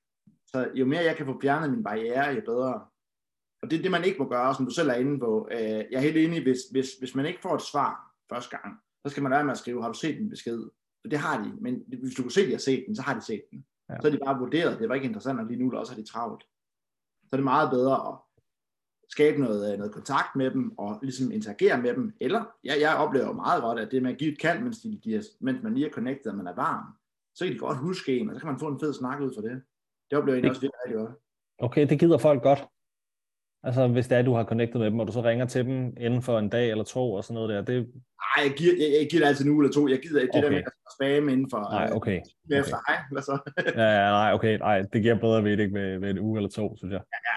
Så 0.46 0.70
jo 0.74 0.86
mere 0.86 1.04
jeg 1.04 1.16
kan 1.16 1.26
få 1.26 1.40
fjernet 1.42 1.70
min 1.70 1.82
barriere, 1.82 2.34
jo 2.34 2.40
bedre. 2.40 2.86
Og 3.62 3.70
det 3.70 3.78
er 3.78 3.82
det, 3.82 3.90
man 3.90 4.04
ikke 4.04 4.18
må 4.18 4.28
gøre, 4.28 4.54
som 4.54 4.66
du 4.66 4.70
selv 4.70 4.88
er 4.88 4.94
inde 4.94 5.18
på. 5.18 5.48
Øh, 5.50 5.58
jeg 5.60 5.86
er 5.92 6.00
helt 6.00 6.16
enig, 6.16 6.42
hvis, 6.42 6.58
hvis, 6.70 6.88
hvis 6.98 7.14
man 7.14 7.26
ikke 7.26 7.40
får 7.42 7.54
et 7.54 7.62
svar 7.62 8.14
første 8.32 8.56
gang, 8.56 8.78
så 9.06 9.10
skal 9.10 9.22
man 9.22 9.32
være 9.32 9.44
med 9.44 9.52
at 9.52 9.58
skrive, 9.58 9.82
har 9.82 9.92
du 9.92 9.98
set 9.98 10.18
den 10.18 10.30
besked? 10.30 10.62
For 11.00 11.08
det 11.08 11.18
har 11.18 11.42
de, 11.42 11.52
men 11.60 11.82
hvis 11.86 12.14
du 12.14 12.22
kan 12.22 12.30
se, 12.30 12.40
at 12.40 12.46
de 12.46 12.52
har 12.52 12.58
set 12.58 12.84
den, 12.86 12.96
så 12.96 13.02
har 13.02 13.14
de 13.14 13.24
set 13.24 13.42
den. 13.50 13.64
Ja. 13.88 13.94
Så 14.00 14.06
er 14.06 14.12
de 14.12 14.18
bare 14.26 14.38
vurderet, 14.38 14.78
det 14.78 14.88
var 14.88 14.94
ikke 14.94 15.06
interessant, 15.06 15.40
og 15.40 15.46
lige 15.46 15.62
nu 15.62 15.72
også 15.72 15.92
har 15.92 16.00
de 16.00 16.06
travlt. 16.06 16.42
Så 17.22 17.28
er 17.32 17.36
det 17.36 17.44
meget 17.44 17.70
bedre 17.70 18.08
at 18.08 18.14
skabe 19.08 19.40
noget, 19.40 19.72
øh, 19.72 19.78
noget 19.78 19.94
kontakt 19.94 20.36
med 20.36 20.50
dem, 20.50 20.78
og 20.78 20.98
ligesom 21.02 21.32
interagere 21.32 21.82
med 21.82 21.94
dem. 21.94 22.12
Eller, 22.20 22.44
ja, 22.64 22.74
jeg 22.80 22.96
oplever 22.96 23.32
meget 23.32 23.62
godt, 23.62 23.78
at 23.78 23.90
det 23.90 24.02
med 24.02 24.10
at 24.10 24.18
give 24.18 24.32
et 24.32 24.38
kald, 24.38 24.62
mens, 24.62 24.78
de, 24.78 25.00
de 25.04 25.22
mens 25.40 25.62
man 25.62 25.74
lige 25.74 25.86
er 25.86 25.92
connected, 25.92 26.30
og 26.30 26.36
man 26.36 26.46
er 26.46 26.54
varm, 26.54 26.84
så 27.34 27.44
kan 27.44 27.54
de 27.54 27.58
godt 27.58 27.78
huske 27.78 28.18
en, 28.18 28.28
og 28.28 28.34
så 28.34 28.40
kan 28.40 28.50
man 28.50 28.60
få 28.60 28.68
en 28.68 28.80
fed 28.80 28.92
snak 28.94 29.20
ud 29.20 29.34
for 29.34 29.42
det. 29.42 29.62
Det 30.10 30.18
oplever 30.18 30.38
jeg 30.38 30.50
også 30.50 30.60
virkelig 30.60 31.06
godt. 31.06 31.10
Okay, 31.58 31.88
det 31.88 32.00
gider 32.00 32.18
folk 32.18 32.42
godt. 32.42 32.68
Altså, 33.62 33.88
hvis 33.88 34.08
det 34.08 34.18
er, 34.18 34.22
du 34.22 34.34
har 34.34 34.44
connectet 34.44 34.80
med 34.80 34.90
dem, 34.90 35.00
og 35.00 35.06
du 35.06 35.12
så 35.12 35.22
ringer 35.22 35.46
til 35.46 35.64
dem 35.66 35.78
inden 35.96 36.22
for 36.22 36.38
en 36.38 36.48
dag 36.48 36.70
eller 36.70 36.84
to 36.84 37.12
og 37.12 37.24
sådan 37.24 37.34
noget 37.34 37.48
der, 37.50 37.62
det... 37.62 37.76
Nej, 38.24 38.46
jeg 38.46 38.54
giver, 38.58 38.74
jeg, 38.82 38.90
jeg 39.00 39.06
giver 39.10 39.20
det 39.22 39.28
altid 39.28 39.44
en 39.44 39.52
uge 39.52 39.62
eller 39.62 39.74
to. 39.74 39.82
Jeg 39.88 40.00
gider 40.04 40.20
ikke 40.20 40.34
okay. 40.34 40.42
det 40.42 40.50
der 40.50 40.56
med 40.58 40.64
at 40.66 40.92
spam 40.96 41.28
inden 41.34 41.48
for... 41.52 41.60
Nej, 41.78 41.88
okay. 41.98 42.18
Øh, 42.52 42.58
efter, 42.58 42.76
okay. 42.76 42.98
hvad 43.12 43.22
så? 43.30 43.34
ja, 43.82 43.88
ja, 44.00 44.08
nej, 44.20 44.30
okay. 44.36 44.54
Nej, 44.66 44.76
det 44.92 45.02
giver 45.02 45.18
bedre 45.26 45.44
ved 45.44 45.56
det 45.56 45.72
med, 45.72 45.98
med 46.02 46.10
en 46.10 46.18
uge 46.26 46.38
eller 46.38 46.50
to, 46.58 46.76
synes 46.76 46.92
jeg. 46.96 47.02
Ja, 47.14 47.20
ja. 47.30 47.36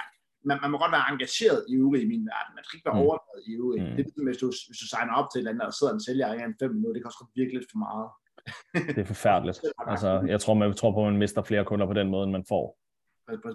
Man, 0.50 0.58
man 0.64 0.70
må 0.72 0.78
godt 0.84 0.94
være 0.98 1.06
engageret 1.14 1.60
i 1.72 1.74
uge 1.86 1.96
i 2.04 2.06
min 2.14 2.24
verden. 2.32 2.52
Man 2.58 2.64
skal 2.66 2.76
ikke 2.78 2.88
være 2.90 3.00
mm. 3.00 3.06
overdrevet 3.06 3.44
i 3.50 3.52
uge. 3.66 3.76
Mm. 3.80 3.86
Det 3.96 4.00
er 4.02 4.08
ligesom, 4.08 4.26
hvis 4.30 4.40
du, 4.44 4.48
hvis 4.70 4.80
du 4.82 4.88
signer 4.94 5.14
op 5.20 5.28
til 5.30 5.38
et 5.38 5.42
eller 5.42 5.52
andet, 5.52 5.66
og 5.72 5.74
sidder 5.78 5.94
en 5.94 6.06
sælger 6.08 6.28
i 6.34 6.38
fem 6.62 6.72
minutter, 6.76 6.94
det 6.96 7.02
kan 7.02 7.12
også 7.12 7.26
virke 7.40 7.54
lidt 7.58 7.68
for 7.72 7.80
meget. 7.88 8.08
det 8.96 9.02
er 9.06 9.10
forfærdeligt. 9.16 9.60
Altså, 9.94 10.10
jeg 10.34 10.40
tror, 10.44 10.54
man 10.62 10.74
tror 10.80 10.92
på, 10.92 11.00
at 11.04 11.10
man 11.12 11.22
mister 11.24 11.42
flere 11.50 11.66
kunder 11.70 11.86
på 11.92 11.98
den 12.00 12.08
måde, 12.14 12.24
end 12.26 12.36
man 12.38 12.46
får. 12.54 12.66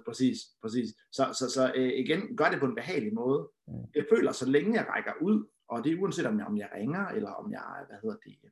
Præcis, 0.06 0.38
præcis. 0.62 0.88
Så, 1.12 1.24
så, 1.38 1.50
så 1.50 1.72
øh, 1.76 1.88
igen, 1.88 2.36
gør 2.36 2.50
det 2.50 2.60
på 2.60 2.66
en 2.66 2.74
behagelig 2.74 3.14
måde. 3.14 3.50
Mm. 3.68 3.74
Jeg 3.94 4.04
føler, 4.12 4.32
så 4.32 4.46
længe 4.50 4.74
jeg 4.74 4.86
rækker 4.88 5.12
ud, 5.22 5.46
og 5.68 5.84
det 5.84 5.92
er 5.92 6.00
uanset 6.00 6.26
om 6.26 6.38
jeg, 6.38 6.46
om 6.46 6.56
jeg 6.56 6.70
ringer, 6.74 7.06
eller 7.06 7.30
om 7.30 7.52
jeg, 7.52 7.84
hvad 7.88 7.98
hedder 8.02 8.16
det, 8.16 8.36
øh, 8.44 8.50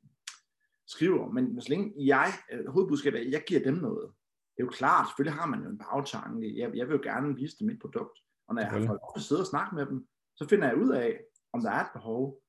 skriver, 0.86 1.32
men 1.32 1.60
så 1.60 1.68
længe 1.68 1.94
jeg, 1.96 2.32
øh, 2.52 2.66
hovedbudskabet 2.66 3.26
er, 3.26 3.30
jeg 3.30 3.44
giver 3.46 3.60
dem 3.60 3.74
noget. 3.74 4.10
Det 4.56 4.62
er 4.62 4.66
jo 4.66 4.70
klart, 4.70 5.08
selvfølgelig 5.08 5.40
har 5.40 5.46
man 5.46 5.62
jo 5.62 5.68
en 5.70 5.78
bagtanke. 5.78 6.58
Jeg, 6.60 6.76
jeg 6.76 6.86
vil 6.88 6.94
jo 6.94 7.02
gerne 7.02 7.34
vise 7.34 7.56
dem 7.58 7.66
mit 7.66 7.80
produkt. 7.80 8.18
Og 8.48 8.54
når 8.54 8.62
jeg 8.62 8.70
har 8.70 8.78
fået 8.86 8.98
at 9.16 9.22
sidde 9.22 9.40
og 9.40 9.46
snakke 9.46 9.74
med 9.74 9.86
dem, 9.86 10.06
så 10.36 10.48
finder 10.48 10.68
jeg 10.68 10.76
ud 10.76 10.90
af, 10.90 11.20
om 11.52 11.60
der 11.62 11.70
er 11.70 11.80
et 11.80 11.92
behov. 11.94 12.42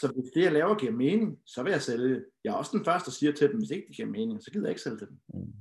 Så 0.00 0.12
hvis 0.12 0.30
det, 0.34 0.42
jeg 0.42 0.52
laver, 0.52 0.74
giver 0.74 0.92
mening, 0.92 1.38
så 1.46 1.62
vil 1.62 1.70
jeg 1.70 1.82
sælge. 1.82 2.24
Jeg 2.44 2.50
er 2.50 2.54
også 2.54 2.76
den 2.76 2.84
første, 2.84 3.06
der 3.06 3.12
siger 3.12 3.32
til 3.32 3.50
dem, 3.50 3.58
hvis 3.58 3.70
ikke 3.70 3.86
det 3.88 3.96
giver 3.96 4.08
mening, 4.08 4.42
så 4.42 4.50
gider 4.50 4.66
jeg 4.66 4.70
ikke 4.70 4.82
sælge 4.82 4.98
til 4.98 5.08
dem. 5.08 5.18
Mm. 5.34 5.52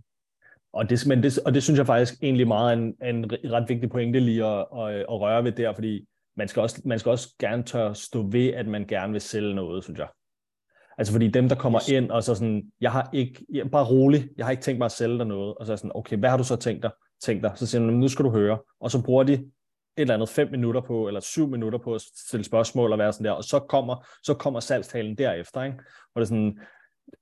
Og 0.73 0.89
det, 0.89 1.07
men 1.07 1.23
det, 1.23 1.39
og 1.39 1.53
det 1.53 1.63
synes 1.63 1.77
jeg 1.77 1.85
faktisk 1.85 2.23
egentlig 2.23 2.47
meget 2.47 2.73
er 2.73 2.77
en, 2.77 2.95
en 3.03 3.31
ret 3.51 3.69
vigtig 3.69 3.89
pointe 3.89 4.19
lige 4.19 4.45
at, 4.45 4.59
at, 4.59 4.95
at 4.95 5.21
røre 5.21 5.43
ved 5.43 5.51
der, 5.51 5.73
fordi 5.73 6.07
man 6.37 6.47
skal, 6.47 6.61
også, 6.61 6.81
man 6.85 6.99
skal 6.99 7.09
også 7.09 7.35
gerne 7.39 7.63
tør 7.63 7.93
stå 7.93 8.27
ved, 8.31 8.47
at 8.47 8.67
man 8.67 8.85
gerne 8.87 9.11
vil 9.11 9.21
sælge 9.21 9.55
noget, 9.55 9.83
synes 9.83 9.99
jeg. 9.99 10.07
Altså 10.97 11.13
fordi 11.13 11.27
dem, 11.27 11.49
der 11.49 11.55
kommer 11.55 11.79
yes. 11.81 11.89
ind 11.89 12.11
og 12.11 12.23
så 12.23 12.35
sådan, 12.35 12.71
jeg 12.81 12.91
har 12.91 13.09
ikke, 13.13 13.45
jeg, 13.53 13.71
bare 13.71 13.85
rolig, 13.85 14.29
jeg 14.37 14.45
har 14.45 14.51
ikke 14.51 14.63
tænkt 14.63 14.77
mig 14.77 14.85
at 14.85 14.91
sælge 14.91 15.17
dig 15.17 15.27
noget, 15.27 15.55
og 15.55 15.65
så 15.65 15.71
er 15.71 15.75
sådan, 15.75 15.91
okay, 15.95 16.17
hvad 16.17 16.29
har 16.29 16.37
du 16.37 16.43
så 16.43 16.55
tænkt 16.55 16.83
dig? 16.83 16.91
Tænkt 17.21 17.43
dig? 17.43 17.51
Så 17.55 17.67
siger 17.67 17.81
de, 17.81 17.91
nu 17.91 18.07
skal 18.07 18.25
du 18.25 18.31
høre. 18.31 18.59
Og 18.79 18.91
så 18.91 19.03
bruger 19.03 19.23
de 19.23 19.33
et 19.33 19.51
eller 19.97 20.13
andet 20.13 20.29
fem 20.29 20.51
minutter 20.51 20.81
på, 20.81 21.07
eller 21.07 21.19
syv 21.19 21.47
minutter 21.47 21.79
på 21.79 21.93
at 21.93 22.01
stille 22.01 22.43
spørgsmål 22.43 22.91
og 22.91 22.97
være 22.97 23.13
sådan 23.13 23.25
der, 23.25 23.31
og 23.31 23.43
så 23.43 23.59
kommer, 23.59 24.07
så 24.23 24.33
kommer 24.33 24.59
salgstalen 24.59 25.17
derefter, 25.17 25.63
ikke? 25.63 25.77
Og 26.15 26.19
det 26.19 26.21
er 26.21 26.29
sådan, 26.29 26.59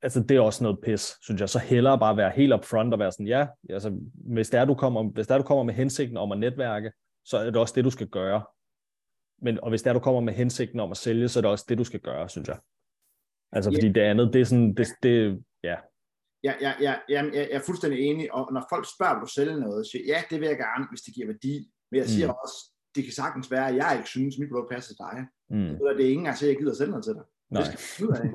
altså 0.02 0.24
det 0.24 0.38
er 0.38 0.42
også 0.42 0.64
noget 0.64 0.80
pis, 0.84 1.14
synes 1.22 1.42
jeg. 1.42 1.50
Så 1.50 1.60
hellere 1.60 2.00
bare 2.00 2.18
være 2.18 2.32
helt 2.32 2.54
upfront 2.54 2.94
og 2.94 3.00
være 3.00 3.12
sådan, 3.12 3.28
ja, 3.28 3.48
altså 3.70 4.00
hvis 4.14 4.50
det 4.50 4.60
er, 4.60 4.66
du 4.66 4.74
kommer, 4.74 5.04
hvis 5.04 5.28
det 5.28 5.34
er, 5.34 5.38
du 5.38 5.44
kommer 5.44 5.64
med 5.64 5.74
hensigten 5.74 6.18
om 6.18 6.32
at 6.32 6.40
netværke, 6.40 6.92
så 7.26 7.38
er 7.38 7.46
det 7.46 7.58
også 7.58 7.74
det, 7.76 7.86
du 7.86 7.90
skal 7.90 8.08
gøre. 8.08 8.44
Men, 9.42 9.60
og 9.64 9.70
hvis 9.70 9.82
det 9.82 9.90
er, 9.90 9.94
du 9.94 10.00
kommer 10.00 10.22
med 10.22 10.34
hensigten 10.34 10.80
om 10.80 10.92
at 10.92 10.98
sælge, 10.98 11.28
så 11.28 11.40
er 11.40 11.42
det 11.42 11.52
også 11.52 11.66
det, 11.70 11.78
du 11.78 11.84
skal 11.84 12.00
gøre, 12.00 12.30
synes 12.30 12.48
jeg. 12.48 12.58
Altså, 13.52 13.72
fordi 13.72 13.86
yeah. 13.86 13.96
det 13.96 14.02
andet, 14.02 14.34
det 14.34 14.42
er 14.42 14.46
sådan, 14.46 14.74
det, 14.74 14.88
det 15.04 15.44
ja. 15.64 15.76
Ja, 16.44 16.54
ja, 16.62 16.74
ja, 16.82 16.96
ja, 17.10 17.26
jeg 17.34 17.50
er 17.52 17.60
fuldstændig 17.60 18.00
enig, 18.00 18.34
og 18.34 18.54
når 18.54 18.66
folk 18.72 18.86
spørger, 18.96 19.14
om 19.16 19.22
du 19.22 19.28
sælger 19.28 19.58
noget, 19.58 19.86
så 19.86 19.92
siger 19.92 20.04
ja, 20.08 20.24
det 20.30 20.40
vil 20.40 20.48
jeg 20.48 20.58
gerne, 20.58 20.86
hvis 20.92 21.02
det 21.02 21.14
giver 21.14 21.28
værdi. 21.28 21.72
Men 21.92 21.98
jeg 22.00 22.10
siger 22.10 22.28
mm. 22.28 22.38
også, 22.44 22.58
det 22.96 23.04
kan 23.04 23.14
sagtens 23.14 23.52
være, 23.52 23.68
at 23.70 23.76
jeg 23.76 23.94
ikke 23.98 24.10
synes, 24.10 24.40
mit 24.40 24.50
produkt 24.50 24.72
passer 24.72 24.92
til 24.92 24.98
dig. 25.06 25.28
Mm. 25.50 25.74
Det 25.98 26.06
er 26.06 26.12
ingen 26.12 26.26
gang, 26.26 26.38
jeg 26.42 26.58
gider 26.58 26.72
at 26.72 26.78
sælge 26.78 26.92
noget 26.92 27.06
til 27.06 27.14
dig. 27.14 27.24
Nej. 27.50 27.62
Det 27.62 27.80
skal. 27.80 28.34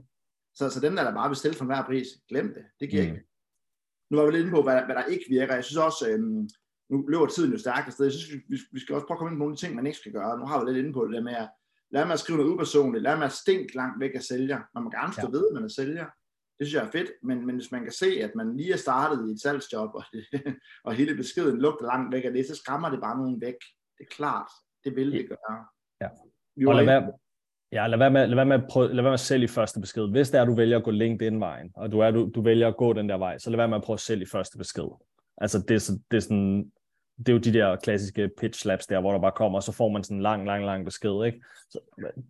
Så, 0.54 0.70
så 0.70 0.80
dem, 0.80 0.96
der, 0.96 1.04
der 1.04 1.14
bare 1.14 1.34
stille 1.34 1.56
for 1.56 1.64
hver 1.64 1.84
pris, 1.84 2.08
glem 2.28 2.54
det. 2.54 2.64
Det 2.80 2.90
giver 2.90 3.02
mm. 3.02 3.08
ikke. 3.08 3.26
Nu 4.10 4.18
var 4.18 4.26
vi 4.26 4.32
lidt 4.32 4.40
inde 4.40 4.56
på, 4.56 4.62
hvad, 4.62 4.82
hvad 4.84 4.94
der 4.94 5.04
ikke 5.04 5.24
virker. 5.28 5.54
Jeg 5.54 5.64
synes 5.64 5.76
også, 5.76 6.08
øhm, 6.10 6.48
nu 6.90 7.06
løber 7.08 7.26
tiden 7.26 7.52
jo 7.52 7.58
stærkt 7.58 7.86
afsted. 7.86 8.04
Jeg 8.04 8.12
synes, 8.12 8.42
vi, 8.48 8.58
vi 8.72 8.80
skal 8.80 8.94
også 8.94 9.06
prøve 9.06 9.16
at 9.16 9.18
komme 9.18 9.30
ind 9.32 9.38
på 9.38 9.44
nogle 9.44 9.56
ting, 9.56 9.74
man 9.74 9.86
ikke 9.86 9.98
skal 9.98 10.12
gøre. 10.12 10.38
Nu 10.38 10.46
har 10.46 10.64
vi 10.64 10.70
lidt 10.70 10.78
inde 10.82 10.92
på 10.92 11.04
det 11.06 11.14
der 11.14 11.22
med 11.22 11.34
at 11.34 11.48
lad 11.90 12.04
mig 12.06 12.12
at 12.12 12.20
skrive 12.20 12.38
noget 12.38 12.52
upersonligt, 12.52 13.02
lad 13.02 13.16
mig 13.16 13.24
at 13.24 13.32
stink 13.32 13.74
langt 13.74 14.00
væk 14.00 14.14
af 14.14 14.22
sælger. 14.22 14.60
Man 14.74 14.84
må 14.84 14.90
gerne 14.90 15.12
stå 15.12 15.26
ja. 15.26 15.36
ved, 15.36 15.48
at 15.48 15.54
man 15.54 15.64
er 15.64 15.68
sælger. 15.68 16.06
Det 16.58 16.66
synes 16.66 16.74
jeg 16.74 16.86
er 16.86 16.90
fedt, 16.90 17.10
men, 17.22 17.46
men 17.46 17.54
hvis 17.54 17.72
man 17.72 17.82
kan 17.82 17.92
se, 17.92 18.06
at 18.06 18.34
man 18.34 18.56
lige 18.56 18.72
er 18.72 18.76
startet 18.76 19.28
i 19.28 19.32
et 19.32 19.40
salgsjob, 19.40 19.94
og, 19.94 20.04
det, 20.12 20.24
og 20.86 20.94
hele 20.94 21.14
beskeden 21.14 21.60
lugter 21.60 21.86
langt 21.86 22.12
væk 22.14 22.24
af 22.24 22.32
det, 22.32 22.46
så 22.46 22.54
skræmmer 22.54 22.90
det 22.90 23.00
bare 23.00 23.18
nogen 23.18 23.40
væk. 23.40 23.58
Det 23.98 24.06
er 24.10 24.14
klart, 24.14 24.50
det 24.84 24.96
vil 24.96 25.12
det 25.12 25.28
gøre. 25.28 25.66
Ja. 26.00 26.08
Og 26.68 26.74
lad 26.74 26.84
være, 26.84 27.12
ja, 27.72 27.86
lad 27.86 27.98
være, 27.98 28.10
med, 28.10 28.26
lad 28.26 28.34
være 28.34 28.46
med 28.46 28.56
at 28.56 28.64
prøve, 28.70 28.88
lad 28.88 28.94
være 28.94 29.02
med 29.02 29.12
at 29.12 29.20
sælge 29.20 29.44
i 29.44 29.48
første 29.48 29.80
besked. 29.80 30.08
Hvis 30.10 30.30
det 30.30 30.38
er, 30.38 30.42
at 30.42 30.48
du 30.48 30.54
vælger 30.54 30.76
at 30.76 30.84
gå 30.84 30.90
LinkedIn-vejen, 30.90 31.70
og 31.74 31.92
du, 31.92 31.98
er, 31.98 32.10
du, 32.10 32.30
du 32.34 32.42
vælger 32.42 32.68
at 32.68 32.76
gå 32.76 32.92
den 32.92 33.08
der 33.08 33.16
vej, 33.16 33.38
så 33.38 33.50
lad 33.50 33.56
være 33.56 33.68
med 33.68 33.76
at 33.76 33.82
prøve 33.82 33.94
at 33.94 34.00
sælge 34.00 34.22
i 34.22 34.26
første 34.32 34.58
besked. 34.58 34.88
Altså, 35.38 35.58
det 35.68 35.74
er, 35.74 35.92
det 36.10 36.16
er 36.16 36.20
sådan, 36.20 36.72
det 37.18 37.28
er 37.28 37.32
jo 37.32 37.38
de 37.38 37.52
der 37.52 37.76
klassiske 37.76 38.30
pitch 38.40 38.62
slaps 38.62 38.86
der, 38.86 39.00
hvor 39.00 39.12
der 39.12 39.20
bare 39.20 39.32
kommer, 39.32 39.58
og 39.58 39.62
så 39.62 39.72
får 39.72 39.88
man 39.88 40.04
sådan 40.04 40.16
en 40.16 40.22
lang, 40.22 40.46
lang, 40.46 40.64
lang 40.64 40.84
besked, 40.84 41.24
ikke? 41.26 41.42
Så, 41.70 41.78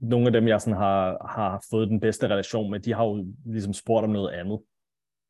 nogle 0.00 0.26
af 0.26 0.32
dem, 0.32 0.48
jeg 0.48 0.60
sådan 0.60 0.76
har, 0.76 1.26
har 1.30 1.64
fået 1.70 1.88
den 1.88 2.00
bedste 2.00 2.28
relation 2.28 2.70
med, 2.70 2.80
de 2.80 2.94
har 2.94 3.04
jo 3.04 3.26
ligesom 3.46 3.72
spurgt 3.72 4.04
om 4.04 4.10
noget 4.10 4.30
andet, 4.30 4.58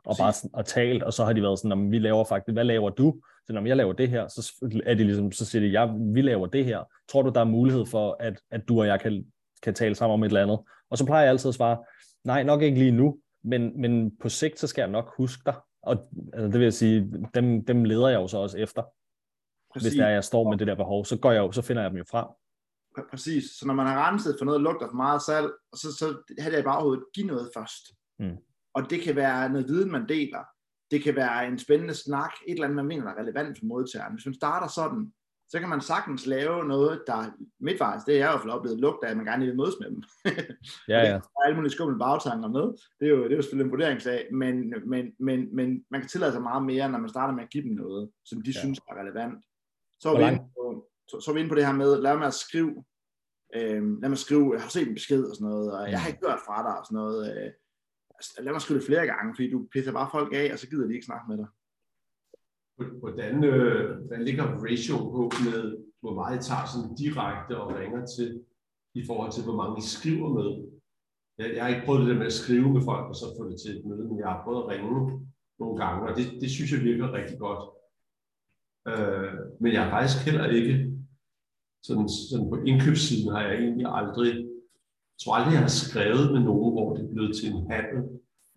og 0.07 0.17
bare 0.19 0.33
sådan, 0.33 0.51
og 0.55 0.67
talt, 0.67 1.03
og 1.03 1.13
så 1.13 1.25
har 1.25 1.33
de 1.33 1.43
været 1.43 1.59
sådan, 1.59 1.91
vi 1.91 1.99
laver 1.99 2.25
faktisk, 2.25 2.55
hvad 2.55 2.65
laver 2.65 2.91
du? 2.91 3.15
Så 3.47 3.53
når 3.53 3.67
jeg 3.67 3.77
laver 3.77 3.93
det 3.93 4.09
her, 4.09 4.29
så 4.29 4.71
er 4.87 4.95
de 4.95 5.05
ligesom, 5.05 5.33
så 5.33 5.45
siger 5.45 5.63
de, 5.63 5.69
ja, 5.69 5.93
vi 6.15 6.23
laver 6.23 6.47
det 6.47 6.65
her. 6.65 6.81
Tror 7.09 7.23
du, 7.23 7.31
der 7.31 7.41
er 7.41 7.45
mulighed 7.45 7.87
for, 7.87 8.17
at, 8.21 8.41
at 8.51 8.69
du 8.69 8.81
og 8.81 8.87
jeg 8.87 9.01
kan, 9.01 9.25
kan 9.63 9.75
tale 9.75 9.95
sammen 9.95 10.15
om 10.15 10.23
et 10.23 10.27
eller 10.27 10.43
andet? 10.43 10.61
Og 10.91 10.99
så 10.99 11.07
plejer 11.07 11.23
jeg 11.23 11.31
altid 11.31 11.49
at 11.49 11.55
svare, 11.55 11.85
nej, 12.25 12.43
nok 12.43 12.63
ikke 12.63 12.79
lige 12.79 12.91
nu, 12.91 13.19
men, 13.45 13.81
men 13.81 14.17
på 14.17 14.29
sigt, 14.29 14.59
så 14.59 14.67
skal 14.67 14.83
jeg 14.83 14.91
nok 14.91 15.15
huske 15.17 15.43
dig. 15.47 15.55
Og 15.83 15.93
altså, 16.33 16.47
det 16.47 16.53
vil 16.53 16.63
jeg 16.63 16.75
sige, 16.75 17.13
dem, 17.35 17.65
dem 17.65 17.85
leder 17.85 18.09
jeg 18.09 18.21
jo 18.21 18.29
så 18.29 18.39
også 18.39 18.59
efter. 18.59 18.83
Præcis. 19.73 19.89
Hvis 19.89 19.99
der 19.99 20.09
jeg 20.09 20.25
står 20.25 20.51
med 20.51 20.59
det 20.59 20.67
der 20.67 20.75
behov, 20.75 21.05
så 21.05 21.19
går 21.19 21.33
jeg 21.33 21.41
jo, 21.41 21.53
så 21.53 21.63
finder 21.63 21.83
jeg 21.83 21.91
dem 21.91 21.99
jo 21.99 22.05
frem. 22.11 22.27
Præcis. 23.11 23.45
Så 23.45 23.67
når 23.67 23.75
man 23.75 23.87
har 23.87 24.09
renset 24.09 24.37
for 24.39 24.45
noget, 24.45 24.61
lugter 24.61 24.89
for 24.89 24.97
meget 24.97 25.23
salg, 25.23 25.51
så, 25.75 25.93
så 25.99 26.35
havde 26.39 26.57
jeg 26.57 26.65
bare 26.65 26.93
at 26.93 26.99
give 27.15 27.27
noget 27.27 27.51
først. 27.57 27.83
Mm. 28.19 28.37
Og 28.75 28.91
det 28.91 29.01
kan 29.01 29.17
være 29.17 29.49
noget 29.49 29.69
viden, 29.69 29.93
man 29.93 30.09
deler. 30.09 30.45
Det 30.91 31.03
kan 31.03 31.17
være 31.17 31.47
en 31.47 31.59
spændende 31.59 31.95
snak, 31.95 32.33
et 32.49 32.53
eller 32.53 32.65
andet, 32.65 32.77
man 32.77 32.87
mener, 32.87 33.05
der 33.05 33.11
er 33.11 33.23
relevant 33.23 33.59
for 33.59 33.67
modtageren. 33.67 34.15
Hvis 34.15 34.27
man 34.27 34.35
starter 34.35 34.69
sådan, 34.69 35.13
så 35.53 35.61
kan 35.61 35.69
man 35.69 35.81
sagtens 35.81 36.27
lave 36.27 36.65
noget, 36.65 37.03
der 37.07 37.31
midtvejs, 37.61 38.05
det 38.05 38.15
er 38.15 38.19
jeg 38.19 38.29
i 38.29 38.33
hvert 38.33 38.41
fald 38.41 38.53
oplevet, 38.53 38.81
lugter, 38.81 39.09
at 39.09 39.17
man 39.17 39.27
gerne 39.27 39.47
vil 39.47 39.57
mødes 39.57 39.75
med 39.81 39.91
dem. 39.91 40.03
Ja, 40.89 40.99
ja. 40.99 41.13
der 41.13 41.39
er 41.39 41.45
alle 41.45 41.57
mulige 41.57 41.73
skumle 41.73 41.99
bagtanker 41.99 42.49
med. 42.49 42.67
Det 43.01 43.07
er 43.09 43.11
jo, 43.17 43.25
det 43.25 43.33
er 43.33 43.37
jo 43.37 43.43
selvfølgelig 43.43 43.65
en 43.65 43.71
vurderingssag, 43.71 44.29
men, 44.33 44.75
men, 44.87 45.13
men, 45.19 45.57
men 45.57 45.85
man 45.91 46.01
kan 46.01 46.09
tillade 46.09 46.33
sig 46.33 46.43
meget 46.43 46.65
mere, 46.65 46.91
når 46.91 46.99
man 46.99 47.09
starter 47.09 47.35
med 47.35 47.43
at 47.43 47.51
give 47.51 47.65
dem 47.65 47.73
noget, 47.73 48.11
som 48.25 48.43
de 48.43 48.51
ja. 48.51 48.61
synes 48.61 48.79
er 48.79 49.01
relevant. 49.01 49.45
Så 50.01 50.09
er, 50.09 50.19
vi 50.19 50.25
inde 50.33 50.45
på, 50.57 50.89
så, 51.09 51.21
så 51.21 51.31
er 51.31 51.35
vi 51.35 51.41
inde 51.41 51.51
på 51.51 51.55
det 51.55 51.67
her 51.67 51.73
med, 51.73 52.01
lad 52.03 52.17
mig 52.17 52.27
at 52.27 52.35
skrive, 52.35 52.85
øh, 53.57 53.83
lad 54.03 54.09
mig 54.09 54.19
skrive, 54.19 54.55
jeg 54.55 54.63
har 54.63 54.71
set 54.71 54.89
en 54.89 54.95
besked 54.95 55.25
og 55.31 55.35
sådan 55.37 55.49
noget, 55.51 55.73
og 55.79 55.91
jeg 55.91 56.01
har 56.01 56.09
ikke 56.09 56.27
hørt 56.27 56.41
fra 56.47 56.59
dig 56.67 56.75
og 56.79 56.85
sådan 56.87 56.97
noget. 57.03 57.19
Øh, 57.31 57.51
altså, 58.19 58.33
lad 58.45 58.53
mig 58.53 58.63
skrive 58.63 58.79
det 58.79 58.87
flere 58.87 59.07
gange, 59.07 59.35
fordi 59.35 59.51
du 59.51 59.69
pisser 59.73 59.93
bare 59.93 60.15
folk 60.17 60.31
af, 60.41 60.53
og 60.53 60.59
så 60.59 60.67
gider 60.71 60.87
de 60.87 60.95
ikke 60.95 61.11
snakke 61.11 61.27
med 61.29 61.39
dig. 61.39 61.49
Hvordan, 63.03 63.45
øh, 63.45 63.97
hvordan 64.07 64.25
ligger 64.25 64.45
ratio 64.65 64.97
på 65.15 65.23
med, 65.47 65.61
hvor 66.01 66.15
meget 66.15 66.39
I 66.39 66.43
tager 66.49 66.67
sådan 66.73 66.95
direkte 67.03 67.61
og 67.61 67.79
ringer 67.79 68.07
til, 68.07 68.29
i 68.95 69.03
forhold 69.07 69.33
til, 69.33 69.45
hvor 69.45 69.57
mange 69.57 69.79
I 69.79 69.85
skriver 69.97 70.29
med? 70.39 70.49
Jeg, 71.39 71.47
jeg 71.55 71.63
har 71.65 71.71
ikke 71.75 71.87
prøvet 71.87 72.01
det 72.01 72.11
der 72.11 72.21
med 72.23 72.33
at 72.33 72.41
skrive 72.43 72.69
med 72.73 72.83
folk, 72.91 73.07
og 73.09 73.17
så 73.17 73.27
få 73.39 73.51
det 73.51 73.59
til 73.61 73.77
et 73.77 73.85
møde, 73.87 74.05
men 74.09 74.19
jeg 74.19 74.29
har 74.29 74.45
prøvet 74.45 74.63
at 74.63 74.69
ringe 74.73 74.91
nogle 75.61 75.77
gange, 75.83 76.09
og 76.09 76.17
det, 76.19 76.27
det 76.41 76.51
synes 76.51 76.73
jeg 76.73 76.81
virker 76.91 77.13
rigtig 77.19 77.39
godt. 77.39 77.63
Øh, 78.91 79.35
men 79.61 79.73
jeg 79.73 79.83
har 79.83 79.91
faktisk 79.97 80.19
heller 80.27 80.47
ikke, 80.59 80.75
sådan, 81.87 82.09
sådan 82.31 82.49
på 82.51 82.57
indkøbssiden 82.71 83.33
har 83.35 83.43
jeg 83.47 83.55
egentlig 83.65 83.87
aldrig, 84.01 84.33
jeg 85.15 85.19
tror 85.21 85.35
aldrig, 85.35 85.55
jeg 85.55 85.67
har 85.69 85.77
skrevet 85.85 86.33
med 86.35 86.41
nogen, 86.51 86.73
hvor 86.75 86.89
det 86.95 87.05
er 87.05 87.13
blevet 87.13 87.37
til 87.37 87.49
en 87.53 87.71
handel. 87.71 88.01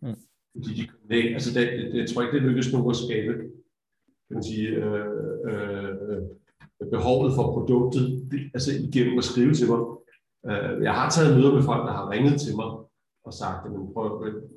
Mm. 0.02 0.20
Fordi 0.54 0.72
de, 0.80 0.84
nej, 1.12 1.34
altså 1.38 1.50
det, 1.56 1.64
det, 1.92 2.00
jeg 2.02 2.10
tror 2.10 2.22
ikke, 2.22 2.36
det 2.38 2.48
lykkes 2.50 2.74
nogen 2.74 2.90
at 2.90 3.02
skabe 3.06 3.34
kan 4.28 4.36
man 4.38 4.44
sige, 4.44 4.68
øh, 4.70 5.06
øh, 5.50 6.22
behovet 6.92 7.32
for 7.36 7.46
produktet, 7.54 8.06
altså 8.54 8.72
igennem 8.88 9.18
at 9.18 9.24
skrive 9.24 9.54
til 9.54 9.68
mig. 9.72 9.82
Øh, 10.50 10.84
jeg 10.84 10.94
har 10.94 11.10
taget 11.10 11.38
møder 11.38 11.54
med 11.54 11.64
folk, 11.64 11.84
der 11.88 11.94
har 11.94 12.10
ringet 12.10 12.42
til 12.42 12.56
mig 12.56 12.70
og 13.28 13.34
sagt, 13.34 13.66
at 13.66 13.72
prøv, 13.94 14.10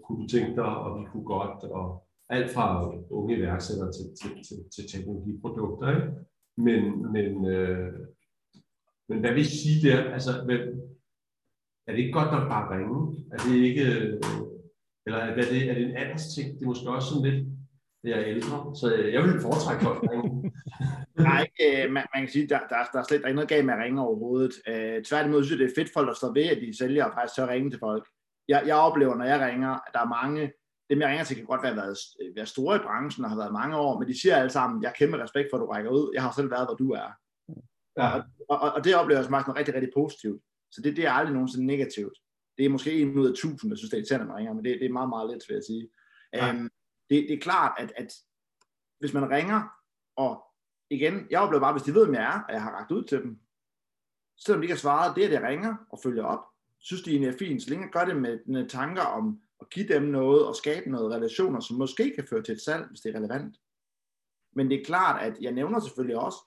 kunne 0.05 0.23
du 0.23 0.29
tænke 0.29 0.57
dig, 0.57 0.71
og 0.85 1.01
vi 1.01 1.05
kunne 1.13 1.25
godt, 1.25 1.65
og 1.65 2.05
alt 2.29 2.51
fra 2.51 2.93
unge 3.11 3.37
iværksættere 3.37 3.93
til, 3.93 4.07
til, 4.21 4.31
til, 4.47 4.59
til 4.75 4.85
teknologiprodukter. 4.93 5.89
Ikke? 5.97 6.09
Men, 6.57 7.13
men, 7.13 7.47
øh, 7.47 7.93
men 9.09 9.21
hvad 9.21 9.33
vil 9.33 9.41
I 9.41 9.45
sige 9.45 9.89
der? 9.89 10.13
Altså, 10.13 10.31
hvad, 10.45 10.59
er 11.87 11.93
det 11.93 11.99
ikke 11.99 12.19
godt 12.19 12.33
nok 12.33 12.49
bare 12.49 12.65
at 12.65 12.71
ringe? 12.79 13.25
Er 13.33 13.37
det 13.37 13.57
ikke, 13.69 13.85
øh, 13.85 14.21
eller 15.07 15.19
er 15.19 15.35
det, 15.35 15.71
er 15.71 15.75
det 15.75 15.83
en 15.83 15.97
andens 15.97 16.35
ting? 16.35 16.55
Det 16.55 16.63
er 16.63 16.67
måske 16.67 16.91
også 16.91 17.09
sådan 17.09 17.31
lidt, 17.31 17.58
det 18.03 18.17
er 18.17 18.25
ældre, 18.25 18.77
så 18.81 18.95
jeg 18.95 19.23
vil 19.23 19.41
foretrække 19.41 19.85
folk 19.85 20.05
at 20.05 20.11
ringe. 20.11 20.53
Nej, 21.29 21.47
øh, 21.65 21.93
man, 21.93 22.05
man 22.15 22.23
kan 22.23 22.29
sige, 22.29 22.49
der, 22.49 22.59
der, 22.59 22.77
der 22.93 22.99
er 22.99 23.05
slet 23.09 23.21
der 23.21 23.25
er 23.25 23.29
ikke 23.29 23.35
noget 23.35 23.49
galt 23.49 23.67
med 23.67 23.75
at 23.75 23.81
ringe 23.81 24.03
overhovedet. 24.03 24.55
Øh, 24.69 25.03
tværtimod 25.05 25.45
synes 25.45 25.61
jeg, 25.61 25.67
det 25.67 25.73
er 25.73 25.81
fedt 25.81 25.93
folk, 25.93 26.09
der 26.09 26.15
står 26.15 26.33
ved, 26.33 26.45
at 26.45 26.61
de 26.63 26.79
sælger 26.79 27.05
og 27.05 27.15
faktisk 27.15 27.37
tør 27.37 27.49
ringe 27.49 27.71
til 27.71 27.79
folk. 27.79 28.05
Jeg, 28.49 28.63
jeg 28.67 28.77
oplever, 28.77 29.15
når 29.17 29.25
jeg 29.25 29.41
ringer, 29.41 29.71
at 29.71 29.93
der 29.95 30.01
er 30.01 30.15
mange, 30.19 30.53
dem 30.91 31.01
jeg 31.01 31.09
ringer 31.09 31.25
til 31.25 31.37
kan 31.37 31.45
godt 31.45 31.63
være, 31.63 31.77
været, 31.77 31.99
være 32.37 32.47
store 32.47 32.77
i 32.77 32.79
branchen 32.79 33.25
og 33.25 33.31
har 33.31 33.37
været 33.37 33.53
mange 33.53 33.77
år, 33.77 33.99
men 33.99 34.09
de 34.09 34.21
siger 34.21 34.37
alle 34.37 34.51
sammen, 34.51 34.83
jeg 34.83 34.91
har 34.91 34.95
kæmpe 34.95 35.23
respekt 35.23 35.49
for, 35.51 35.57
at 35.57 35.61
du 35.61 35.67
rækker 35.67 35.91
ud. 35.91 36.11
Jeg 36.15 36.23
har 36.23 36.33
selv 36.37 36.51
været, 36.51 36.67
hvor 36.69 36.75
du 36.75 36.91
er. 36.91 37.11
Ja. 37.99 38.09
Og, 38.15 38.23
og, 38.49 38.73
og, 38.75 38.85
det 38.85 38.95
oplever 38.95 39.19
jeg 39.19 39.25
som 39.25 39.33
noget 39.33 39.57
rigtig, 39.57 39.75
rigtig 39.75 39.93
positivt. 39.97 40.43
Så 40.71 40.81
det, 40.83 40.97
det 40.97 41.05
er 41.07 41.13
aldrig 41.13 41.35
nogensinde 41.35 41.67
negativt. 41.67 42.17
Det 42.59 42.65
er 42.65 42.69
måske 42.69 43.01
en 43.01 43.19
ud 43.19 43.29
af 43.31 43.35
tusind, 43.35 43.71
der 43.71 43.77
synes, 43.77 43.91
det 43.91 43.97
er 43.97 44.01
irriterende, 44.01 44.27
man 44.27 44.37
ringer, 44.37 44.53
men 44.55 44.65
det, 44.65 44.81
det 44.81 44.87
er 44.87 44.99
meget, 44.99 45.09
meget 45.09 45.31
let, 45.31 45.43
vil 45.49 45.55
jeg 45.55 45.65
sige. 45.71 45.89
Ja. 46.33 46.51
Um, 46.51 46.71
det, 47.11 47.29
det 47.29 47.33
er 47.33 47.41
klart, 47.41 47.73
at, 47.79 47.93
at 47.97 48.15
hvis 48.99 49.15
man 49.15 49.31
ringer, 49.31 49.63
og 50.17 50.45
igen, 50.91 51.27
jeg 51.31 51.41
oplever 51.41 51.61
bare, 51.61 51.73
hvis 51.73 51.83
de 51.83 51.95
ved, 51.95 52.05
hvem 52.05 52.15
jeg 52.15 52.35
er, 52.35 52.41
og 52.49 52.53
jeg 52.53 52.63
har 52.63 52.71
ragt 52.71 52.91
ud 52.91 53.05
til 53.05 53.23
dem, 53.23 53.41
selvom 54.37 54.61
de 54.61 54.65
ikke 54.65 54.75
har 54.75 54.79
svaret, 54.79 55.17
det 55.17 55.25
er, 55.25 55.29
at 55.29 55.35
jeg 55.35 55.43
ringer 55.43 55.77
og 55.91 55.99
følger 56.03 56.25
op, 56.25 56.45
synes 56.79 57.03
de 57.03 57.11
egentlig 57.11 57.29
er 57.29 57.39
fint, 57.39 57.63
så 57.63 57.71
længe 57.71 57.85
jeg 57.85 57.93
gør 57.93 58.05
det 58.05 58.23
med, 58.23 58.39
med 58.47 58.69
tanker 58.69 59.03
om, 59.03 59.41
og 59.59 59.69
give 59.69 59.89
dem 59.89 60.03
noget 60.03 60.47
og 60.47 60.57
skabe 60.57 60.91
noget 60.91 61.15
relationer, 61.15 61.61
som 61.61 61.77
måske 61.77 62.13
kan 62.15 62.27
føre 62.27 62.43
til 62.43 62.55
et 62.55 62.61
salg, 62.61 62.87
hvis 62.89 63.01
det 63.01 63.15
er 63.15 63.19
relevant. 63.19 63.57
Men 64.53 64.71
det 64.71 64.81
er 64.81 64.85
klart, 64.85 65.23
at 65.23 65.39
jeg 65.41 65.53
nævner 65.53 65.81
selvfølgelig 65.81 66.19
også, 66.19 66.39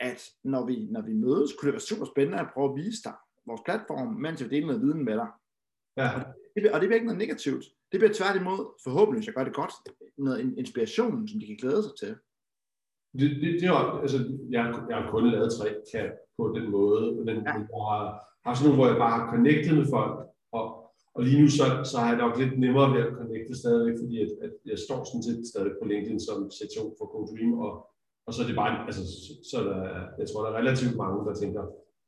at 0.00 0.30
når 0.44 0.66
vi, 0.66 0.86
når 0.90 1.02
vi 1.02 1.12
mødes, 1.12 1.52
kunne 1.52 1.66
det 1.66 1.72
være 1.72 1.80
super 1.80 2.04
spændende 2.04 2.40
at 2.40 2.50
prøve 2.54 2.70
at 2.70 2.76
vise 2.76 3.02
dig 3.04 3.14
vores 3.46 3.60
platform, 3.64 4.14
mens 4.14 4.40
jeg 4.40 4.50
deler 4.50 4.66
noget 4.66 4.82
viden 4.82 5.04
med 5.04 5.14
dig. 5.14 5.28
Ja. 5.96 6.14
Og, 6.14 6.34
det, 6.54 6.72
og 6.72 6.80
det 6.80 6.88
bliver 6.88 6.94
ikke 6.94 7.06
noget 7.06 7.18
negativt. 7.18 7.64
Det 7.90 7.96
bliver 8.00 8.14
tværtimod, 8.18 8.60
forhåbentlig, 8.84 9.18
hvis 9.18 9.26
jeg 9.26 9.34
gør 9.34 9.44
det 9.44 9.60
godt, 9.62 9.74
noget 10.18 10.58
inspiration, 10.62 11.28
som 11.28 11.40
de 11.40 11.46
kan 11.46 11.60
glæde 11.62 11.82
sig 11.82 11.94
til. 12.02 12.12
Det, 13.20 13.28
det, 13.42 13.50
det 13.60 13.68
er 13.68 14.00
altså, 14.04 14.18
jeg, 14.50 14.62
jeg 14.90 14.96
har 14.96 15.10
kun 15.10 15.30
lavet 15.30 15.52
tre 15.58 15.68
kan 15.92 16.08
på 16.38 16.44
den 16.56 16.70
måde, 16.70 17.02
men 17.26 17.36
ja. 17.36 17.42
jeg 17.44 17.52
har, 17.52 18.00
har 18.44 18.54
sådan 18.54 18.64
nogle, 18.64 18.78
hvor 18.78 18.88
jeg 18.92 18.98
bare 19.04 19.14
har 19.18 19.30
connectet 19.32 19.74
med 19.78 19.86
folk, 19.96 20.14
og 20.52 20.86
og 21.16 21.22
lige 21.26 21.40
nu 21.42 21.48
så, 21.58 21.66
så 21.90 21.96
har 22.00 22.08
jeg 22.12 22.22
nok 22.24 22.34
lidt 22.40 22.54
nemmere 22.64 22.88
ved 22.94 23.00
at 23.06 23.14
connecte 23.20 23.54
stadigvæk, 23.62 23.96
fordi 24.02 24.16
at, 24.24 24.32
at 24.46 24.52
jeg 24.70 24.78
står 24.86 25.00
sådan 25.04 25.26
set 25.26 25.40
stadig 25.52 25.72
på 25.80 25.84
LinkedIn 25.90 26.20
som 26.26 26.38
CTO 26.56 26.84
for 26.98 27.06
GoDream, 27.12 27.52
og, 27.66 27.72
og 28.26 28.30
så 28.34 28.38
er 28.42 28.46
det 28.46 28.56
bare, 28.62 28.70
altså, 28.88 29.02
så, 29.24 29.32
så 29.50 29.56
der, 29.68 29.78
jeg 30.20 30.26
tror, 30.28 30.40
der 30.42 30.50
er 30.52 30.60
relativt 30.62 30.96
mange, 31.02 31.18
der 31.28 31.34
tænker, 31.42 31.62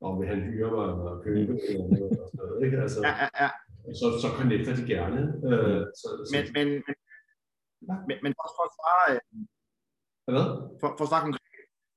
om 0.07 0.12
vil 0.21 0.29
han 0.33 0.41
hyre 0.51 0.71
mig 0.77 0.87
eller 0.93 1.14
købe 1.27 1.53
mm. 1.53 1.69
eller 1.69 1.87
noget, 1.95 2.19
og 2.21 2.27
sådan 2.31 2.38
noget, 2.43 2.64
ikke? 2.64 2.77
Altså, 2.85 2.99
ja, 3.09 3.14
ja, 3.23 3.29
ja. 3.45 3.51
Så, 4.01 4.07
så 4.23 4.29
connecter 4.38 4.75
de 4.77 4.87
gerne. 4.95 5.21
Øh, 5.51 5.87
så, 6.01 6.09
så, 6.27 6.31
men, 6.35 6.45
men, 6.57 6.69
men, 8.09 8.17
men 8.25 8.33
for, 8.38 8.49
for 8.57 8.64
at 8.69 8.75
svare, 8.79 9.21
Hvad? 10.33 10.45
For, 10.81 10.88
for 10.97 11.05
at 11.05 11.09
svare 11.09 11.23
konkret 11.27 11.49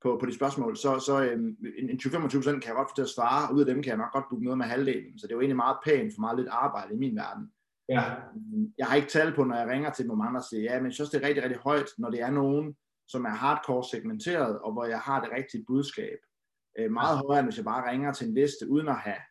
på, 0.02 0.16
på 0.20 0.26
de 0.26 0.34
spørgsmål, 0.34 0.76
så, 0.76 0.90
så 0.98 1.14
øhm, 1.24 1.56
en, 1.78 1.90
en 1.90 1.96
20-25% 2.02 2.60
kan 2.60 2.70
jeg 2.70 2.74
godt 2.74 2.90
få 2.90 2.94
til 2.94 3.08
at 3.08 3.14
svare, 3.16 3.54
ud 3.54 3.60
af 3.60 3.66
dem 3.66 3.82
kan 3.82 3.90
jeg 3.90 4.02
nok 4.02 4.12
godt 4.12 4.24
booke 4.30 4.44
noget 4.44 4.58
med 4.58 4.66
halvdelen, 4.66 5.18
så 5.18 5.26
det 5.26 5.32
er 5.32 5.36
jo 5.36 5.40
egentlig 5.40 5.64
meget 5.64 5.78
pænt 5.84 6.12
for 6.14 6.20
meget 6.20 6.38
lidt 6.38 6.48
arbejde 6.48 6.94
i 6.94 6.98
min 6.98 7.16
verden. 7.16 7.52
Ja. 7.88 8.02
Jeg 8.78 8.86
har 8.86 8.96
ikke 8.96 9.08
tal 9.08 9.34
på, 9.34 9.44
når 9.44 9.56
jeg 9.56 9.68
ringer 9.68 9.90
til 9.90 10.06
nogle 10.06 10.26
andre, 10.28 10.42
siger, 10.42 10.62
ja, 10.62 10.74
men 10.78 10.86
jeg 10.86 10.94
synes, 10.94 11.10
det 11.10 11.22
er 11.22 11.28
rigtig, 11.28 11.44
rigtig 11.44 11.60
højt, 11.60 11.90
når 11.98 12.10
det 12.10 12.20
er 12.20 12.30
nogen, 12.30 12.76
som 13.08 13.24
er 13.24 13.34
hardcore 13.44 13.84
segmenteret, 13.84 14.58
og 14.58 14.72
hvor 14.72 14.84
jeg 14.84 15.00
har 15.00 15.20
det 15.24 15.30
rigtige 15.32 15.64
budskab. 15.66 16.18
Øh, 16.78 16.90
meget 16.90 17.18
højere, 17.18 17.40
end 17.40 17.48
hvis 17.48 17.56
jeg 17.56 17.64
bare 17.64 17.90
ringer 17.90 18.12
til 18.12 18.28
en 18.28 18.34
liste, 18.34 18.70
uden 18.70 18.88
at 18.88 18.98
have 18.98 19.22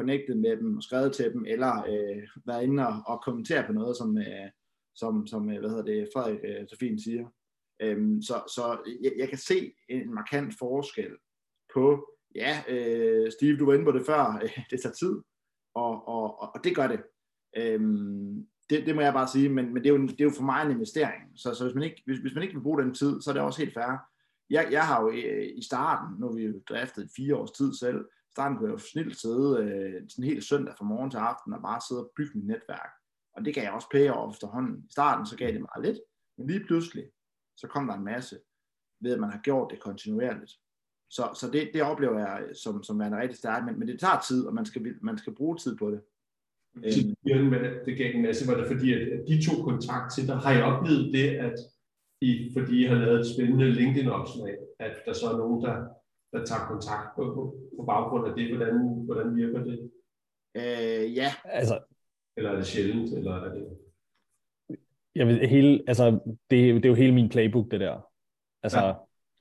connectet 0.00 0.36
med 0.36 0.56
dem 0.56 0.76
og 0.76 0.82
skrevet 0.82 1.12
til 1.12 1.32
dem, 1.32 1.44
eller 1.46 1.72
øh, 1.92 2.22
været 2.46 2.62
inde 2.62 2.86
og, 2.88 2.94
og 3.06 3.22
kommentere 3.24 3.66
på 3.66 3.72
noget, 3.72 3.96
som, 3.96 4.18
øh, 4.18 4.48
som, 4.94 5.26
som 5.26 5.50
øh, 5.50 5.58
hvad 5.60 5.70
hedder 5.70 5.84
det, 5.84 6.08
Frederik 6.14 6.40
øh, 6.44 6.68
så 6.68 6.76
fint 6.80 7.02
siger. 7.02 7.26
Øhm, 7.82 8.22
så 8.22 8.34
så 8.54 8.92
jeg, 9.02 9.12
jeg 9.16 9.28
kan 9.28 9.38
se 9.38 9.72
en 9.88 10.14
markant 10.14 10.54
forskel 10.58 11.12
på, 11.74 11.84
ja, 12.34 12.62
øh, 12.68 13.32
Steve, 13.32 13.58
du 13.58 13.66
var 13.66 13.74
inde 13.74 13.84
på 13.84 13.92
det 13.92 14.06
før, 14.06 14.40
øh, 14.42 14.58
det 14.70 14.82
tager 14.82 14.94
tid, 14.94 15.14
og, 15.74 16.08
og, 16.08 16.40
og, 16.40 16.50
og 16.54 16.60
det 16.64 16.76
gør 16.76 16.86
det. 16.86 17.00
Øhm, 17.56 18.46
det, 18.70 18.86
det 18.86 18.94
må 18.94 19.00
jeg 19.00 19.12
bare 19.12 19.28
sige, 19.28 19.48
men, 19.48 19.74
men 19.74 19.82
det, 19.82 19.90
er 19.90 19.94
jo, 19.94 20.06
det 20.06 20.20
er 20.20 20.24
jo 20.24 20.36
for 20.36 20.42
mig 20.42 20.64
en 20.64 20.70
investering. 20.70 21.22
Så, 21.36 21.54
så 21.54 21.64
hvis, 21.64 21.74
man 21.74 21.84
ikke, 21.84 22.02
hvis, 22.06 22.18
hvis 22.18 22.34
man 22.34 22.42
ikke 22.42 22.54
vil 22.54 22.62
bruge 22.62 22.82
den 22.82 22.94
tid, 22.94 23.20
så 23.20 23.30
er 23.30 23.34
det 23.34 23.42
også 23.42 23.62
helt 23.62 23.74
fair. 23.74 23.98
Jeg, 24.50 24.68
jeg 24.70 24.86
har 24.86 25.02
jo 25.02 25.10
øh, 25.10 25.46
i 25.56 25.62
starten, 25.62 26.16
nu 26.20 26.26
har 26.26 26.34
vi 26.34 26.44
jo 26.44 26.60
driftet 26.68 27.10
fire 27.16 27.36
års 27.36 27.50
tid 27.50 27.74
selv, 27.74 28.04
starten 28.34 28.56
kunne 28.56 28.68
jeg 28.68 28.78
jo 28.78 28.78
snilt 28.78 29.16
sidde 29.16 29.48
øh, 29.62 30.02
sådan 30.08 30.24
helt 30.24 30.44
søndag 30.44 30.74
fra 30.78 30.84
morgen 30.84 31.10
til 31.10 31.18
aften 31.18 31.52
og 31.52 31.62
bare 31.62 31.80
sidde 31.88 32.04
og 32.04 32.12
bygge 32.16 32.38
mit 32.38 32.46
netværk. 32.46 32.92
Og 33.36 33.44
det 33.44 33.54
gav 33.54 33.64
jeg 33.64 33.72
også 33.72 33.88
pære 33.92 34.14
over 34.14 34.32
efterhånden. 34.32 34.84
I 34.88 34.92
starten 34.92 35.26
så 35.26 35.36
gav 35.36 35.52
det 35.52 35.60
meget 35.60 35.86
lidt, 35.86 35.98
men 36.38 36.46
lige 36.46 36.64
pludselig, 36.66 37.04
så 37.56 37.66
kom 37.68 37.86
der 37.86 37.94
en 37.94 38.04
masse 38.04 38.36
ved, 39.00 39.12
at 39.12 39.20
man 39.20 39.30
har 39.30 39.40
gjort 39.40 39.70
det 39.70 39.80
kontinuerligt. 39.80 40.52
Så, 41.10 41.22
så 41.40 41.50
det, 41.50 41.70
det 41.74 41.82
oplever 41.82 42.18
jeg 42.18 42.56
som, 42.62 42.82
som 42.82 43.00
er 43.00 43.20
rigtig 43.20 43.38
stærkt, 43.38 43.66
men, 43.66 43.78
men 43.78 43.88
det 43.88 44.00
tager 44.00 44.20
tid, 44.28 44.46
og 44.46 44.54
man 44.54 44.66
skal, 44.66 44.94
man 45.02 45.18
skal 45.18 45.34
bruge 45.34 45.56
tid 45.56 45.76
på 45.76 45.90
det. 45.90 46.00
Øhm. 46.76 47.14
Det 47.86 47.98
gav 47.98 48.14
en 48.14 48.22
masse, 48.22 48.48
var 48.48 48.56
det 48.56 48.66
fordi, 48.72 48.92
at 48.92 49.22
de 49.28 49.46
to 49.46 49.62
kontakt 49.62 50.12
til 50.14 50.26
dig, 50.28 50.36
har 50.36 50.52
jeg 50.52 50.64
oplevet 50.64 51.14
det, 51.14 51.28
at 51.28 51.58
I, 52.20 52.50
fordi 52.56 52.84
I 52.84 52.86
har 52.86 52.94
lavet 52.94 53.20
et 53.20 53.34
spændende 53.34 53.72
LinkedIn-opslag, 53.72 54.56
at 54.78 54.94
der 55.06 55.12
så 55.12 55.26
er 55.32 55.38
nogen, 55.38 55.62
der, 55.64 55.76
der 56.32 56.44
tager 56.44 56.66
kontakt 56.72 57.16
på, 57.16 57.22
på, 57.34 57.42
på 57.76 57.82
baggrund 57.84 58.28
af 58.28 58.34
det. 58.34 58.56
Hvordan, 58.56 58.74
hvordan 59.06 59.36
virker 59.36 59.64
det? 59.64 59.90
Øh, 60.54 61.16
ja. 61.16 61.30
Altså, 61.44 61.78
eller 62.36 62.50
er 62.50 62.56
det 62.56 62.66
sjældent, 62.66 63.12
eller 63.12 63.34
er 63.34 63.54
det... 63.54 63.78
Jeg 65.14 65.26
ved, 65.26 65.48
hele, 65.48 65.82
altså, 65.86 66.10
det, 66.50 66.74
det 66.74 66.84
er 66.84 66.88
jo 66.88 66.94
hele 66.94 67.14
min 67.14 67.28
playbook, 67.28 67.70
det 67.70 67.80
der. 67.80 68.10
Altså, 68.62 68.86
ja. 68.86 68.92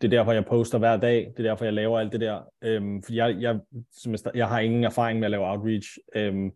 det 0.02 0.08
er 0.08 0.17
derfor, 0.17 0.32
jeg 0.32 0.45
poster 0.45 0.78
hver 0.78 0.97
dag. 0.97 1.34
Det 1.38 1.45
er 1.45 1.49
derfor, 1.49 1.65
jeg 1.65 1.73
laver 1.73 1.99
alt 1.99 2.12
det 2.12 2.21
der. 2.21 2.41
Øhm, 2.62 3.04
fordi 3.04 3.17
jeg, 3.17 3.38
jeg, 3.39 3.60
som 3.91 4.12
jeg, 4.12 4.19
jeg 4.36 4.47
har 4.47 4.60
ingen 4.60 4.84
erfaring 4.84 5.19
med 5.19 5.25
at 5.25 5.32
lave 5.32 5.49
outreach. 5.52 5.97
Øhm, 6.15 6.52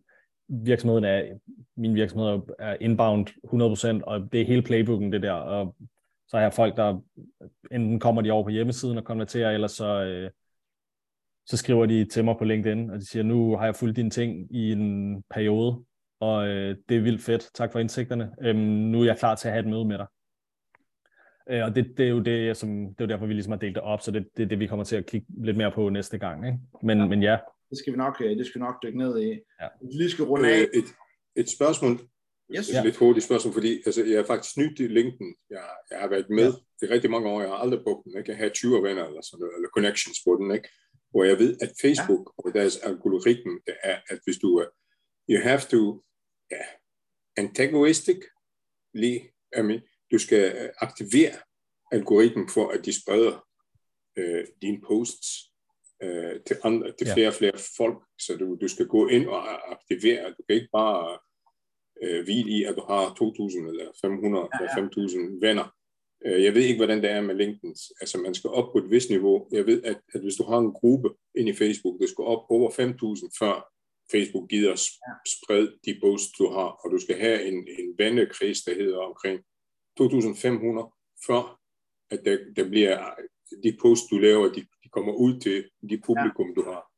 virksomheden 0.48 1.04
er, 1.04 1.38
min 1.76 1.94
virksomhed 1.94 2.40
er 2.58 2.76
inbound 2.80 3.26
100%, 4.00 4.04
og 4.04 4.32
det 4.32 4.40
er 4.40 4.46
hele 4.46 4.62
playbooken, 4.62 5.12
det 5.12 5.22
der. 5.22 5.32
Og 5.32 5.76
så 6.34 6.38
har 6.38 6.42
jeg 6.44 6.52
folk, 6.52 6.76
der 6.76 7.00
enten 7.70 8.00
kommer 8.00 8.22
de 8.22 8.30
over 8.30 8.42
på 8.42 8.50
hjemmesiden 8.50 8.98
og 8.98 9.04
konverterer, 9.04 9.50
eller 9.50 9.68
så, 9.68 10.04
øh, 10.04 10.30
så 11.46 11.56
skriver 11.56 11.86
de 11.86 12.04
til 12.04 12.24
mig 12.24 12.36
på 12.38 12.44
LinkedIn, 12.44 12.90
og 12.90 12.98
de 12.98 13.08
siger, 13.08 13.22
nu 13.22 13.56
har 13.56 13.64
jeg 13.64 13.76
fulgt 13.76 13.96
dine 13.96 14.10
ting 14.10 14.56
i 14.56 14.72
en 14.72 15.22
periode, 15.30 15.84
og 16.20 16.48
øh, 16.48 16.76
det 16.88 16.96
er 16.96 17.00
vildt 17.00 17.22
fedt. 17.22 17.50
Tak 17.54 17.72
for 17.72 17.78
indsigterne. 17.78 18.32
Øhm, 18.42 18.58
nu 18.58 19.00
er 19.00 19.04
jeg 19.04 19.18
klar 19.18 19.34
til 19.34 19.48
at 19.48 19.52
have 19.52 19.64
et 19.64 19.70
møde 19.70 19.84
med 19.84 19.98
dig. 19.98 20.06
Øh, 21.50 21.64
og 21.64 21.74
det, 21.74 21.94
det 21.96 22.06
er 22.06 22.10
jo 22.10 22.20
det, 22.20 22.56
som, 22.56 22.68
det 22.70 23.00
er 23.00 23.04
jo 23.04 23.08
derfor, 23.08 23.26
vi 23.26 23.32
ligesom 23.32 23.52
har 23.52 23.58
delt 23.58 23.74
det 23.74 23.82
op, 23.82 24.00
så 24.00 24.10
det, 24.10 24.26
det 24.36 24.42
er 24.42 24.46
det, 24.46 24.58
vi 24.58 24.66
kommer 24.66 24.84
til 24.84 24.96
at 24.96 25.06
kigge 25.06 25.26
lidt 25.44 25.56
mere 25.56 25.72
på 25.72 25.88
næste 25.88 26.18
gang. 26.18 26.46
Ikke? 26.46 26.58
Men, 26.82 26.98
ja. 26.98 27.06
men 27.06 27.22
ja. 27.22 27.38
Det 27.70 27.78
skal 27.78 27.92
vi 27.92 27.96
nok, 27.96 28.22
øh, 28.24 28.36
det 28.38 28.46
skal 28.46 28.60
vi 28.60 28.64
nok 28.64 28.82
dykke 28.82 28.98
ned 28.98 29.20
i. 29.20 29.28
Ja. 29.60 29.68
Vi 29.82 29.88
lige 29.92 30.10
skal 30.10 30.24
runde 30.24 30.48
af. 30.48 30.58
Et, 30.60 30.84
et 31.36 31.50
spørgsmål. 31.50 31.98
Yes. 32.50 32.68
Et 32.68 32.84
lidt 32.84 32.96
hurtigt 32.96 33.24
spørgsmål, 33.24 33.54
fordi 33.54 33.82
altså, 33.86 34.04
jeg 34.04 34.14
er 34.14 34.24
faktisk 34.24 34.56
nyt 34.56 34.80
i 34.80 34.86
LinkedIn. 34.86 35.34
Jeg, 35.50 35.70
jeg 35.90 35.98
har 36.00 36.08
været 36.08 36.30
med 36.30 36.52
ja. 36.82 36.86
i 36.86 36.90
rigtig 36.90 37.10
mange 37.10 37.28
år. 37.28 37.40
Jeg 37.40 37.50
har 37.50 37.56
aldrig 37.56 37.80
brugt 37.84 38.04
den. 38.04 38.18
Ikke? 38.18 38.30
Jeg 38.30 38.38
har 38.38 38.48
20 38.48 38.82
venner 38.82 39.04
eller, 39.04 39.22
sådan 39.22 39.40
noget, 39.40 39.54
eller 39.56 39.68
connections 39.68 40.18
på 40.26 40.36
den. 40.40 40.54
Ikke? 40.54 40.68
Hvor 41.10 41.24
jeg 41.24 41.38
ved, 41.38 41.56
at 41.60 41.72
Facebook 41.82 42.24
ja. 42.26 42.48
og 42.48 42.54
deres 42.54 42.76
algoritme, 42.76 43.60
det 43.66 43.76
er, 43.82 43.98
at 44.08 44.18
hvis 44.24 44.38
du 44.38 44.56
er, 44.56 44.66
you 45.30 45.42
have 45.42 45.60
to 45.60 46.04
ja, 46.50 46.64
antagonistic, 47.36 48.20
lige, 48.94 49.20
I 49.58 49.62
mean, 49.62 49.82
du 50.12 50.18
skal 50.18 50.56
øh, 50.56 50.70
aktivere 50.78 51.34
algoritmen 51.92 52.48
for, 52.48 52.68
at 52.68 52.84
de 52.84 53.02
spreder 53.02 53.46
øh, 54.16 54.46
dine 54.62 54.80
posts 54.80 55.28
øh, 56.02 56.40
til, 56.46 56.56
andre, 56.64 56.92
til 56.98 57.06
flere 57.14 57.28
og 57.28 57.34
flere 57.34 57.58
folk, 57.76 57.98
så 58.18 58.36
du, 58.36 58.58
du 58.60 58.68
skal 58.68 58.86
gå 58.86 59.08
ind 59.08 59.26
og 59.26 59.72
aktivere, 59.72 60.28
du 60.30 60.42
kan 60.48 60.56
ikke 60.56 60.68
bare 60.72 61.18
øh, 62.02 62.24
hvile 62.24 62.50
i, 62.50 62.64
at 62.64 62.74
du 62.76 62.84
har 62.92 63.04
2.000 63.06 63.68
eller 63.68 63.86
500 64.00 64.48
ja, 64.52 64.64
ja. 64.64 64.76
eller 64.76 64.90
5.000 65.38 65.46
venner. 65.46 65.74
Øh, 66.26 66.44
jeg 66.44 66.54
ved 66.54 66.62
ikke, 66.62 66.78
hvordan 66.78 67.02
det 67.02 67.10
er 67.10 67.20
med 67.20 67.34
LinkedIn. 67.34 67.74
Altså, 68.00 68.18
man 68.18 68.34
skal 68.34 68.50
op 68.50 68.72
på 68.72 68.78
et 68.78 68.90
vist 68.90 69.10
niveau. 69.10 69.48
Jeg 69.52 69.66
ved, 69.66 69.82
at, 69.82 70.00
at 70.14 70.20
hvis 70.20 70.36
du 70.36 70.44
har 70.44 70.58
en 70.58 70.72
gruppe 70.72 71.08
ind 71.34 71.48
i 71.48 71.52
Facebook, 71.52 72.00
du 72.00 72.06
skal 72.06 72.24
op 72.24 72.44
over 72.48 72.70
5.000, 72.70 73.36
før 73.38 73.54
Facebook 74.10 74.48
gider 74.50 74.72
at 74.72 74.80
sprede 75.34 75.78
de 75.84 75.98
posts, 76.02 76.32
du 76.38 76.46
har, 76.48 76.68
og 76.84 76.90
du 76.90 76.98
skal 76.98 77.18
have 77.18 77.44
en, 77.48 77.68
en 77.78 77.94
vennekreds, 77.98 78.62
der 78.62 78.74
hedder 78.74 78.98
omkring 78.98 79.40
2.500, 80.00 81.16
før 81.26 81.60
at 82.10 82.20
der, 82.24 82.38
der 82.56 82.68
bliver 82.68 83.14
de 83.64 83.76
posts, 83.82 84.06
du 84.10 84.18
laver, 84.18 84.52
de, 84.52 84.60
de 84.84 84.88
kommer 84.88 85.12
ud 85.12 85.40
til 85.40 85.64
de 85.90 86.00
publikum, 86.06 86.48
ja. 86.48 86.54
du 86.54 86.62
har. 86.70 86.93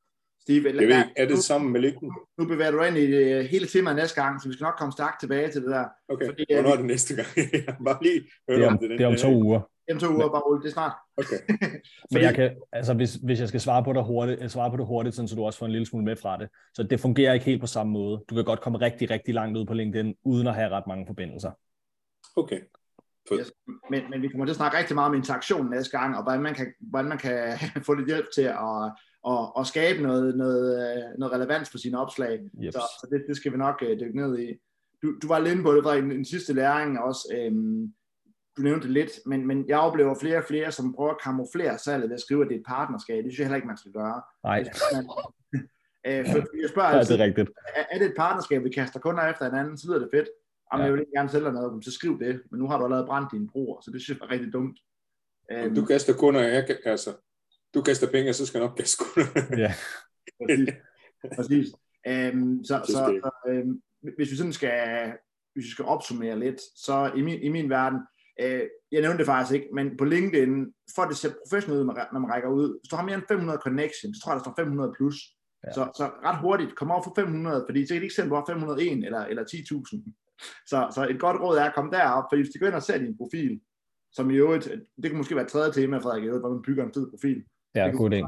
Steve, 0.46 0.64
jeg 0.64 0.74
ved 0.74 0.82
ikke, 0.82 1.12
er 1.16 1.26
det 1.26 1.38
samme 1.38 1.70
med 1.70 1.80
LinkedIn? 1.80 2.10
Nu 2.38 2.46
bevæger 2.46 2.70
du 2.70 2.82
ind 2.82 2.96
i 2.96 3.06
det 3.12 3.48
hele 3.48 3.66
temaet 3.66 3.96
næste 3.96 4.22
gang, 4.22 4.42
så 4.42 4.48
vi 4.48 4.54
skal 4.54 4.64
nok 4.64 4.74
komme 4.78 4.92
stærkt 4.92 5.20
tilbage 5.20 5.50
til 5.50 5.62
det 5.62 5.70
der. 5.70 5.84
Okay, 6.08 6.26
fordi, 6.26 6.44
hvornår 6.54 6.70
er 6.70 6.76
det 6.76 6.84
næste 6.84 7.16
gang? 7.16 7.28
bare 7.86 7.98
lige 8.02 8.20
det 8.48 8.64
er 8.64 8.70
om, 8.70 8.78
det, 8.78 8.90
det 8.90 9.00
er 9.00 9.06
om 9.06 9.16
to 9.16 9.34
uger. 9.42 9.60
Om 9.92 9.98
to 9.98 10.06
uger, 10.06 10.28
bare 10.28 10.40
rulle 10.40 10.62
det 10.62 10.72
snart. 10.72 10.92
Okay. 11.16 11.38
Men 12.12 12.22
jeg 12.22 12.34
kan, 12.34 12.56
altså 12.72 12.94
hvis, 12.94 13.14
hvis 13.14 13.40
jeg 13.40 13.48
skal 13.48 13.60
svare 13.60 13.84
på 13.84 13.92
det 13.92 14.04
hurtigt, 14.04 14.50
svare 14.52 14.70
på 14.70 14.76
det 14.76 14.86
hurtigt, 14.86 15.14
sådan, 15.14 15.28
så 15.28 15.36
du 15.36 15.44
også 15.44 15.58
får 15.58 15.66
en 15.66 15.72
lille 15.72 15.86
smule 15.86 16.04
med 16.04 16.16
fra 16.16 16.38
det. 16.38 16.48
Så 16.74 16.82
det 16.82 17.00
fungerer 17.00 17.32
ikke 17.32 17.46
helt 17.46 17.60
på 17.60 17.66
samme 17.66 17.92
måde. 17.92 18.24
Du 18.30 18.34
kan 18.34 18.44
godt 18.44 18.60
komme 18.60 18.78
rigtig, 18.78 19.10
rigtig 19.10 19.34
langt 19.34 19.58
ud 19.58 19.66
på 19.66 19.74
LinkedIn, 19.74 20.14
uden 20.24 20.46
at 20.46 20.54
have 20.54 20.68
ret 20.70 20.86
mange 20.86 21.06
forbindelser. 21.06 21.50
Okay. 22.36 22.60
Yes. 23.32 23.52
Men, 23.90 24.02
men 24.10 24.22
vi 24.22 24.28
kommer 24.28 24.44
til 24.44 24.52
at 24.52 24.56
snakke 24.56 24.78
rigtig 24.78 24.94
meget 24.94 25.08
om 25.08 25.14
interaktion 25.14 25.70
næste 25.70 25.98
gang, 25.98 26.16
og 26.16 26.22
hvordan 26.22 26.42
man 26.42 26.54
kan, 26.54 26.66
hvordan 26.80 27.08
man 27.08 27.18
kan 27.18 27.58
få 27.86 27.94
lidt 27.94 28.08
hjælp 28.08 28.26
til 28.34 28.42
at, 28.42 28.92
at, 29.26 29.52
at 29.58 29.66
skabe 29.66 30.02
noget, 30.02 30.36
noget, 30.36 31.14
noget 31.18 31.34
relevans 31.34 31.70
for 31.70 31.78
sine 31.78 31.98
opslag. 31.98 32.40
Yep. 32.62 32.72
Så, 32.72 32.78
så 33.00 33.08
det, 33.10 33.24
det 33.28 33.36
skal 33.36 33.52
vi 33.52 33.56
nok 33.56 33.82
uh, 33.82 33.88
dykke 33.88 34.16
ned 34.16 34.38
i. 34.38 34.58
Du, 35.02 35.18
du 35.22 35.28
var 35.28 35.38
lidt 35.38 35.52
inde 35.52 35.64
på 35.64 35.74
det, 35.74 35.84
var 35.84 35.94
en, 35.94 36.12
en 36.12 36.24
sidste 36.24 36.52
læring 36.52 36.98
også. 37.00 37.34
Øhm, 37.34 37.94
du 38.56 38.62
nævnte 38.62 38.86
det 38.86 38.92
lidt, 38.92 39.12
men, 39.26 39.46
men 39.46 39.68
jeg 39.68 39.78
oplever 39.78 40.14
flere 40.20 40.38
og 40.38 40.44
flere, 40.44 40.72
som 40.72 40.94
prøver 40.94 41.10
at 41.10 41.22
kamuflere 41.22 41.78
salget 41.78 42.08
ved 42.08 42.14
at 42.14 42.20
skrive, 42.20 42.42
at 42.42 42.48
det 42.48 42.54
er 42.54 42.58
et 42.58 42.66
partnerskab. 42.66 43.24
Det 43.24 43.32
synes 43.32 43.38
jeg 43.38 43.46
heller 43.46 43.56
ikke, 43.56 43.66
man 43.66 43.76
skal 43.76 43.92
gøre. 43.92 44.22
Nej. 44.44 44.64
Man, 44.94 45.04
øh, 46.08 46.26
for 46.26 46.38
jeg 46.62 46.68
spørger 46.68 46.88
altid, 46.88 47.16
ja, 47.16 47.22
det 47.22 47.22
er, 47.22 47.26
rigtigt. 47.26 47.50
Er, 47.76 47.84
er 47.90 47.98
det 47.98 48.06
et 48.06 48.16
partnerskab, 48.16 48.64
vi 48.64 48.70
kaster 48.70 49.00
kunder 49.00 49.22
efter 49.30 49.44
hinanden, 49.44 49.78
så 49.78 49.86
lyder 49.88 49.98
det 49.98 50.08
fedt. 50.14 50.28
Jamen, 50.72 50.82
ja. 50.82 50.84
jeg 50.84 50.92
vil 50.92 51.00
ikke 51.00 51.16
gerne 51.16 51.28
sælge 51.28 51.44
dig 51.44 51.52
noget, 51.52 51.84
så 51.84 51.92
skriv 51.92 52.18
det. 52.18 52.42
Men 52.50 52.60
nu 52.60 52.66
har 52.68 52.78
du 52.78 52.84
allerede 52.84 53.06
brændt 53.06 53.32
dine 53.32 53.48
broer, 53.48 53.80
så 53.80 53.90
det 53.90 54.02
synes 54.02 54.18
jeg 54.18 54.26
er 54.26 54.30
rigtig 54.30 54.52
dumt. 54.52 54.78
Um, 55.54 55.74
du 55.74 55.84
kaster 55.84 56.14
kunder, 56.14 56.40
jeg, 56.40 56.76
altså, 56.84 57.10
du 57.76 57.82
kaster 57.82 58.10
penge, 58.10 58.32
så 58.32 58.46
skal 58.46 58.58
jeg 58.58 58.68
nok 58.68 58.76
kaste 58.76 59.04
kunder. 59.04 59.42
ja. 59.64 59.72
Præcis. 60.46 60.74
Præcis. 61.36 61.66
Um, 62.34 62.64
så, 62.64 62.82
så, 62.86 62.92
så 62.92 63.30
um, 63.50 63.80
hvis 64.16 64.30
vi 64.30 64.36
sådan 64.36 64.52
skal, 64.52 65.12
hvis 65.54 65.64
vi 65.64 65.70
skal 65.70 65.84
opsummere 65.84 66.38
lidt, 66.38 66.60
så 66.76 67.12
i 67.16 67.22
min, 67.22 67.40
i 67.40 67.48
min 67.48 67.70
verden, 67.70 67.98
uh, 68.42 68.64
jeg 68.92 69.00
nævnte 69.00 69.18
det 69.18 69.26
faktisk 69.26 69.54
ikke, 69.54 69.68
men 69.74 69.96
på 69.96 70.04
LinkedIn, 70.04 70.72
for 70.94 71.02
at 71.02 71.08
det 71.08 71.16
ser 71.16 71.32
professionelt 71.44 71.80
ud, 71.80 71.86
når 71.86 72.18
man 72.18 72.30
rækker 72.30 72.48
ud, 72.48 72.80
hvis 72.80 72.88
du 72.90 72.96
har 72.96 73.04
mere 73.04 73.14
end 73.14 73.28
500 73.28 73.58
connections, 73.62 74.16
så 74.16 74.20
tror 74.22 74.32
jeg, 74.32 74.36
der 74.38 74.44
står 74.44 74.64
500 74.64 74.92
plus. 74.96 75.16
Ja. 75.66 75.72
Så, 75.72 75.82
så 75.98 76.04
ret 76.26 76.40
hurtigt, 76.40 76.76
kom 76.76 76.90
over 76.90 77.02
for 77.02 77.12
500, 77.16 77.64
fordi 77.68 77.86
så 77.86 77.94
kan 77.94 78.00
de 78.00 78.06
ikke 78.06 78.14
se, 78.14 78.22
at 78.22 78.28
du 78.28 78.34
har 78.34 78.44
501 78.48 79.04
eller, 79.04 79.22
eller 79.30 79.44
10.000. 79.44 80.66
Så, 80.70 80.78
så 80.94 81.06
et 81.10 81.20
godt 81.20 81.40
råd 81.42 81.56
er 81.58 81.64
at 81.64 81.74
komme 81.74 81.90
derop, 81.90 82.24
for 82.30 82.36
hvis 82.36 82.48
du 82.48 82.58
går 82.58 82.66
ind 82.66 82.74
og 82.74 82.82
ser 82.82 82.98
din 82.98 83.16
profil, 83.16 83.60
som 84.12 84.30
i 84.30 84.34
øvrigt, 84.34 84.64
det 85.02 85.10
kan 85.10 85.16
måske 85.16 85.34
være 85.34 85.44
et 85.44 85.50
tredje 85.50 85.72
tema, 85.72 85.98
Frederik, 85.98 86.24
i 86.24 86.26
øvrigt, 86.26 86.42
hvor 86.42 86.54
man 86.54 86.62
bygger 86.62 86.84
en 86.84 86.94
fed 86.94 87.10
profil. 87.10 87.44
Ja, 87.76 87.88
god 87.88 88.10
idé. 88.10 88.20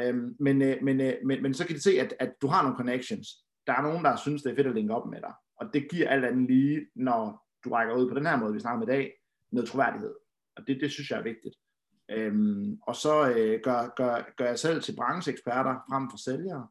Øhm, 0.00 0.36
men, 0.40 0.62
øh, 0.62 0.82
men, 0.82 1.00
øh, 1.00 1.14
men, 1.24 1.42
men 1.42 1.54
så 1.54 1.66
kan 1.66 1.76
de 1.76 1.80
se, 1.80 2.00
at, 2.00 2.14
at 2.18 2.34
du 2.42 2.46
har 2.46 2.62
nogle 2.62 2.76
connections. 2.76 3.28
Der 3.66 3.72
er 3.72 3.82
nogen, 3.82 4.04
der 4.04 4.16
synes, 4.16 4.42
det 4.42 4.52
er 4.52 4.56
fedt 4.56 4.66
at 4.66 4.74
linke 4.74 4.94
op 4.94 5.08
med 5.08 5.20
dig. 5.20 5.32
Og 5.60 5.66
det 5.72 5.90
giver 5.90 6.08
alt 6.08 6.24
andet 6.24 6.50
lige, 6.50 6.86
når 6.94 7.46
du 7.64 7.70
rækker 7.70 7.94
ud 7.94 8.08
på 8.08 8.14
den 8.14 8.26
her 8.26 8.36
måde, 8.36 8.52
vi 8.52 8.60
snakker 8.60 8.78
med 8.78 8.88
i 8.88 8.96
dag, 8.96 9.12
noget 9.52 9.68
troværdighed. 9.68 10.14
Og 10.56 10.66
det, 10.66 10.80
det 10.80 10.90
synes 10.90 11.10
jeg 11.10 11.18
er 11.18 11.22
vigtigt. 11.22 11.54
Øhm, 12.10 12.78
og 12.82 12.96
så 12.96 13.30
øh, 13.30 13.60
gør, 13.62 13.94
gør, 13.96 14.34
gør 14.36 14.46
jeg 14.46 14.58
selv 14.58 14.82
til 14.82 14.96
brancheeksperter 14.96 15.74
frem 15.90 16.10
for 16.10 16.16
sælgere. 16.16 16.68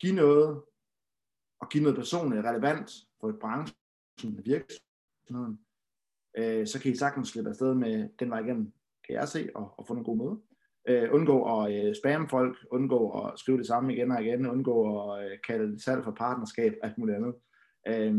Giv 0.00 0.14
noget, 0.14 0.62
og 1.60 1.68
give 1.68 1.82
noget 1.82 1.96
personligt 1.96 2.44
relevant 2.44 2.90
for 3.20 3.28
et 3.28 3.38
branche, 3.38 3.76
som 4.20 4.38
virksomheden. 4.44 5.60
Øh, 6.38 6.66
så 6.66 6.80
kan 6.82 6.92
I 6.92 6.96
sagtens 6.96 7.28
slippe 7.28 7.50
afsted 7.50 7.74
med 7.74 8.08
den 8.18 8.30
vej 8.30 8.38
igennem, 8.38 8.72
kan 9.06 9.14
jeg 9.14 9.28
se, 9.28 9.50
og, 9.54 9.74
og 9.78 9.86
få 9.86 9.94
en 9.94 10.04
god 10.04 10.16
møde. 10.16 10.40
Øh, 10.88 11.08
undgå 11.12 11.62
at 11.62 11.86
øh, 11.86 11.94
spamme 11.94 12.28
folk, 12.28 12.56
undgå 12.70 13.10
at 13.10 13.38
skrive 13.38 13.58
det 13.58 13.66
samme 13.66 13.94
igen 13.94 14.10
og 14.10 14.22
igen, 14.24 14.46
undgå 14.46 15.10
at 15.12 15.24
øh, 15.24 15.38
kalde 15.46 15.72
det 15.72 15.82
salg 15.82 16.04
for 16.04 16.10
partnerskab, 16.18 16.72
alt 16.82 16.98
muligt 16.98 17.16
andet. 17.16 17.34
Øh, 17.88 18.14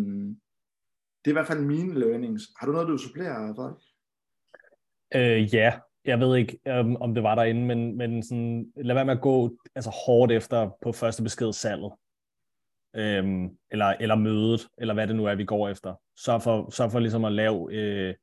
Det 1.19 1.27
er 1.27 1.29
i 1.29 1.39
hvert 1.39 1.47
fald 1.47 1.65
mine 1.65 1.99
learnings. 1.99 2.43
Har 2.59 2.67
du 2.67 2.73
noget, 2.73 2.87
du 2.87 2.97
supplerer, 2.97 3.55
Frederik? 3.55 3.83
Øh, 5.15 5.55
ja, 5.55 5.79
jeg 6.05 6.19
ved 6.19 6.37
ikke, 6.37 6.59
øhm, 6.67 6.95
om 6.95 7.13
det 7.13 7.23
var 7.23 7.35
derinde, 7.35 7.65
men, 7.65 7.97
men 7.97 8.23
sådan, 8.23 8.71
lad 8.75 8.95
være 8.95 9.05
med 9.05 9.13
at 9.13 9.21
gå 9.21 9.57
altså, 9.75 9.91
hårdt 10.05 10.31
efter 10.31 10.69
på 10.81 10.91
første 10.91 11.23
besked 11.23 11.53
salget. 11.53 11.93
Øhm, 12.95 13.57
eller, 13.71 13.85
eller 13.85 14.15
mødet, 14.15 14.67
eller 14.77 14.93
hvad 14.93 15.07
det 15.07 15.15
nu 15.15 15.25
er, 15.25 15.35
vi 15.35 15.45
går 15.45 15.69
efter. 15.69 15.95
Så 16.17 16.39
for, 16.39 16.69
så 16.69 16.89
for 16.89 16.99
ligesom 16.99 17.25
at 17.25 17.31
lave, 17.31 17.73
øh, 17.73 18.15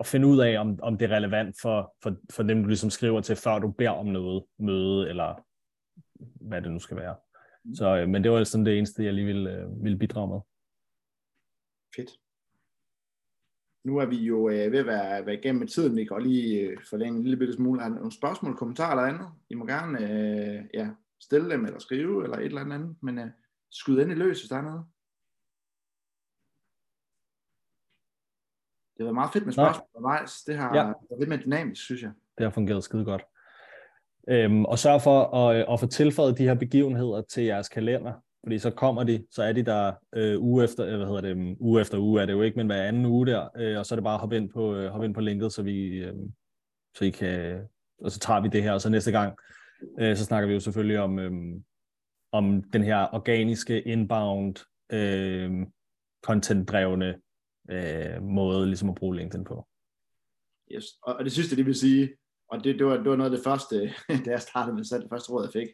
at 0.00 0.06
finde 0.06 0.26
ud 0.26 0.40
af, 0.40 0.58
om, 0.58 0.78
om 0.82 0.98
det 0.98 1.10
er 1.10 1.16
relevant 1.16 1.56
for, 1.62 1.94
for, 2.02 2.16
for 2.30 2.42
dem, 2.42 2.62
du 2.62 2.68
ligesom 2.68 2.90
skriver 2.90 3.20
til, 3.20 3.36
før 3.36 3.58
du 3.58 3.70
beder 3.70 3.90
om 3.90 4.06
noget, 4.06 4.44
møde, 4.58 5.08
eller 5.08 5.44
hvad 6.48 6.62
det 6.62 6.72
nu 6.72 6.78
skal 6.78 6.96
være. 6.96 7.16
Mm. 7.64 7.74
Så, 7.74 7.96
øh, 7.96 8.08
men 8.08 8.24
det 8.24 8.30
var 8.30 8.44
sådan 8.44 8.66
det 8.66 8.78
eneste, 8.78 9.04
jeg 9.04 9.14
lige 9.14 9.26
ville, 9.26 9.50
øh, 9.50 9.84
ville 9.84 9.98
bidrage 9.98 10.28
med. 10.28 10.40
Fedt. 11.96 12.10
Nu 13.84 13.98
er 13.98 14.06
vi 14.06 14.16
jo 14.16 14.48
øh, 14.48 14.72
ved 14.72 14.78
at 14.78 14.86
være, 14.86 15.26
være 15.26 15.34
igennem 15.34 15.58
med 15.58 15.68
tiden. 15.68 15.96
Vi 15.96 16.04
kan 16.04 16.22
lige 16.22 16.60
øh, 16.60 16.78
forlænge 16.90 17.16
en 17.16 17.22
lille 17.22 17.36
bitte 17.36 17.54
smule. 17.54 17.80
Har 17.80 17.88
nogle 17.88 18.12
spørgsmål, 18.12 18.56
kommentarer 18.56 18.90
eller 18.90 19.14
andet? 19.14 19.28
I 19.50 19.54
må 19.54 19.66
gerne 19.66 19.98
øh, 19.98 20.64
ja, 20.74 20.90
stille 21.20 21.50
dem, 21.50 21.64
eller 21.64 21.78
skrive, 21.78 22.24
eller 22.24 22.36
et 22.36 22.44
eller 22.44 22.60
andet. 22.60 22.96
Men 23.02 23.18
øh, 23.18 23.30
skyd 23.70 23.98
endelig 23.98 24.16
løs, 24.16 24.40
hvis 24.40 24.48
der 24.48 24.56
er 24.56 24.62
noget. 24.62 24.84
Det 29.00 29.04
været 29.06 29.14
meget 29.14 29.32
fedt 29.32 29.44
med 29.44 29.52
spørgsmål 29.52 29.86
undervejs. 29.94 30.42
Det 30.46 30.56
har 30.56 30.76
ja. 30.76 30.84
været 30.84 30.94
lidt 31.18 31.28
mere 31.28 31.40
dynamisk, 31.44 31.82
synes 31.84 32.02
jeg. 32.02 32.10
Det 32.38 32.44
har 32.44 32.50
fungeret 32.50 32.84
skide 32.84 33.04
godt. 33.04 33.22
Øhm, 34.28 34.64
og 34.64 34.78
sørg 34.78 35.02
for 35.02 35.36
at, 35.36 35.72
at 35.72 35.80
få 35.80 35.86
tilføjet 35.86 36.38
de 36.38 36.44
her 36.44 36.54
begivenheder 36.54 37.22
til 37.22 37.44
jeres 37.44 37.68
kalender, 37.68 38.12
fordi 38.42 38.58
så 38.58 38.70
kommer 38.70 39.04
de, 39.04 39.24
så 39.30 39.42
er 39.42 39.52
de 39.52 39.62
der 39.62 39.92
øh, 40.14 40.42
uge 40.42 40.64
efter, 40.64 40.86
øh, 40.86 40.96
hvad 40.96 41.06
hedder 41.06 41.20
det, 41.20 41.32
um, 41.32 41.56
uge 41.60 41.80
efter 41.80 41.98
uge 41.98 42.22
er 42.22 42.26
det 42.26 42.32
jo 42.32 42.42
ikke, 42.42 42.56
men 42.56 42.66
hver 42.66 42.82
anden 42.82 43.06
uge 43.06 43.26
der, 43.26 43.48
øh, 43.56 43.78
og 43.78 43.86
så 43.86 43.94
er 43.94 43.96
det 43.96 44.04
bare 44.04 44.14
at 44.14 44.20
hoppe 44.20 44.36
ind 44.36 44.50
på, 44.50 44.74
øh, 44.74 44.90
hoppe 44.90 45.06
ind 45.06 45.14
på 45.14 45.20
linket, 45.20 45.52
så 45.52 45.62
vi, 45.62 45.86
øh, 45.86 46.14
så 46.96 47.04
I 47.04 47.10
kan, 47.10 47.60
og 48.04 48.10
så 48.10 48.18
tager 48.18 48.40
vi 48.40 48.48
det 48.48 48.62
her, 48.62 48.72
og 48.72 48.80
så 48.80 48.90
næste 48.90 49.10
gang, 49.10 49.38
øh, 50.00 50.16
så 50.16 50.24
snakker 50.24 50.46
vi 50.46 50.54
jo 50.54 50.60
selvfølgelig 50.60 51.00
om, 51.00 51.18
øh, 51.18 51.32
om 52.32 52.62
den 52.62 52.82
her 52.82 53.14
organiske 53.14 53.82
inbound, 53.82 54.56
øh, 54.92 55.66
content-drevne 56.26 57.14
øh, 57.70 58.22
måde 58.22 58.66
ligesom 58.66 58.88
at 58.88 58.94
bruge 58.94 59.16
LinkedIn 59.16 59.44
på. 59.44 59.66
Yes. 60.72 60.84
Og, 61.02 61.14
og 61.14 61.24
det 61.24 61.32
sidste, 61.32 61.56
det 61.56 61.66
vil 61.66 61.74
sige, 61.74 62.10
og 62.50 62.64
det, 62.64 62.78
det, 62.78 62.86
var, 62.86 62.96
det 62.96 63.10
var 63.10 63.16
noget 63.16 63.30
af 63.30 63.36
det 63.36 63.44
første, 63.44 63.94
da 64.24 64.30
jeg 64.30 64.40
startede 64.40 64.74
med 64.74 64.84
det 64.84 65.10
første 65.10 65.32
råd, 65.32 65.44
jeg 65.44 65.52
fik. 65.52 65.68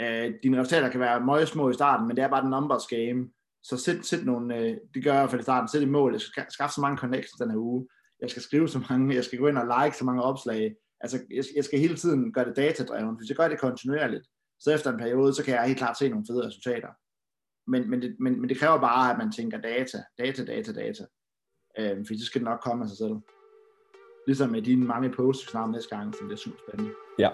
Øh, 0.00 0.34
dine 0.42 0.60
resultater 0.60 0.88
kan 0.88 1.00
være 1.00 1.24
meget 1.24 1.48
små 1.48 1.70
i 1.70 1.74
starten, 1.74 2.06
men 2.08 2.16
det 2.16 2.24
er 2.24 2.28
bare 2.28 2.42
den 2.42 2.50
numbers 2.50 2.86
game. 2.86 3.30
Så 3.62 3.76
sæt, 3.76 4.06
sæt 4.06 4.24
nogle, 4.24 4.56
øh, 4.56 4.76
det 4.94 5.04
gør 5.04 5.12
jeg 5.12 5.20
i 5.20 5.22
hvert 5.22 5.30
fald 5.30 5.40
i 5.40 5.42
starten, 5.42 5.68
sæt 5.68 5.82
et 5.82 5.88
mål. 5.88 6.12
Jeg 6.12 6.20
skal 6.20 6.46
skaffe 6.50 6.74
så 6.74 6.80
mange 6.80 6.98
connections 6.98 7.40
den 7.40 7.50
her 7.50 7.58
uge. 7.58 7.88
Jeg 8.20 8.30
skal 8.30 8.42
skrive 8.42 8.68
så 8.68 8.84
mange, 8.90 9.14
jeg 9.14 9.24
skal 9.24 9.38
gå 9.38 9.46
ind 9.46 9.58
og 9.58 9.84
like 9.84 9.96
så 9.96 10.04
mange 10.04 10.22
opslag. 10.22 10.74
Altså, 11.00 11.18
jeg, 11.30 11.44
jeg 11.56 11.64
skal 11.64 11.78
hele 11.78 11.96
tiden 11.96 12.32
gøre 12.32 12.44
det 12.44 12.56
datadrevet. 12.56 13.16
Hvis 13.18 13.28
jeg 13.28 13.36
gør 13.36 13.48
det 13.48 13.60
kontinuerligt, 13.60 14.26
så 14.60 14.74
efter 14.74 14.92
en 14.92 14.98
periode, 14.98 15.34
så 15.34 15.44
kan 15.44 15.54
jeg 15.54 15.66
helt 15.66 15.78
klart 15.78 15.98
se 15.98 16.08
nogle 16.08 16.26
fede 16.30 16.46
resultater. 16.46 16.88
Men, 17.66 17.90
men, 17.90 18.02
det, 18.02 18.16
men, 18.20 18.40
men 18.40 18.48
det 18.48 18.58
kræver 18.58 18.80
bare, 18.80 19.12
at 19.12 19.18
man 19.18 19.32
tænker 19.32 19.60
data, 19.60 19.98
data, 20.18 20.44
data, 20.44 20.72
data. 20.72 21.04
Øh, 21.78 21.96
fordi 22.06 22.20
så 22.20 22.26
skal 22.26 22.40
det 22.40 22.48
nok 22.48 22.60
komme 22.60 22.84
af 22.84 22.88
sig 22.88 22.98
selv. 22.98 23.16
Ligesom 24.26 24.50
med 24.50 24.62
dine 24.62 24.86
mange 24.86 25.10
posts, 25.10 25.46
vi 25.46 25.50
snakker 25.50 25.72
næste 25.72 25.96
gang, 25.96 26.14
som 26.18 26.28
det 26.28 26.34
er 26.34 26.38
super 26.38 26.58
spændende. 26.68 26.92
Ja. 27.18 27.28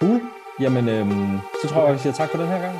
Cool. 0.00 0.20
Jamen, 0.60 0.88
øhm, 0.88 1.38
så 1.62 1.68
tror 1.68 1.80
jeg, 1.80 1.88
at 1.88 1.94
vi 1.94 1.98
siger 1.98 2.12
tak 2.12 2.30
for 2.30 2.38
den 2.38 2.46
her 2.46 2.60
gang. 2.66 2.78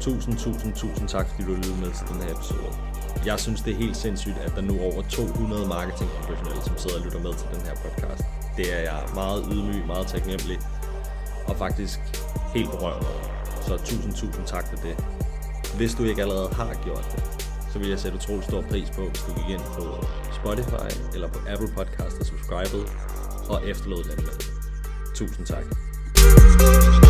Tusind, 0.00 0.36
tusind, 0.38 0.74
tusind 0.74 1.08
tak, 1.08 1.26
fordi 1.28 1.42
du 1.42 1.54
lyttede 1.54 1.80
med 1.80 1.90
til 1.98 2.06
den 2.08 2.22
her 2.22 2.32
episode. 2.34 2.95
Jeg 3.24 3.40
synes, 3.40 3.60
det 3.62 3.72
er 3.72 3.76
helt 3.76 3.96
sindssygt, 3.96 4.38
at 4.38 4.52
der 4.56 4.60
nu 4.60 4.74
er 4.78 4.82
over 4.82 5.02
200 5.02 5.66
marketingprofessionelle, 5.66 6.62
som 6.62 6.78
sidder 6.78 6.96
og 6.98 7.04
lytter 7.04 7.20
med 7.20 7.34
til 7.34 7.46
den 7.54 7.62
her 7.68 7.74
podcast. 7.74 8.24
Det 8.56 8.74
er 8.76 8.80
jeg 8.80 9.02
meget 9.14 9.44
ydmyg, 9.52 9.86
meget 9.86 10.06
taknemmelig 10.06 10.58
og 11.48 11.56
faktisk 11.56 11.98
helt 12.54 12.70
berørt 12.70 13.02
over. 13.02 13.22
Så 13.66 13.76
tusind, 13.76 14.14
tusind 14.14 14.46
tak 14.46 14.68
for 14.68 14.76
det. 14.76 15.04
Hvis 15.76 15.94
du 15.94 16.04
ikke 16.04 16.22
allerede 16.22 16.48
har 16.48 16.74
gjort 16.84 17.06
det, 17.12 17.22
så 17.72 17.78
vil 17.78 17.88
jeg 17.88 17.98
sætte 17.98 18.18
utrolig 18.18 18.44
stor 18.44 18.62
pris 18.62 18.90
på, 18.90 19.02
hvis 19.08 19.22
du 19.22 19.32
gik 19.34 19.48
ind 19.54 19.64
på 19.78 20.04
Spotify 20.32 20.90
eller 21.14 21.28
på 21.28 21.38
Apple 21.48 21.68
Podcast 21.76 22.16
og 22.20 22.26
subscribede 22.26 22.86
og 23.48 23.68
efterlod 23.68 24.04
den 24.04 24.24
med. 24.24 24.36
Tusind 25.14 25.46
tak. 25.46 27.05